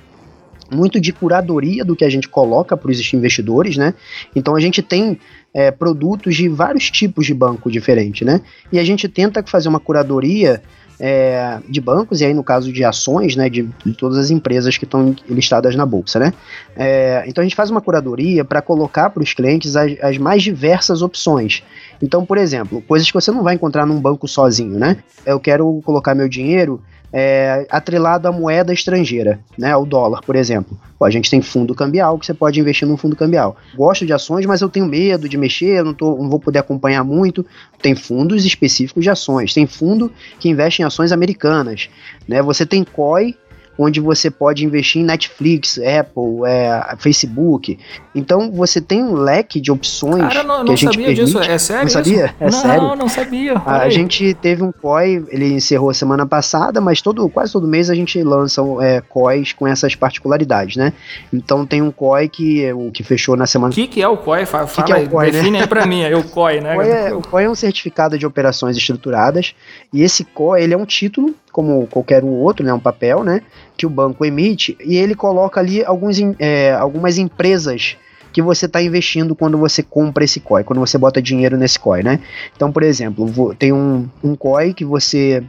muito 0.73 0.99
de 1.01 1.11
curadoria 1.11 1.83
do 1.83 1.95
que 1.95 2.05
a 2.05 2.09
gente 2.09 2.29
coloca 2.29 2.77
para 2.77 2.89
os 2.89 3.13
investidores, 3.13 3.75
né? 3.75 3.93
Então 4.35 4.55
a 4.55 4.59
gente 4.59 4.81
tem 4.81 5.19
é, 5.53 5.71
produtos 5.71 6.35
de 6.35 6.47
vários 6.47 6.89
tipos 6.89 7.25
de 7.25 7.33
banco 7.33 7.69
diferente, 7.69 8.23
né? 8.23 8.41
E 8.71 8.79
a 8.79 8.83
gente 8.83 9.07
tenta 9.07 9.43
fazer 9.43 9.69
uma 9.69 9.79
curadoria 9.79 10.61
é, 11.03 11.59
de 11.67 11.81
bancos, 11.81 12.21
e 12.21 12.25
aí 12.25 12.33
no 12.33 12.43
caso 12.43 12.71
de 12.71 12.83
ações, 12.83 13.35
né, 13.35 13.49
de, 13.49 13.67
de 13.83 13.93
todas 13.93 14.19
as 14.19 14.29
empresas 14.29 14.77
que 14.77 14.85
estão 14.85 15.15
listadas 15.27 15.75
na 15.75 15.83
bolsa, 15.83 16.19
né? 16.19 16.31
É, 16.75 17.23
então 17.25 17.41
a 17.41 17.45
gente 17.45 17.55
faz 17.55 17.71
uma 17.71 17.81
curadoria 17.81 18.45
para 18.45 18.61
colocar 18.61 19.09
para 19.09 19.23
os 19.23 19.33
clientes 19.33 19.75
as, 19.75 19.93
as, 19.99 20.17
mais 20.19 20.43
diversas 20.43 21.01
opções. 21.01 21.63
Então, 22.01 22.23
por 22.23 22.37
exemplo, 22.37 22.83
coisas 22.83 23.07
que 23.07 23.13
você 23.15 23.31
não 23.31 23.41
vai 23.41 23.55
encontrar 23.55 23.85
num 23.87 23.99
banco 23.99 24.27
sozinho, 24.27 24.77
né? 24.77 24.97
Eu 25.25 25.39
quero 25.39 25.81
colocar 25.83 26.13
meu 26.13 26.29
dinheiro 26.29 26.79
é, 27.13 27.65
atrelado 27.69 28.27
à 28.27 28.31
moeda 28.31 28.73
estrangeira, 28.73 29.39
né, 29.57 29.75
o 29.75 29.85
dólar, 29.85 30.21
por 30.21 30.35
exemplo. 30.35 30.79
Pô, 30.97 31.05
a 31.05 31.09
gente 31.09 31.29
tem 31.29 31.41
fundo 31.41 31.75
cambial 31.75 32.17
que 32.17 32.25
você 32.25 32.33
pode 32.33 32.59
investir 32.59 32.87
num 32.87 32.95
fundo 32.95 33.15
cambial. 33.15 33.57
Gosto 33.75 34.05
de 34.05 34.13
ações, 34.13 34.45
mas 34.45 34.61
eu 34.61 34.69
tenho 34.69 34.85
medo 34.85 35.27
de 35.27 35.37
mexer, 35.37 35.83
não, 35.83 35.93
tô, 35.93 36.15
não 36.17 36.29
vou 36.29 36.39
poder 36.39 36.59
acompanhar 36.59 37.03
muito. 37.03 37.45
Tem 37.81 37.95
fundos 37.95 38.45
específicos 38.45 39.03
de 39.03 39.09
ações, 39.09 39.53
tem 39.53 39.65
fundo 39.65 40.11
que 40.39 40.47
investe 40.47 40.81
em 40.81 40.85
ações 40.85 41.11
americanas, 41.11 41.89
né? 42.27 42.41
Você 42.41 42.65
tem 42.65 42.83
COI 42.83 43.35
onde 43.81 43.99
você 43.99 44.29
pode 44.29 44.63
investir 44.63 45.01
em 45.01 45.05
Netflix, 45.05 45.79
Apple, 45.79 46.45
é, 46.45 46.95
Facebook. 46.99 47.79
Então 48.13 48.51
você 48.51 48.79
tem 48.79 49.03
um 49.03 49.13
leque 49.13 49.59
de 49.59 49.71
opções. 49.71 50.21
Cara, 50.21 50.43
não, 50.43 50.63
não 50.63 50.77
sabia 50.77 51.07
permite. 51.07 51.25
disso, 51.25 51.39
é 51.39 51.57
sério? 51.57 51.83
Não 51.83 51.89
sabia? 51.89 52.35
É 52.39 52.45
não, 52.45 52.51
sério. 52.51 52.81
Não, 52.81 52.95
não 52.95 53.09
sabia. 53.09 53.57
A, 53.65 53.81
a 53.81 53.89
gente 53.89 54.35
teve 54.35 54.61
um 54.61 54.71
COI, 54.71 55.25
ele 55.29 55.53
encerrou 55.53 55.91
semana 55.93 56.25
passada, 56.25 56.79
mas 56.79 57.01
todo, 57.01 57.27
quase 57.29 57.51
todo 57.51 57.67
mês 57.67 57.89
a 57.89 57.95
gente 57.95 58.21
lança 58.21 58.61
é, 58.81 59.01
COIs 59.01 59.53
com 59.53 59.67
essas 59.67 59.95
particularidades, 59.95 60.75
né? 60.75 60.93
Então 61.33 61.65
tem 61.65 61.81
um 61.81 61.91
COI 61.91 62.29
que 62.29 62.71
o 62.73 62.91
que 62.91 63.03
fechou 63.03 63.35
na 63.35 63.47
semana. 63.47 63.71
O 63.71 63.75
que, 63.75 63.87
que 63.87 64.01
é 64.01 64.07
o 64.07 64.17
COI? 64.17 64.45
Fala, 64.45 64.67
que 64.67 64.83
que 64.83 64.93
é 64.93 64.97
o 64.97 65.09
COI, 65.09 65.31
define 65.31 65.59
né? 65.59 65.65
para 65.65 65.85
mim, 65.87 66.01
é 66.03 66.15
o 66.15 66.23
COI, 66.29 66.61
né? 66.61 66.73
O 66.73 66.75
COI 66.75 66.89
é, 66.91 67.13
o 67.13 67.21
COI 67.21 67.43
é 67.45 67.49
um 67.49 67.55
certificado 67.55 68.17
de 68.17 68.27
operações 68.27 68.77
estruturadas 68.77 69.55
e 69.91 70.03
esse 70.03 70.23
COI 70.23 70.63
ele 70.63 70.73
é 70.73 70.77
um 70.77 70.85
título 70.85 71.33
como 71.51 71.87
qualquer 71.87 72.23
outro, 72.23 72.65
né, 72.65 72.73
um 72.73 72.79
papel, 72.79 73.23
né, 73.23 73.41
que 73.77 73.85
o 73.85 73.89
banco 73.89 74.25
emite 74.25 74.77
e 74.83 74.95
ele 74.95 75.15
coloca 75.15 75.59
ali 75.59 75.83
alguns, 75.83 76.17
é, 76.39 76.71
algumas 76.73 77.17
empresas 77.17 77.97
que 78.31 78.41
você 78.41 78.65
está 78.65 78.81
investindo 78.81 79.35
quando 79.35 79.57
você 79.57 79.83
compra 79.83 80.23
esse 80.23 80.39
COI, 80.39 80.63
quando 80.63 80.79
você 80.79 80.97
bota 80.97 81.21
dinheiro 81.21 81.57
nesse 81.57 81.77
COI, 81.77 82.01
né? 82.01 82.21
Então, 82.55 82.71
por 82.71 82.81
exemplo, 82.81 83.53
tem 83.55 83.73
um, 83.73 84.07
um 84.23 84.35
COI 84.35 84.73
que 84.73 84.85
você 84.85 85.43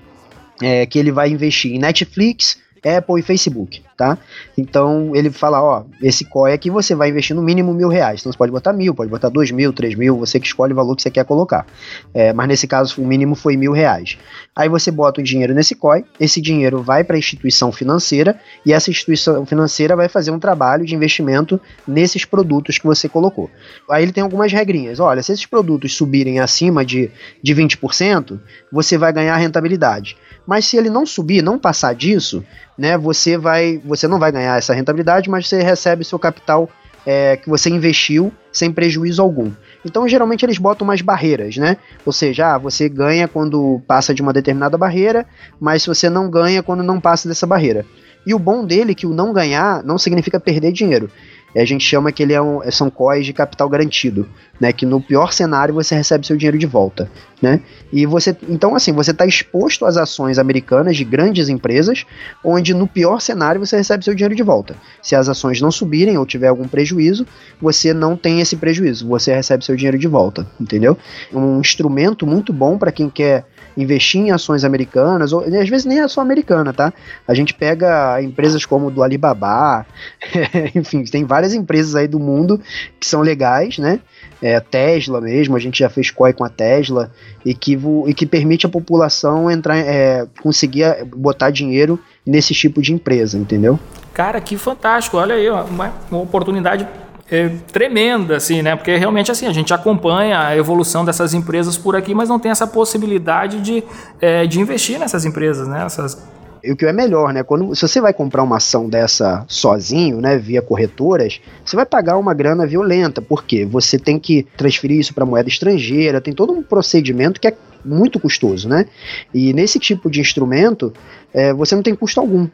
é, 0.60 0.84
que 0.86 0.98
ele 0.98 1.12
vai 1.12 1.30
investir 1.30 1.72
em 1.72 1.78
Netflix, 1.78 2.58
Apple 2.84 3.20
e 3.20 3.22
Facebook, 3.22 3.82
tá? 4.02 4.18
Então 4.58 5.14
ele 5.14 5.30
fala, 5.30 5.62
ó, 5.62 5.84
esse 6.02 6.24
COI 6.24 6.52
aqui 6.52 6.68
você 6.68 6.92
vai 6.92 7.10
investir 7.10 7.36
no 7.36 7.42
mínimo 7.42 7.72
mil 7.72 7.88
reais. 7.88 8.18
Então 8.20 8.32
você 8.32 8.38
pode 8.38 8.50
botar 8.50 8.72
mil, 8.72 8.92
pode 8.92 9.08
botar 9.08 9.28
dois 9.28 9.52
mil, 9.52 9.72
três 9.72 9.94
mil, 9.94 10.18
você 10.18 10.40
que 10.40 10.46
escolhe 10.46 10.72
o 10.72 10.76
valor 10.76 10.96
que 10.96 11.02
você 11.02 11.10
quer 11.10 11.24
colocar. 11.24 11.64
É, 12.12 12.32
mas 12.32 12.48
nesse 12.48 12.66
caso 12.66 13.00
o 13.00 13.06
mínimo 13.06 13.36
foi 13.36 13.56
mil 13.56 13.70
reais. 13.70 14.18
Aí 14.56 14.68
você 14.68 14.90
bota 14.90 15.20
o 15.20 15.24
dinheiro 15.24 15.54
nesse 15.54 15.76
COI, 15.76 16.04
esse 16.18 16.40
dinheiro 16.40 16.82
vai 16.82 17.04
para 17.04 17.14
a 17.14 17.18
instituição 17.18 17.70
financeira 17.70 18.40
e 18.66 18.72
essa 18.72 18.90
instituição 18.90 19.46
financeira 19.46 19.94
vai 19.94 20.08
fazer 20.08 20.32
um 20.32 20.38
trabalho 20.40 20.84
de 20.84 20.96
investimento 20.96 21.60
nesses 21.86 22.24
produtos 22.24 22.78
que 22.78 22.86
você 22.86 23.08
colocou. 23.08 23.48
Aí 23.88 24.02
ele 24.02 24.12
tem 24.12 24.24
algumas 24.24 24.52
regrinhas. 24.52 24.98
Olha, 24.98 25.22
se 25.22 25.32
esses 25.32 25.46
produtos 25.46 25.94
subirem 25.96 26.40
acima 26.40 26.84
de, 26.84 27.08
de 27.40 27.54
20%, 27.54 28.40
você 28.72 28.98
vai 28.98 29.12
ganhar 29.12 29.36
rentabilidade. 29.36 30.16
Mas 30.46 30.66
se 30.66 30.76
ele 30.76 30.90
não 30.90 31.06
subir, 31.06 31.40
não 31.40 31.56
passar 31.58 31.94
disso, 31.94 32.44
né, 32.76 32.96
você 32.96 33.36
vai, 33.36 33.80
você 33.96 34.08
não 34.08 34.18
vai 34.18 34.32
ganhar 34.32 34.56
essa 34.56 34.72
rentabilidade, 34.72 35.28
mas 35.28 35.48
você 35.48 35.62
recebe 35.62 36.04
seu 36.04 36.18
capital 36.18 36.68
é, 37.04 37.36
que 37.36 37.48
você 37.48 37.68
investiu 37.68 38.32
sem 38.50 38.72
prejuízo 38.72 39.20
algum. 39.20 39.50
Então, 39.84 40.08
geralmente 40.08 40.44
eles 40.44 40.58
botam 40.58 40.86
umas 40.86 41.02
barreiras, 41.02 41.56
né? 41.56 41.76
Ou 42.06 42.12
seja, 42.12 42.54
ah, 42.54 42.58
você 42.58 42.88
ganha 42.88 43.28
quando 43.28 43.80
passa 43.86 44.14
de 44.14 44.22
uma 44.22 44.32
determinada 44.32 44.78
barreira, 44.78 45.26
mas 45.60 45.84
você 45.84 46.08
não 46.08 46.30
ganha 46.30 46.62
quando 46.62 46.82
não 46.82 47.00
passa 47.00 47.28
dessa 47.28 47.46
barreira. 47.46 47.84
E 48.24 48.34
o 48.34 48.38
bom 48.38 48.64
dele 48.64 48.92
é 48.92 48.94
que 48.94 49.06
o 49.06 49.12
não 49.12 49.32
ganhar 49.32 49.82
não 49.82 49.98
significa 49.98 50.38
perder 50.38 50.72
dinheiro. 50.72 51.10
A 51.60 51.64
gente 51.64 51.84
chama 51.84 52.12
que 52.12 52.22
ele 52.22 52.32
é 52.32 52.40
um, 52.40 52.60
são 52.70 52.90
COIs 52.90 53.26
de 53.26 53.32
capital 53.32 53.68
garantido, 53.68 54.28
né? 54.58 54.72
Que 54.72 54.86
no 54.86 55.00
pior 55.00 55.32
cenário 55.32 55.74
você 55.74 55.94
recebe 55.94 56.26
seu 56.26 56.36
dinheiro 56.36 56.58
de 56.58 56.66
volta, 56.66 57.10
né? 57.40 57.60
E 57.92 58.06
você, 58.06 58.36
então 58.48 58.74
assim, 58.74 58.92
você 58.92 59.10
está 59.10 59.26
exposto 59.26 59.84
às 59.84 59.96
ações 59.96 60.38
americanas 60.38 60.96
de 60.96 61.04
grandes 61.04 61.48
empresas, 61.48 62.06
onde 62.44 62.72
no 62.72 62.86
pior 62.86 63.20
cenário 63.20 63.64
você 63.64 63.76
recebe 63.76 64.04
seu 64.04 64.14
dinheiro 64.14 64.34
de 64.34 64.42
volta. 64.42 64.76
Se 65.02 65.14
as 65.14 65.28
ações 65.28 65.60
não 65.60 65.70
subirem 65.70 66.16
ou 66.16 66.24
tiver 66.24 66.48
algum 66.48 66.66
prejuízo, 66.66 67.26
você 67.60 67.92
não 67.92 68.16
tem 68.16 68.40
esse 68.40 68.56
prejuízo, 68.56 69.06
você 69.06 69.34
recebe 69.34 69.64
seu 69.64 69.76
dinheiro 69.76 69.98
de 69.98 70.08
volta, 70.08 70.46
entendeu? 70.60 70.96
Um 71.32 71.60
instrumento 71.60 72.26
muito 72.26 72.52
bom 72.52 72.78
para 72.78 72.92
quem 72.92 73.10
quer 73.10 73.44
investir 73.76 74.20
em 74.20 74.30
ações 74.30 74.64
americanas, 74.64 75.32
ou 75.32 75.40
às 75.40 75.68
vezes 75.68 75.84
nem 75.84 76.00
ação 76.00 76.22
americana, 76.22 76.72
tá? 76.72 76.92
A 77.26 77.34
gente 77.34 77.54
pega 77.54 78.20
empresas 78.22 78.64
como 78.64 78.90
do 78.90 79.02
Alibaba, 79.02 79.86
enfim, 80.74 81.04
tem 81.04 81.24
várias 81.24 81.54
empresas 81.54 81.94
aí 81.94 82.08
do 82.08 82.18
mundo 82.18 82.60
que 82.98 83.06
são 83.06 83.20
legais, 83.20 83.78
né? 83.78 84.00
É, 84.40 84.58
Tesla 84.58 85.20
mesmo, 85.20 85.56
a 85.56 85.60
gente 85.60 85.78
já 85.78 85.88
fez 85.88 86.10
COI 86.10 86.32
com 86.32 86.44
a 86.44 86.48
Tesla, 86.48 87.10
e 87.44 87.54
que, 87.54 87.78
e 88.06 88.14
que 88.14 88.26
permite 88.26 88.66
a 88.66 88.68
população 88.68 89.50
entrar, 89.50 89.76
é, 89.78 90.26
conseguir 90.42 91.04
botar 91.04 91.50
dinheiro 91.50 91.98
nesse 92.26 92.54
tipo 92.54 92.82
de 92.82 92.92
empresa, 92.92 93.38
entendeu? 93.38 93.78
Cara, 94.12 94.40
que 94.40 94.56
fantástico, 94.56 95.16
olha 95.16 95.34
aí, 95.34 95.48
uma, 95.48 95.92
uma 96.10 96.20
oportunidade 96.20 96.86
é, 97.32 97.48
tremenda, 97.72 98.36
assim, 98.36 98.60
né? 98.60 98.76
Porque 98.76 98.94
realmente 98.94 99.30
assim, 99.30 99.46
a 99.46 99.52
gente 99.52 99.72
acompanha 99.72 100.38
a 100.38 100.54
evolução 100.54 101.02
dessas 101.02 101.32
empresas 101.32 101.78
por 101.78 101.96
aqui, 101.96 102.14
mas 102.14 102.28
não 102.28 102.38
tem 102.38 102.50
essa 102.50 102.66
possibilidade 102.66 103.58
de, 103.62 103.82
é, 104.20 104.46
de 104.46 104.60
investir 104.60 104.98
nessas 104.98 105.24
empresas, 105.24 105.66
né? 105.66 105.82
Essas... 105.86 106.22
E 106.62 106.70
o 106.70 106.76
que 106.76 106.84
é 106.84 106.92
melhor, 106.92 107.32
né? 107.32 107.42
Quando, 107.42 107.74
se 107.74 107.88
você 107.88 108.02
vai 108.02 108.12
comprar 108.12 108.42
uma 108.42 108.58
ação 108.58 108.88
dessa 108.88 109.44
sozinho, 109.48 110.20
né, 110.20 110.38
via 110.38 110.62
corretoras, 110.62 111.40
você 111.64 111.74
vai 111.74 111.86
pagar 111.86 112.18
uma 112.18 112.34
grana 112.34 112.66
violenta, 112.66 113.20
porque 113.20 113.64
você 113.64 113.98
tem 113.98 114.18
que 114.18 114.46
transferir 114.56 115.00
isso 115.00 115.12
para 115.14 115.26
moeda 115.26 115.48
estrangeira, 115.48 116.20
tem 116.20 116.32
todo 116.34 116.52
um 116.52 116.62
procedimento 116.62 117.40
que 117.40 117.48
é 117.48 117.56
muito 117.84 118.20
custoso, 118.20 118.68
né? 118.68 118.86
E 119.34 119.52
nesse 119.54 119.78
tipo 119.78 120.10
de 120.10 120.20
instrumento, 120.20 120.92
é, 121.32 121.52
você 121.52 121.74
não 121.74 121.82
tem 121.82 121.94
custo 121.96 122.20
algum 122.20 122.46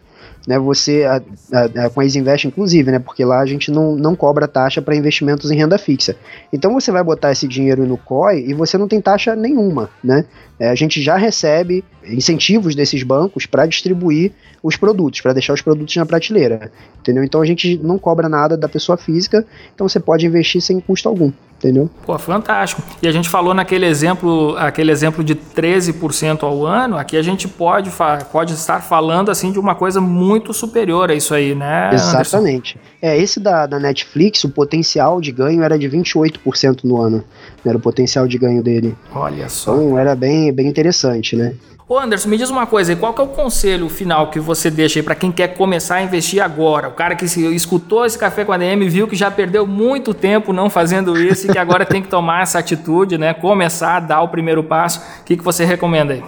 né, 0.49 0.59
você 0.59 1.05
a, 1.05 1.21
a, 1.53 1.85
a, 1.85 1.91
com 1.91 2.01
a 2.01 2.05
Isinvest 2.07 2.47
inclusive, 2.47 2.91
né, 2.91 2.99
porque 2.99 3.23
lá 3.23 3.41
a 3.41 3.45
gente 3.45 3.71
não, 3.71 3.95
não 3.95 4.17
cobra 4.17 4.49
taxa 4.49 4.81
para 4.81 4.97
investimentos 4.97 5.51
em 5.51 5.57
renda 5.57 5.77
fixa. 5.77 6.17
Então 6.51 6.73
você 6.73 6.91
vai 6.91 7.05
botar 7.05 7.31
esse 7.31 7.47
dinheiro 7.47 7.85
no 7.85 7.99
COI 7.99 8.47
e 8.49 8.55
você 8.55 8.79
não 8.79 8.89
tem 8.89 8.99
taxa 8.99 9.37
nenhuma, 9.37 9.91
né? 10.03 10.25
É, 10.59 10.71
a 10.71 10.75
gente 10.75 11.03
já 11.03 11.17
recebe 11.17 11.85
incentivos 12.03 12.75
desses 12.75 13.03
bancos 13.03 13.45
para 13.45 13.67
distribuir 13.67 14.33
os 14.63 14.75
produtos, 14.75 15.21
para 15.21 15.35
deixar 15.35 15.53
os 15.53 15.61
produtos 15.61 15.95
na 15.95 16.07
prateleira, 16.07 16.73
entendeu? 16.99 17.23
Então 17.23 17.43
a 17.43 17.47
gente 17.47 17.79
não 17.79 17.99
cobra 17.99 18.27
nada 18.27 18.57
da 18.57 18.71
pessoa 18.71 18.97
física, 18.97 19.45
então 19.75 19.87
você 19.87 20.01
pode 20.01 20.27
investir 20.27 20.63
sem 20.63 20.81
custo 20.81 21.11
algum, 21.11 21.31
entendeu? 21.59 21.91
Pô, 22.07 22.17
fantástico. 22.19 22.83
E 23.03 23.09
a 23.09 23.13
gente 23.13 23.29
falou 23.29 23.53
naquele 23.53 23.85
exemplo, 23.85 24.57
aquele 24.57 24.91
exemplo 24.91 25.23
de 25.23 25.35
13% 25.35 26.45
ao 26.45 26.65
ano, 26.65 26.97
aqui 26.97 27.17
a 27.17 27.23
gente 27.23 27.47
pode, 27.47 27.91
pode 28.33 28.55
estar 28.55 28.81
falando 28.81 29.31
assim 29.31 29.53
de 29.53 29.59
uma 29.59 29.75
coisa 29.75 30.01
muito 30.01 30.55
superior 30.55 31.11
a 31.11 31.15
isso 31.15 31.35
aí, 31.35 31.55
né? 31.55 31.91
Exatamente. 31.93 32.79
Anderson? 32.79 32.99
É, 33.03 33.19
esse 33.19 33.41
da, 33.41 33.67
da 33.67 33.79
Netflix, 33.79 34.45
o 34.45 34.49
potencial 34.49 35.21
de 35.21 35.33
ganho 35.33 35.63
era 35.63 35.79
de 35.79 35.89
28% 35.89 36.85
no 36.85 37.01
ano, 37.01 37.25
era 37.65 37.77
o 37.77 37.81
potencial 37.81 38.27
de 38.27 38.39
ganho 38.39 38.63
dele. 38.63 38.97
Olha 39.13 39.49
só. 39.49 39.75
Então 39.75 39.99
era 39.99 40.15
bem, 40.15 40.53
bem 40.53 40.69
interessante, 40.69 41.37
né? 41.37 41.55
Ô 41.91 41.99
Anderson, 41.99 42.29
me 42.29 42.37
diz 42.37 42.51
uma 42.51 42.67
coisa, 42.67 42.95
qual 42.95 43.15
que 43.15 43.21
é 43.23 43.25
o 43.25 43.29
conselho 43.29 43.89
final 43.89 44.31
que 44.31 44.39
você 44.39 44.71
deixa 44.71 44.99
aí 44.99 45.03
para 45.03 45.15
quem 45.15 45.33
quer 45.33 45.55
começar 45.55 45.95
a 45.95 46.03
investir 46.03 46.39
agora? 46.39 46.87
O 46.89 46.93
cara 46.93 47.17
que 47.17 47.25
escutou 47.25 48.05
esse 48.05 48.19
café 48.19 48.45
com 48.45 48.53
a 48.53 48.59
DM 48.59 48.87
viu 48.91 49.09
que 49.09 49.17
já 49.17 49.31
perdeu 49.31 49.67
muito 49.67 50.13
tempo 50.13 50.53
não 50.53 50.69
fazendo 50.69 51.19
isso 51.19 51.47
e 51.47 51.51
que 51.51 51.57
agora 51.57 51.87
tem 51.87 52.03
que 52.03 52.09
tomar 52.09 52.43
essa 52.43 52.59
atitude, 52.59 53.17
né? 53.17 53.33
Começar 53.33 53.97
a 53.97 54.01
dar 54.01 54.21
o 54.21 54.29
primeiro 54.29 54.63
passo. 54.63 55.01
O 55.23 55.25
que, 55.25 55.35
que 55.35 55.43
você 55.43 55.65
recomenda 55.65 56.13
aí? 56.13 56.23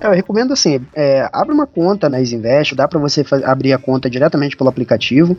É, 0.00 0.06
eu 0.06 0.12
recomendo 0.12 0.54
assim, 0.54 0.80
é, 0.94 1.28
abre 1.30 1.52
uma 1.52 1.66
conta 1.66 2.08
na 2.08 2.18
Isinvest, 2.18 2.74
dá 2.74 2.88
para 2.88 2.98
você 2.98 3.22
abrir 3.44 3.74
a 3.74 3.78
conta 3.78 4.08
diretamente 4.08 4.56
pelo 4.56 4.70
aplicativo. 4.70 5.36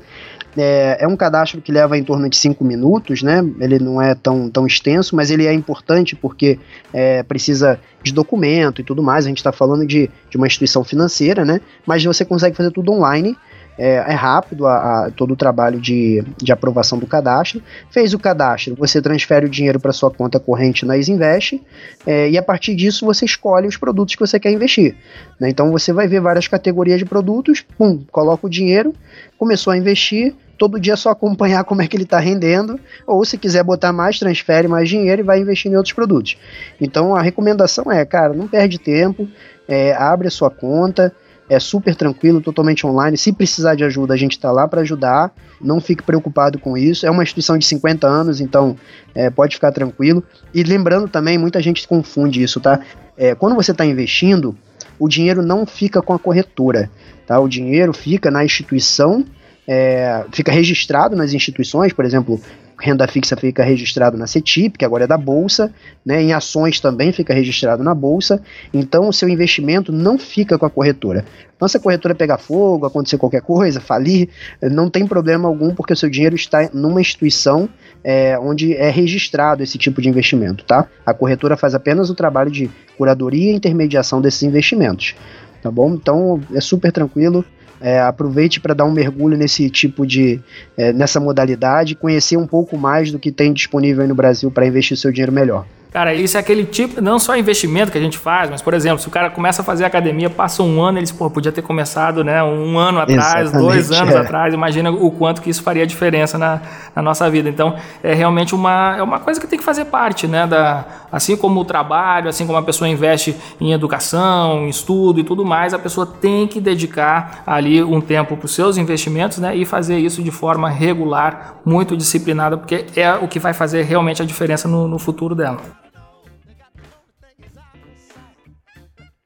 É, 0.58 0.98
é, 1.00 1.08
um 1.08 1.16
cadastro 1.16 1.62
que 1.62 1.72
leva 1.72 1.98
em 1.98 2.04
torno 2.04 2.30
de 2.30 2.36
5 2.38 2.64
minutos, 2.64 3.24
né? 3.24 3.44
Ele 3.60 3.80
não 3.80 4.02
é 4.02 4.14
tão, 4.14 4.50
tão 4.50 4.68
extenso, 4.68 5.16
mas 5.16 5.32
ele 5.32 5.48
é 5.48 5.54
importante 5.54 6.16
porque 6.16 6.60
é, 6.94 7.24
precisa 7.24 7.80
de 8.04 8.14
documento 8.14 8.82
e 8.82 8.84
tudo 8.84 9.02
mais. 9.02 9.26
A 9.26 9.30
gente 9.30 9.38
está 9.38 9.52
falando 9.52 9.86
de, 9.86 10.10
de 10.30 10.38
uma 10.38 10.46
instituição 10.46 10.84
financeira, 10.84 11.44
né? 11.44 11.60
Mas 11.86 12.04
você 12.04 12.24
consegue 12.24 12.56
fazer 12.56 12.72
tudo 12.72 12.92
online 12.92 13.36
é, 13.78 13.96
é 13.96 14.14
rápido 14.14 14.68
a, 14.68 15.06
a, 15.06 15.12
todo 15.12 15.32
o 15.32 15.36
trabalho 15.36 15.80
de, 15.80 16.24
de 16.38 16.52
aprovação 16.52 16.98
do 16.98 17.08
cadastro. 17.08 17.62
Fez 17.90 18.14
o 18.14 18.20
cadastro, 18.20 18.76
você 18.76 19.02
transfere 19.02 19.46
o 19.46 19.50
dinheiro 19.50 19.80
para 19.80 19.92
sua 19.92 20.12
conta 20.12 20.40
corrente 20.40 20.86
na 20.86 20.98
Isinvest 20.98 21.62
é, 22.06 22.30
e 22.30 22.38
a 22.38 22.44
partir 22.44 22.76
disso 22.76 23.06
você 23.06 23.26
escolhe 23.26 23.68
os 23.68 23.78
produtos 23.78 24.16
que 24.16 24.22
você 24.22 24.40
quer 24.40 24.52
investir. 24.52 24.96
Né? 25.40 25.50
Então 25.50 25.72
você 25.72 25.92
vai 25.92 26.08
ver 26.08 26.22
várias 26.22 26.48
categorias 26.48 27.00
de 27.00 27.06
produtos, 27.06 27.62
pum, 27.78 28.04
coloca 28.12 28.46
o 28.46 28.50
dinheiro, 28.50 28.94
começou 29.38 29.74
a 29.74 29.78
investir, 29.78 30.36
todo 30.64 30.80
dia 30.80 30.96
só 30.96 31.10
acompanhar 31.10 31.66
como 31.66 31.82
é 31.82 31.88
que 31.88 31.98
ele 31.98 32.06
está 32.06 32.20
rendendo, 32.20 32.80
ou 33.06 33.26
se 33.26 33.38
quiser 33.38 33.62
botar 33.66 33.92
mais, 33.92 34.18
transfere 34.18 34.66
mais 34.66 34.88
dinheiro 34.88 35.22
e 35.22 35.26
vai 35.26 35.42
investir 35.42 35.70
em 35.70 35.76
outros 35.76 35.94
produtos. 35.94 36.38
Então 36.80 37.14
a 37.14 37.22
recomendação 37.22 37.92
é, 37.92 38.06
cara, 38.06 38.34
não 38.34 38.48
perde 38.48 38.80
tempo, 38.80 39.28
é, 39.68 39.94
abre 39.94 40.30
a 40.30 40.32
sua 40.32 40.50
conta, 40.50 41.14
é 41.50 41.60
super 41.60 41.94
tranquilo, 41.96 42.40
totalmente 42.40 42.88
online. 42.88 43.18
Se 43.18 43.34
precisar 43.34 43.76
de 43.76 43.84
ajuda, 43.84 44.14
a 44.14 44.18
gente 44.18 44.38
está 44.38 44.54
lá 44.54 44.66
para 44.66 44.80
ajudar. 44.80 45.34
Não 45.60 45.82
fique 45.82 46.02
preocupado 46.02 46.58
com 46.58 46.78
isso. 46.78 47.06
É 47.06 47.12
uma 47.12 47.24
instituição 47.24 47.58
de 47.58 47.66
50 47.66 48.08
anos, 48.08 48.40
então 48.40 48.78
é, 49.14 49.30
pode 49.30 49.56
ficar 49.56 49.74
tranquilo. 49.74 50.24
E 50.54 50.64
lembrando 50.64 51.10
também, 51.10 51.38
muita 51.38 51.62
gente 51.62 51.86
confunde 51.86 52.42
isso, 52.42 52.62
tá? 52.62 52.80
É, 53.18 53.36
quando 53.36 53.54
você 53.54 53.72
está 53.72 53.86
investindo, 53.86 54.58
o 54.98 55.10
dinheiro 55.10 55.42
não 55.42 55.66
fica 55.66 56.02
com 56.02 56.14
a 56.14 56.20
corretora, 56.20 56.90
tá? 57.28 57.38
O 57.38 57.50
dinheiro 57.50 57.92
fica 57.92 58.32
na 58.32 58.46
instituição 58.46 59.26
é, 59.68 60.26
fica 60.32 60.52
registrado 60.52 61.16
nas 61.16 61.34
instituições, 61.34 61.94
por 61.94 62.06
exemplo, 62.06 62.40
renda 62.80 63.08
fixa 63.08 63.38
fica 63.38 63.64
registrado 63.64 64.18
na 64.18 64.28
CETIP, 64.28 64.78
que 64.78 64.86
agora 64.86 65.06
é 65.06 65.08
da 65.08 65.18
Bolsa, 65.18 65.74
né, 66.06 66.22
em 66.22 66.34
ações 66.34 66.80
também 66.80 67.14
fica 67.14 67.34
registrado 67.34 67.84
na 67.84 67.96
Bolsa, 67.96 68.42
então 68.74 69.08
o 69.08 69.14
seu 69.14 69.30
investimento 69.30 69.92
não 69.92 70.18
fica 70.18 70.58
com 70.58 70.66
a 70.66 70.70
corretora. 70.70 71.24
Então 71.56 71.68
se 71.68 71.78
a 71.78 71.80
corretora 71.80 72.14
pegar 72.14 72.38
fogo, 72.38 72.86
acontecer 72.86 73.18
qualquer 73.18 73.42
coisa, 73.42 73.80
falir, 73.80 74.28
não 74.62 74.90
tem 74.90 75.08
problema 75.08 75.48
algum, 75.48 75.74
porque 75.74 75.94
o 75.94 75.96
seu 75.96 76.10
dinheiro 76.10 76.36
está 76.36 76.70
numa 76.74 77.00
instituição 77.00 77.70
é, 78.04 78.38
onde 78.38 78.76
é 78.76 78.90
registrado 78.90 79.64
esse 79.64 79.78
tipo 79.78 80.02
de 80.02 80.10
investimento, 80.10 80.66
tá? 80.66 80.86
A 81.06 81.14
corretora 81.14 81.56
faz 81.56 81.74
apenas 81.74 82.10
o 82.10 82.16
trabalho 82.16 82.52
de 82.52 82.70
curadoria 82.98 83.52
e 83.52 83.56
intermediação 83.56 84.20
desses 84.20 84.44
investimentos, 84.44 85.16
tá 85.62 85.72
bom? 85.72 85.94
Então 85.94 86.42
é 86.54 86.60
super 86.60 86.92
tranquilo, 86.92 87.46
é, 87.84 88.00
aproveite 88.00 88.62
para 88.62 88.74
dar 88.74 88.86
um 88.86 88.94
mergulho 88.94 89.38
nesse 89.38 89.70
tipo 89.70 90.08
de. 90.08 90.40
É, 90.78 90.94
nessa 90.94 91.20
modalidade, 91.20 91.96
conhecer 91.96 92.38
um 92.38 92.48
pouco 92.48 92.78
mais 92.78 93.12
do 93.12 93.20
que 93.20 93.30
tem 93.30 93.52
disponível 93.52 94.02
aí 94.02 94.08
no 94.08 94.16
Brasil 94.16 94.50
para 94.50 94.66
investir 94.66 94.96
seu 94.96 95.12
dinheiro 95.12 95.34
melhor. 95.34 95.66
Cara, 95.94 96.12
isso 96.16 96.38
é 96.38 96.40
aquele 96.40 96.66
tipo, 96.66 97.00
não 97.00 97.20
só 97.20 97.38
investimento 97.38 97.92
que 97.92 97.98
a 98.00 98.02
gente 98.02 98.18
faz, 98.18 98.50
mas, 98.50 98.64
por 98.64 98.74
exemplo, 98.74 98.98
se 98.98 99.08
o 99.08 99.12
cara 99.12 99.30
começa 99.30 99.62
a 99.62 99.66
fazer 99.66 99.86
academia, 99.86 100.28
passa 100.28 100.64
um 100.64 100.82
ano, 100.82 100.98
eles, 100.98 101.12
pô, 101.12 101.30
podia 101.30 101.52
ter 101.52 101.62
começado, 101.62 102.24
né, 102.24 102.44
um 102.44 102.80
ano 102.80 103.00
atrás, 103.00 103.50
Exatamente, 103.50 103.72
dois 103.72 103.92
anos 103.92 104.16
é. 104.16 104.18
atrás, 104.18 104.56
imagina 104.56 104.90
o 104.90 105.12
quanto 105.12 105.40
que 105.40 105.52
isso 105.52 105.62
faria 105.62 105.86
diferença 105.86 106.36
na, 106.36 106.62
na, 106.96 107.02
nossa 107.04 107.30
vida. 107.30 107.48
Então, 107.48 107.76
é 108.02 108.12
realmente 108.12 108.56
uma, 108.56 108.96
é 108.98 109.04
uma 109.04 109.20
coisa 109.20 109.40
que 109.40 109.46
tem 109.46 109.60
que 109.60 109.64
fazer 109.64 109.86
parte, 109.86 110.26
né, 110.26 110.48
da, 110.48 110.84
assim 111.12 111.38
como 111.38 111.60
o 111.60 111.66
trabalho, 111.66 112.28
assim 112.28 112.48
como 112.48 112.58
a 112.58 112.64
pessoa 112.64 112.90
investe 112.90 113.36
em 113.62 113.72
educação, 113.72 114.66
em 114.66 114.70
estudo 114.70 115.20
e 115.20 115.24
tudo 115.24 115.46
mais, 115.46 115.76
a 115.76 115.80
pessoa 115.80 116.08
tem 116.08 116.48
que 116.48 116.60
dedicar 116.60 117.44
ali 117.46 117.84
um 117.84 118.02
tempo 118.02 118.36
para 118.36 118.46
os 118.46 118.56
seus 118.56 118.80
investimentos, 118.80 119.38
né, 119.38 119.56
e 119.56 119.64
fazer 119.64 120.00
isso 120.00 120.24
de 120.24 120.32
forma 120.32 120.72
regular, 120.72 121.58
muito 121.64 121.96
disciplinada, 121.96 122.58
porque 122.58 122.88
é 122.96 123.14
o 123.14 123.28
que 123.28 123.38
vai 123.38 123.54
fazer 123.54 123.84
realmente 123.84 124.24
a 124.24 124.26
diferença 124.26 124.68
no, 124.68 124.88
no 124.88 124.98
futuro 124.98 125.36
dela. 125.36 125.83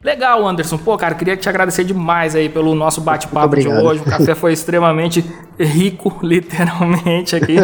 Legal, 0.03 0.47
Anderson. 0.47 0.77
Pô, 0.77 0.95
cara, 0.95 1.15
queria 1.15 1.35
te 1.35 1.49
agradecer 1.49 1.83
demais 1.83 2.35
aí 2.35 2.47
pelo 2.47 2.75
nosso 2.75 3.01
bate-papo 3.01 3.55
de 3.55 3.67
hoje. 3.67 4.01
O 4.01 4.05
café 4.05 4.35
foi 4.35 4.53
extremamente 4.53 5.25
rico, 5.59 6.15
literalmente, 6.21 7.35
aqui. 7.35 7.55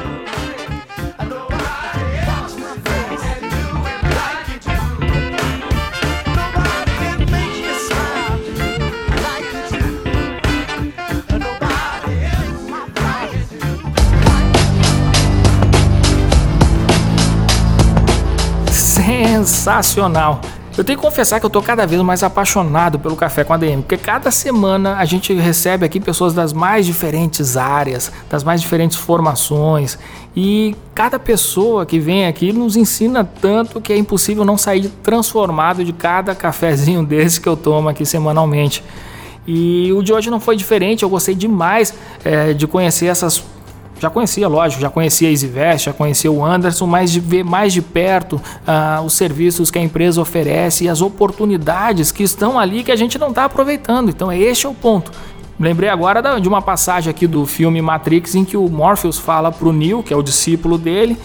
Sensacional! 19.37 20.41
Eu 20.79 20.83
tenho 20.85 20.99
que 20.99 21.05
confessar 21.05 21.39
que 21.39 21.45
eu 21.45 21.51
tô 21.51 21.61
cada 21.61 21.87
vez 21.87 22.01
mais 22.01 22.23
apaixonado 22.23 22.99
pelo 22.99 23.15
Café 23.15 23.45
com 23.45 23.53
ADM, 23.53 23.83
porque 23.83 23.99
cada 23.99 24.31
semana 24.31 24.97
a 24.97 25.05
gente 25.05 25.35
recebe 25.35 25.85
aqui 25.85 26.01
pessoas 26.01 26.33
das 26.33 26.55
mais 26.55 26.87
diferentes 26.87 27.55
áreas, 27.55 28.11
das 28.31 28.43
mais 28.43 28.63
diferentes 28.63 28.97
formações, 28.97 29.99
e 30.35 30.75
cada 30.95 31.19
pessoa 31.19 31.85
que 31.85 31.99
vem 31.99 32.27
aqui 32.27 32.51
nos 32.51 32.77
ensina 32.77 33.25
tanto 33.25 33.79
que 33.79 33.93
é 33.93 33.99
impossível 33.99 34.43
não 34.43 34.57
sair 34.57 34.89
transformado 35.03 35.85
de 35.85 35.93
cada 35.93 36.35
cafezinho 36.35 37.05
desse 37.07 37.39
que 37.39 37.49
eu 37.49 37.59
tomo 37.59 37.91
aqui 37.91 38.07
semanalmente. 38.07 38.83
E 39.47 39.93
o 39.93 40.03
de 40.03 40.15
hoje 40.15 40.31
não 40.31 40.41
foi 40.41 40.57
diferente, 40.57 41.03
eu 41.03 41.11
gostei 41.11 41.35
demais 41.35 41.93
é, 42.25 42.55
de 42.55 42.67
conhecer 42.67 43.07
essas 43.07 43.43
já 43.99 44.11
conhecia, 44.11 44.47
lógico, 44.47 44.83
já 44.83 44.91
conhecia 44.91 45.29
a 45.29 45.31
EasyVest, 45.31 45.87
já 45.87 45.93
conhecia 45.93 46.31
o 46.31 46.45
Anderson, 46.45 46.87
mas 46.87 47.11
de 47.11 47.19
ver 47.19 47.45
mais 47.45 47.73
de 47.73 47.81
perto 47.81 48.41
ah, 48.67 49.03
os 49.05 49.15
serviços 49.15 49.71
que 49.71 49.79
a 49.79 49.83
empresa 49.83 50.21
oferece 50.21 50.85
e 50.85 50.89
as 50.89 51.01
oportunidades 51.01 52.13
que 52.13 52.23
estão 52.23 52.59
ali 52.59 52.85
que 52.85 52.93
a 52.93 52.97
gente 52.97 53.19
não 53.19 53.29
está 53.29 53.45
aproveitando. 53.45 54.11
Então, 54.11 54.31
este 54.31 54.67
é 54.67 54.69
o 54.69 54.75
ponto. 54.75 55.11
Lembrei 55.59 55.89
agora 55.89 56.39
de 56.39 56.47
uma 56.47 56.61
passagem 56.61 57.11
aqui 57.11 57.27
do 57.27 57.47
filme 57.47 57.81
Matrix 57.81 58.35
em 58.35 58.45
que 58.45 58.59
o 58.59 58.69
Morpheus 58.69 59.19
fala 59.19 59.51
para 59.51 59.67
o 59.67 59.73
Neo, 59.73 60.03
que 60.03 60.13
é 60.13 60.17
o 60.17 60.23
discípulo 60.23 60.77
dele, 60.77 61.17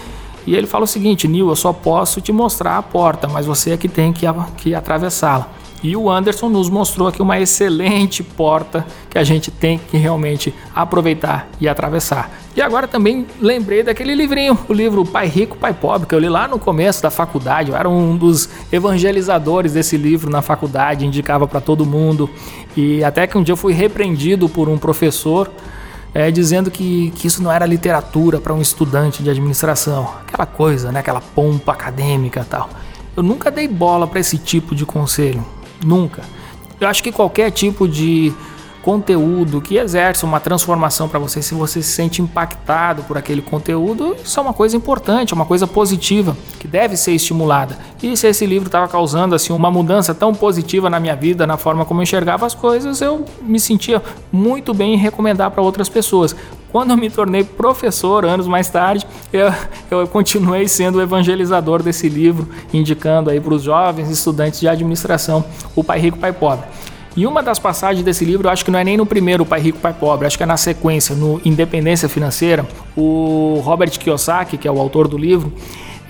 e 0.47 0.55
ele 0.55 0.65
fala 0.65 0.85
o 0.85 0.87
seguinte: 0.87 1.27
Neo, 1.27 1.49
eu 1.49 1.55
só 1.55 1.73
posso 1.73 2.21
te 2.21 2.31
mostrar 2.31 2.77
a 2.77 2.81
porta, 2.81 3.27
mas 3.27 3.45
você 3.45 3.71
é 3.71 3.77
que 3.77 3.89
tem 3.89 4.13
que, 4.13 4.25
que 4.55 4.73
atravessá-la. 4.73 5.49
E 5.83 5.95
o 5.95 6.09
Anderson 6.11 6.47
nos 6.47 6.69
mostrou 6.69 7.07
aqui 7.07 7.21
uma 7.21 7.39
excelente 7.39 8.21
porta 8.21 8.85
que 9.09 9.17
a 9.17 9.23
gente 9.23 9.49
tem 9.49 9.79
que 9.79 9.97
realmente 9.97 10.53
aproveitar 10.75 11.49
e 11.59 11.67
atravessar. 11.67 12.29
E 12.55 12.61
agora 12.61 12.87
também 12.87 13.25
lembrei 13.39 13.81
daquele 13.81 14.13
livrinho, 14.13 14.57
o 14.69 14.73
livro 14.73 15.03
Pai 15.03 15.27
Rico, 15.27 15.57
Pai 15.57 15.73
Pobre, 15.73 16.07
que 16.07 16.13
eu 16.13 16.19
li 16.19 16.29
lá 16.29 16.47
no 16.47 16.59
começo 16.59 17.01
da 17.01 17.09
faculdade. 17.09 17.71
Eu 17.71 17.75
era 17.75 17.89
um 17.89 18.15
dos 18.15 18.47
evangelizadores 18.71 19.73
desse 19.73 19.97
livro 19.97 20.29
na 20.29 20.41
faculdade, 20.41 21.05
indicava 21.05 21.47
para 21.47 21.59
todo 21.59 21.85
mundo. 21.85 22.29
E 22.77 23.03
até 23.03 23.25
que 23.25 23.37
um 23.37 23.43
dia 23.43 23.53
eu 23.53 23.57
fui 23.57 23.73
repreendido 23.73 24.47
por 24.47 24.69
um 24.69 24.77
professor 24.77 25.49
é, 26.13 26.29
dizendo 26.29 26.69
que, 26.69 27.11
que 27.15 27.25
isso 27.25 27.41
não 27.41 27.51
era 27.51 27.65
literatura 27.65 28.39
para 28.39 28.53
um 28.53 28.61
estudante 28.61 29.23
de 29.23 29.29
administração. 29.29 30.07
Aquela 30.27 30.45
coisa, 30.45 30.91
né? 30.91 30.99
aquela 30.99 31.21
pompa 31.21 31.71
acadêmica 31.71 32.45
tal. 32.47 32.69
Eu 33.15 33.23
nunca 33.23 33.49
dei 33.49 33.67
bola 33.67 34.05
para 34.05 34.19
esse 34.19 34.37
tipo 34.37 34.75
de 34.75 34.85
conselho. 34.85 35.43
Nunca. 35.85 36.23
Eu 36.79 36.87
acho 36.87 37.03
que 37.03 37.11
qualquer 37.11 37.51
tipo 37.51 37.87
de 37.87 38.33
conteúdo 38.81 39.61
que 39.61 39.77
exerce 39.77 40.25
uma 40.25 40.39
transformação 40.39 41.07
para 41.07 41.19
você, 41.19 41.41
se 41.41 41.53
você 41.53 41.81
se 41.81 41.91
sente 41.91 42.21
impactado 42.21 43.03
por 43.03 43.17
aquele 43.17 43.41
conteúdo, 43.41 44.15
isso 44.23 44.39
é 44.39 44.43
uma 44.43 44.53
coisa 44.53 44.75
importante, 44.75 45.33
é 45.33 45.35
uma 45.35 45.45
coisa 45.45 45.67
positiva 45.67 46.35
que 46.59 46.67
deve 46.67 46.97
ser 46.97 47.11
estimulada. 47.11 47.77
E 48.01 48.17
se 48.17 48.27
esse 48.27 48.45
livro 48.45 48.67
estava 48.67 48.87
causando 48.87 49.35
assim 49.35 49.53
uma 49.53 49.69
mudança 49.69 50.13
tão 50.13 50.33
positiva 50.33 50.89
na 50.89 50.99
minha 50.99 51.15
vida, 51.15 51.45
na 51.45 51.57
forma 51.57 51.85
como 51.85 51.99
eu 51.99 52.03
enxergava 52.03 52.45
as 52.45 52.55
coisas, 52.55 53.01
eu 53.01 53.25
me 53.41 53.59
sentia 53.59 54.01
muito 54.31 54.73
bem 54.73 54.95
em 54.95 54.97
recomendar 54.97 55.51
para 55.51 55.61
outras 55.61 55.87
pessoas. 55.87 56.35
Quando 56.71 56.91
eu 56.91 56.97
me 56.97 57.09
tornei 57.09 57.43
professor, 57.43 58.23
anos 58.23 58.47
mais 58.47 58.69
tarde, 58.69 59.05
eu, 59.33 59.51
eu 59.89 60.07
continuei 60.07 60.67
sendo 60.69 60.99
o 60.99 61.01
evangelizador 61.01 61.83
desse 61.83 62.07
livro, 62.07 62.47
indicando 62.73 63.29
aí 63.29 63.41
para 63.41 63.53
os 63.53 63.63
jovens 63.63 64.09
estudantes 64.09 64.59
de 64.59 64.69
administração 64.69 65.43
o 65.75 65.83
Pai 65.83 65.99
Rico, 65.99 66.17
Pai 66.17 66.31
Pobre. 66.31 66.65
E 67.15 67.27
uma 67.27 67.43
das 67.43 67.59
passagens 67.59 68.05
desse 68.05 68.23
livro, 68.23 68.47
eu 68.47 68.51
acho 68.51 68.63
que 68.63 68.71
não 68.71 68.79
é 68.79 68.85
nem 68.85 68.95
no 68.95 69.05
primeiro 69.05 69.45
Pai 69.45 69.59
Rico, 69.59 69.79
Pai 69.79 69.93
Pobre, 69.93 70.25
acho 70.25 70.37
que 70.37 70.43
é 70.43 70.45
na 70.45 70.55
sequência, 70.55 71.13
no 71.13 71.41
Independência 71.43 72.07
Financeira, 72.07 72.65
o 72.95 73.61
Robert 73.65 73.91
Kiyosaki, 73.91 74.57
que 74.57 74.65
é 74.65 74.71
o 74.71 74.79
autor 74.79 75.09
do 75.09 75.17
livro, 75.17 75.51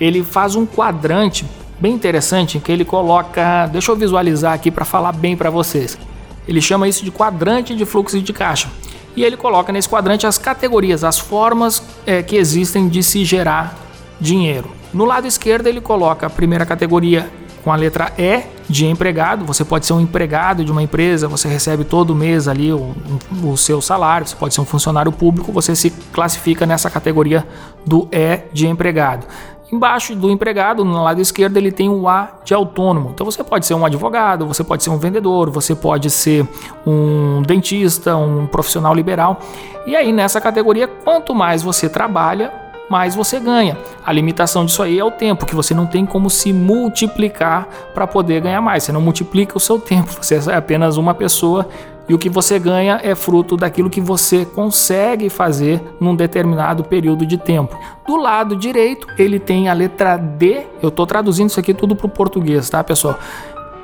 ele 0.00 0.22
faz 0.22 0.54
um 0.54 0.64
quadrante 0.64 1.44
bem 1.80 1.92
interessante 1.92 2.60
que 2.60 2.70
ele 2.70 2.84
coloca, 2.84 3.66
deixa 3.66 3.90
eu 3.90 3.96
visualizar 3.96 4.52
aqui 4.52 4.70
para 4.70 4.84
falar 4.84 5.10
bem 5.10 5.36
para 5.36 5.50
vocês. 5.50 5.98
Ele 6.46 6.60
chama 6.60 6.86
isso 6.86 7.04
de 7.04 7.10
quadrante 7.10 7.74
de 7.74 7.84
fluxo 7.84 8.20
de 8.20 8.32
caixa. 8.32 8.68
E 9.16 9.24
ele 9.24 9.36
coloca 9.36 9.72
nesse 9.72 9.88
quadrante 9.88 10.26
as 10.26 10.38
categorias, 10.38 11.04
as 11.04 11.18
formas 11.18 11.82
é, 12.06 12.22
que 12.22 12.36
existem 12.36 12.88
de 12.88 13.02
se 13.02 13.24
gerar 13.24 13.76
dinheiro. 14.20 14.70
No 14.92 15.04
lado 15.04 15.26
esquerdo 15.26 15.66
ele 15.66 15.80
coloca 15.80 16.26
a 16.26 16.30
primeira 16.30 16.64
categoria 16.64 17.30
com 17.62 17.72
a 17.72 17.76
letra 17.76 18.12
E 18.18 18.42
de 18.68 18.86
empregado. 18.86 19.44
Você 19.44 19.64
pode 19.64 19.86
ser 19.86 19.92
um 19.92 20.00
empregado 20.00 20.64
de 20.64 20.72
uma 20.72 20.82
empresa, 20.82 21.28
você 21.28 21.48
recebe 21.48 21.84
todo 21.84 22.14
mês 22.14 22.48
ali 22.48 22.72
o, 22.72 22.94
o, 23.42 23.56
seu 23.56 23.80
salário, 23.80 24.26
você 24.26 24.36
pode 24.36 24.54
ser 24.54 24.60
um 24.60 24.64
funcionário 24.64 25.12
público, 25.12 25.52
você 25.52 25.74
se 25.76 25.90
classifica 26.12 26.66
nessa 26.66 26.90
categoria 26.90 27.46
do 27.86 28.08
E 28.10 28.40
de 28.52 28.66
empregado. 28.66 29.26
Embaixo 29.72 30.14
do 30.14 30.30
empregado, 30.30 30.84
no 30.84 31.02
lado 31.02 31.18
esquerdo, 31.18 31.56
ele 31.56 31.72
tem 31.72 31.88
o 31.88 32.06
A 32.06 32.28
de 32.44 32.52
autônomo. 32.52 33.12
Então 33.14 33.24
você 33.24 33.42
pode 33.42 33.64
ser 33.64 33.72
um 33.72 33.86
advogado, 33.86 34.46
você 34.46 34.62
pode 34.62 34.84
ser 34.84 34.90
um 34.90 34.98
vendedor, 34.98 35.48
você 35.48 35.74
pode 35.74 36.10
ser 36.10 36.46
um 36.86 37.40
dentista, 37.40 38.14
um 38.14 38.46
profissional 38.46 38.94
liberal. 38.94 39.40
E 39.86 39.96
aí 39.96 40.12
nessa 40.12 40.42
categoria, 40.42 40.86
quanto 40.86 41.34
mais 41.34 41.62
você 41.62 41.88
trabalha, 41.88 42.52
mais 42.90 43.14
você 43.14 43.40
ganha. 43.40 43.78
A 44.04 44.12
limitação 44.12 44.66
disso 44.66 44.82
aí 44.82 44.98
é 44.98 45.04
o 45.04 45.10
tempo, 45.10 45.46
que 45.46 45.54
você 45.54 45.72
não 45.72 45.86
tem 45.86 46.04
como 46.04 46.28
se 46.28 46.52
multiplicar 46.52 47.66
para 47.94 48.06
poder 48.06 48.42
ganhar 48.42 48.60
mais. 48.60 48.82
Você 48.82 48.92
não 48.92 49.00
multiplica 49.00 49.56
o 49.56 49.60
seu 49.60 49.78
tempo, 49.78 50.10
você 50.20 50.34
é 50.50 50.54
apenas 50.54 50.98
uma 50.98 51.14
pessoa 51.14 51.66
e 52.08 52.14
o 52.14 52.18
que 52.18 52.28
você 52.28 52.58
ganha 52.58 53.00
é 53.02 53.14
fruto 53.14 53.56
daquilo 53.56 53.88
que 53.88 54.00
você 54.00 54.44
consegue 54.44 55.28
fazer 55.28 55.80
num 56.00 56.14
determinado 56.14 56.84
período 56.84 57.24
de 57.24 57.38
tempo. 57.38 57.78
Do 58.06 58.16
lado 58.16 58.56
direito, 58.56 59.06
ele 59.18 59.38
tem 59.38 59.68
a 59.68 59.72
letra 59.72 60.16
D. 60.16 60.66
Eu 60.82 60.88
estou 60.88 61.06
traduzindo 61.06 61.50
isso 61.50 61.60
aqui 61.60 61.72
tudo 61.72 61.94
para 61.94 62.06
o 62.06 62.10
português, 62.10 62.68
tá, 62.68 62.82
pessoal? 62.82 63.18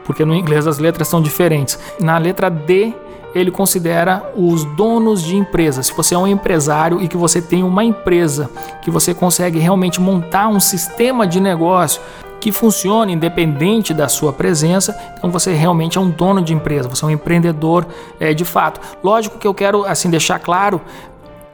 Porque 0.05 0.25
no 0.25 0.35
inglês 0.35 0.66
as 0.66 0.79
letras 0.79 1.09
são 1.09 1.23
diferentes. 1.23 1.79
Na 2.01 2.19
letra 2.19 2.51
D, 2.51 2.93
ele 3.35 3.51
considera 3.51 4.33
os 4.37 4.64
donos 4.77 5.23
de 5.23 5.37
empresas. 5.37 5.87
Se 5.87 5.95
você 5.95 6.14
é 6.14 6.19
um 6.19 6.27
empresário 6.27 7.01
e 7.01 7.09
que 7.09 7.16
você 7.16 7.41
tem 7.41 7.62
uma 7.62 7.85
empresa, 7.85 8.51
que 8.83 8.91
você 8.91 9.14
consegue 9.14 9.59
realmente 9.59 10.01
montar 10.01 10.49
um 10.49 10.59
sistema 10.59 11.27
de 11.27 11.41
negócio 11.41 12.01
que 12.41 12.53
funcione 12.53 13.12
independente 13.12 13.93
da 13.93 14.09
sua 14.09 14.32
presença, 14.32 14.97
então 15.16 15.30
você 15.30 15.53
realmente 15.53 15.99
é 15.99 16.01
um 16.01 16.11
dono 16.11 16.43
de 16.43 16.55
empresa, 16.55 16.89
você 16.89 17.05
é 17.05 17.09
um 17.09 17.11
empreendedor 17.11 17.86
é, 18.20 18.32
de 18.32 18.45
fato. 18.45 18.80
Lógico 19.03 19.39
que 19.39 19.47
eu 19.47 19.55
quero 19.55 19.84
assim 19.84 20.09
deixar 20.09 20.39
claro, 20.39 20.80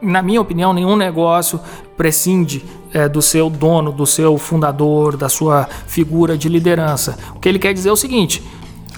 na 0.01 0.23
minha 0.23 0.41
opinião, 0.41 0.73
nenhum 0.73 0.97
negócio 0.97 1.59
prescinde 1.97 2.65
é, 2.93 3.09
do 3.09 3.23
seu 3.23 3.49
dono, 3.49 3.91
do 3.91 4.07
seu 4.07 4.37
fundador, 4.37 5.17
da 5.17 5.29
sua 5.29 5.69
figura 5.87 6.37
de 6.37 6.49
liderança. 6.49 7.17
O 7.35 7.41
que 7.41 7.49
ele 7.49 7.59
quer 7.59 7.73
dizer 7.73 7.89
é 7.89 7.93
o 7.93 7.97
seguinte: 7.97 8.43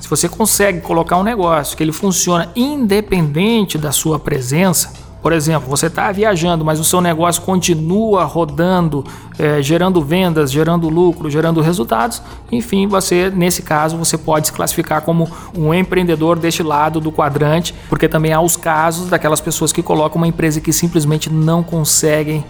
se 0.00 0.08
você 0.08 0.28
consegue 0.28 0.80
colocar 0.80 1.16
um 1.16 1.22
negócio 1.22 1.76
que 1.76 1.82
ele 1.82 1.92
funciona 1.92 2.50
independente 2.56 3.78
da 3.78 3.92
sua 3.92 4.18
presença, 4.18 5.05
por 5.26 5.32
exemplo, 5.32 5.68
você 5.68 5.88
está 5.88 6.12
viajando, 6.12 6.64
mas 6.64 6.78
o 6.78 6.84
seu 6.84 7.00
negócio 7.00 7.42
continua 7.42 8.22
rodando, 8.22 9.04
é, 9.36 9.60
gerando 9.60 10.00
vendas, 10.00 10.52
gerando 10.52 10.88
lucro, 10.88 11.28
gerando 11.28 11.60
resultados. 11.60 12.22
Enfim, 12.52 12.86
você, 12.86 13.28
nesse 13.28 13.60
caso, 13.60 13.96
você 13.96 14.16
pode 14.16 14.46
se 14.46 14.52
classificar 14.52 15.02
como 15.02 15.28
um 15.52 15.74
empreendedor 15.74 16.38
deste 16.38 16.62
lado 16.62 17.00
do 17.00 17.10
quadrante, 17.10 17.74
porque 17.88 18.08
também 18.08 18.32
há 18.32 18.40
os 18.40 18.56
casos 18.56 19.08
daquelas 19.08 19.40
pessoas 19.40 19.72
que 19.72 19.82
colocam 19.82 20.18
uma 20.18 20.28
empresa 20.28 20.60
que 20.60 20.72
simplesmente 20.72 21.28
não 21.28 21.60
conseguem 21.60 22.44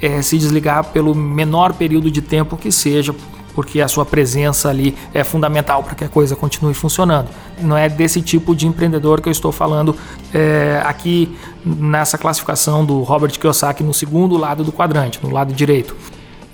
é, 0.00 0.22
se 0.22 0.38
desligar 0.38 0.84
pelo 0.84 1.14
menor 1.14 1.74
período 1.74 2.10
de 2.10 2.22
tempo 2.22 2.56
que 2.56 2.72
seja, 2.72 3.14
porque 3.54 3.80
a 3.80 3.88
sua 3.88 4.04
presença 4.04 4.68
ali 4.68 4.94
é 5.12 5.22
fundamental 5.24 5.82
para 5.82 5.94
que 5.94 6.04
a 6.04 6.08
coisa 6.08 6.34
continue 6.34 6.74
funcionando. 6.74 7.28
Não 7.60 7.76
é 7.76 7.88
desse 7.88 8.20
tipo 8.22 8.54
de 8.54 8.66
empreendedor 8.66 9.20
que 9.20 9.28
eu 9.28 9.32
estou 9.32 9.52
falando 9.52 9.96
é, 10.32 10.82
aqui 10.84 11.36
nessa 11.64 12.18
classificação 12.18 12.84
do 12.84 13.02
Robert 13.02 13.32
Kiyosaki 13.38 13.82
no 13.82 13.94
segundo 13.94 14.36
lado 14.36 14.64
do 14.64 14.72
quadrante, 14.72 15.20
no 15.22 15.30
lado 15.30 15.52
direito. 15.52 15.96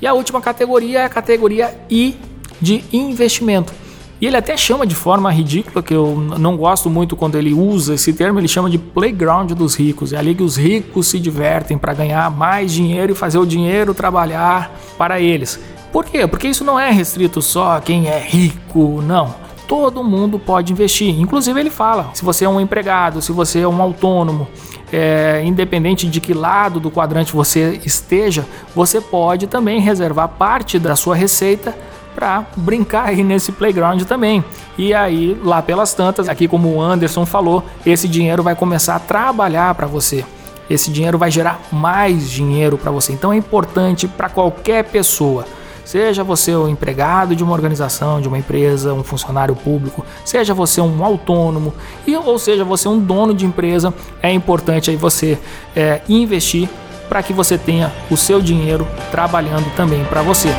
E 0.01 0.07
a 0.07 0.15
última 0.15 0.41
categoria 0.41 1.01
é 1.01 1.05
a 1.05 1.09
categoria 1.09 1.75
I 1.91 2.17
de 2.61 2.85
investimento. 2.93 3.73
E 4.21 4.27
ele 4.27 4.37
até 4.37 4.57
chama 4.57 4.85
de 4.85 4.97
forma 4.97 5.31
ridícula, 5.31 5.81
que 5.81 5.95
eu 5.95 6.17
não 6.17 6.57
gosto 6.57 6.91
muito 6.91 7.15
quando 7.15 7.39
ele 7.39 7.55
usa 7.55 7.95
esse 7.95 8.13
termo, 8.13 8.41
ele 8.41 8.49
chama 8.49 8.69
de 8.69 8.77
playground 8.77 9.53
dos 9.53 9.77
ricos. 9.77 10.13
É 10.13 10.17
ali 10.17 10.35
que 10.35 10.43
os 10.43 10.57
ricos 10.57 11.07
se 11.07 11.21
divertem 11.21 11.79
para 11.79 11.95
ganhar 11.95 12.29
mais 12.29 12.73
dinheiro 12.73 13.13
e 13.13 13.15
fazer 13.15 13.39
o 13.39 13.47
dinheiro 13.47 13.95
trabalhar 13.95 14.77
para 14.97 15.21
eles. 15.21 15.61
Por 15.93 16.05
quê? 16.05 16.27
Porque 16.27 16.49
isso 16.49 16.65
não 16.65 16.79
é 16.79 16.91
restrito 16.91 17.41
só 17.41 17.77
a 17.77 17.81
quem 17.81 18.09
é 18.09 18.19
rico, 18.19 19.03
não. 19.03 19.35
Todo 19.67 20.03
mundo 20.03 20.39
pode 20.39 20.73
investir. 20.73 21.19
Inclusive 21.19 21.59
ele 21.59 21.71
fala, 21.71 22.11
se 22.15 22.25
você 22.25 22.45
é 22.45 22.49
um 22.49 22.61
empregado, 22.61 23.21
se 23.21 23.33
você 23.33 23.61
é 23.61 23.69
um 23.69 23.83
autônomo, 23.83 24.49
é, 24.93 25.43
independente 25.45 26.07
de 26.07 26.21
que 26.21 26.33
lado 26.33 26.81
do 26.81 26.91
quadrante 26.91 27.33
você 27.33 27.81
esteja, 27.85 28.47
você 28.75 29.01
pode 29.01 29.47
também 29.47 29.81
reservar 29.81 30.29
parte 30.29 30.79
da 30.79 30.97
sua 30.97 31.15
receita 31.15 31.77
para 32.15 32.45
brincar 32.57 33.09
aí 33.09 33.23
nesse 33.23 33.53
playground 33.53 34.03
também. 34.03 34.43
E 34.77 34.93
aí, 34.93 35.39
lá 35.45 35.63
pelas 35.63 35.95
tantas, 35.95 36.29
aqui 36.29 36.49
como 36.49 36.69
o 36.75 36.81
Anderson 36.81 37.25
falou, 37.25 37.65
esse 37.87 38.09
dinheiro 38.09 38.43
vai 38.43 38.55
começar 38.55 38.97
a 38.97 38.99
trabalhar 38.99 39.75
para 39.75 39.87
você. 39.87 40.25
Esse 40.69 40.91
dinheiro 40.91 41.17
vai 41.17 41.31
gerar 41.31 41.61
mais 41.71 42.29
dinheiro 42.31 42.77
para 42.77 42.91
você. 42.91 43.13
Então 43.13 43.33
é 43.33 43.37
importante 43.37 44.07
para 44.09 44.29
qualquer 44.29 44.85
pessoa. 44.85 45.47
Seja 45.89 46.23
você 46.23 46.55
o 46.55 46.69
empregado 46.69 47.35
de 47.35 47.43
uma 47.43 47.55
organização, 47.55 48.21
de 48.21 48.29
uma 48.29 48.37
empresa, 48.37 48.93
um 48.93 49.03
funcionário 49.03 49.57
público, 49.57 50.05
seja 50.23 50.53
você 50.53 50.83
um 50.83 51.03
autônomo, 51.03 51.73
e, 52.07 52.15
ou 52.15 52.39
seja 52.39 52.63
você 52.63 52.87
um 52.87 52.99
dono 52.99 53.33
de 53.33 53.47
empresa, 53.47 53.95
é 54.23 54.31
importante 54.31 54.91
aí 54.91 54.97
você 54.97 55.39
é, 55.75 56.03
investir 56.07 56.69
para 57.09 57.23
que 57.23 57.33
você 57.33 57.57
tenha 57.57 57.91
o 58.11 58.19
seu 58.19 58.39
dinheiro 58.39 58.87
trabalhando 59.11 59.75
também 59.77 60.05
para 60.05 60.21
você. 60.21 60.51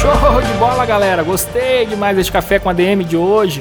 Show 0.00 0.40
de 0.40 0.52
bola, 0.56 0.86
galera! 0.86 1.24
Gostei 1.24 1.84
demais 1.84 2.16
desse 2.16 2.30
café 2.30 2.60
com 2.60 2.68
a 2.68 2.72
DM 2.72 3.02
de 3.02 3.16
hoje. 3.16 3.60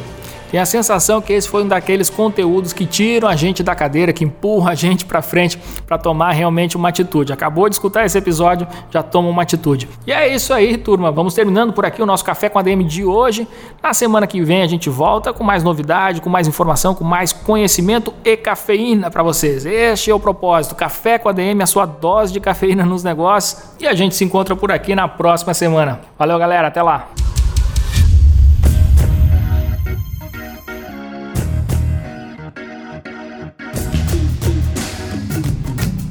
Tenho 0.52 0.62
a 0.62 0.66
sensação 0.66 1.22
que 1.22 1.32
esse 1.32 1.48
foi 1.48 1.64
um 1.64 1.68
daqueles 1.68 2.10
conteúdos 2.10 2.74
que 2.74 2.86
tiram 2.86 3.30
a 3.30 3.38
gente 3.38 3.64
da 3.64 3.74
cadeira, 3.74 4.12
que 4.12 4.26
empurram 4.26 4.68
a 4.68 4.76
gente 4.76 5.06
para 5.06 5.22
frente 5.22 5.58
para 5.88 5.98
tomar 5.98 6.32
realmente 6.32 6.76
uma 6.76 6.90
atitude. 6.90 7.32
Acabou 7.32 7.70
de 7.70 7.76
escutar 7.76 8.06
esse 8.06 8.18
episódio, 8.18 8.68
já 8.92 9.02
toma 9.02 9.30
uma 9.30 9.44
atitude. 9.44 9.88
E 10.06 10.12
é 10.12 10.28
isso 10.28 10.54
aí, 10.54 10.78
turma. 10.78 11.10
Vamos 11.10 11.34
terminando 11.34 11.72
por 11.72 11.86
aqui 11.86 12.02
o 12.02 12.06
nosso 12.06 12.26
café 12.26 12.50
com 12.50 12.60
a 12.60 12.62
DM 12.62 12.84
de 12.84 13.06
hoje. 13.06 13.48
Na 13.82 13.94
semana 13.94 14.28
que 14.28 14.42
vem 14.42 14.62
a 14.62 14.68
gente 14.68 14.90
volta 14.90 15.32
com 15.32 15.42
mais 15.42 15.64
novidade, 15.64 16.20
com 16.20 16.30
mais 16.30 16.50
informação, 16.50 16.94
com 16.94 17.06
mais 17.06 17.32
conhecimento 17.32 18.14
e 18.26 18.36
cafeína 18.36 19.10
para 19.10 19.24
vocês. 19.24 19.66
Este 19.66 20.12
é 20.12 20.14
o 20.14 20.20
propósito. 20.20 20.76
Café 20.76 21.18
com 21.18 21.30
a 21.30 21.32
DM, 21.32 21.64
a 21.64 21.66
sua 21.66 21.86
dose 21.86 22.34
de 22.34 22.42
cafeína 22.42 22.84
nos 22.84 23.06
negócios. 23.06 23.72
E 23.80 23.88
a 23.88 23.94
gente 23.94 24.16
se 24.16 24.26
encontra 24.26 24.54
por 24.54 24.70
aqui 24.70 24.94
na 24.94 25.08
próxima 25.08 25.54
semana. 25.54 26.02
Valeu, 26.20 26.38
galera. 26.38 26.68
Até 26.68 26.82
lá. 26.82 27.21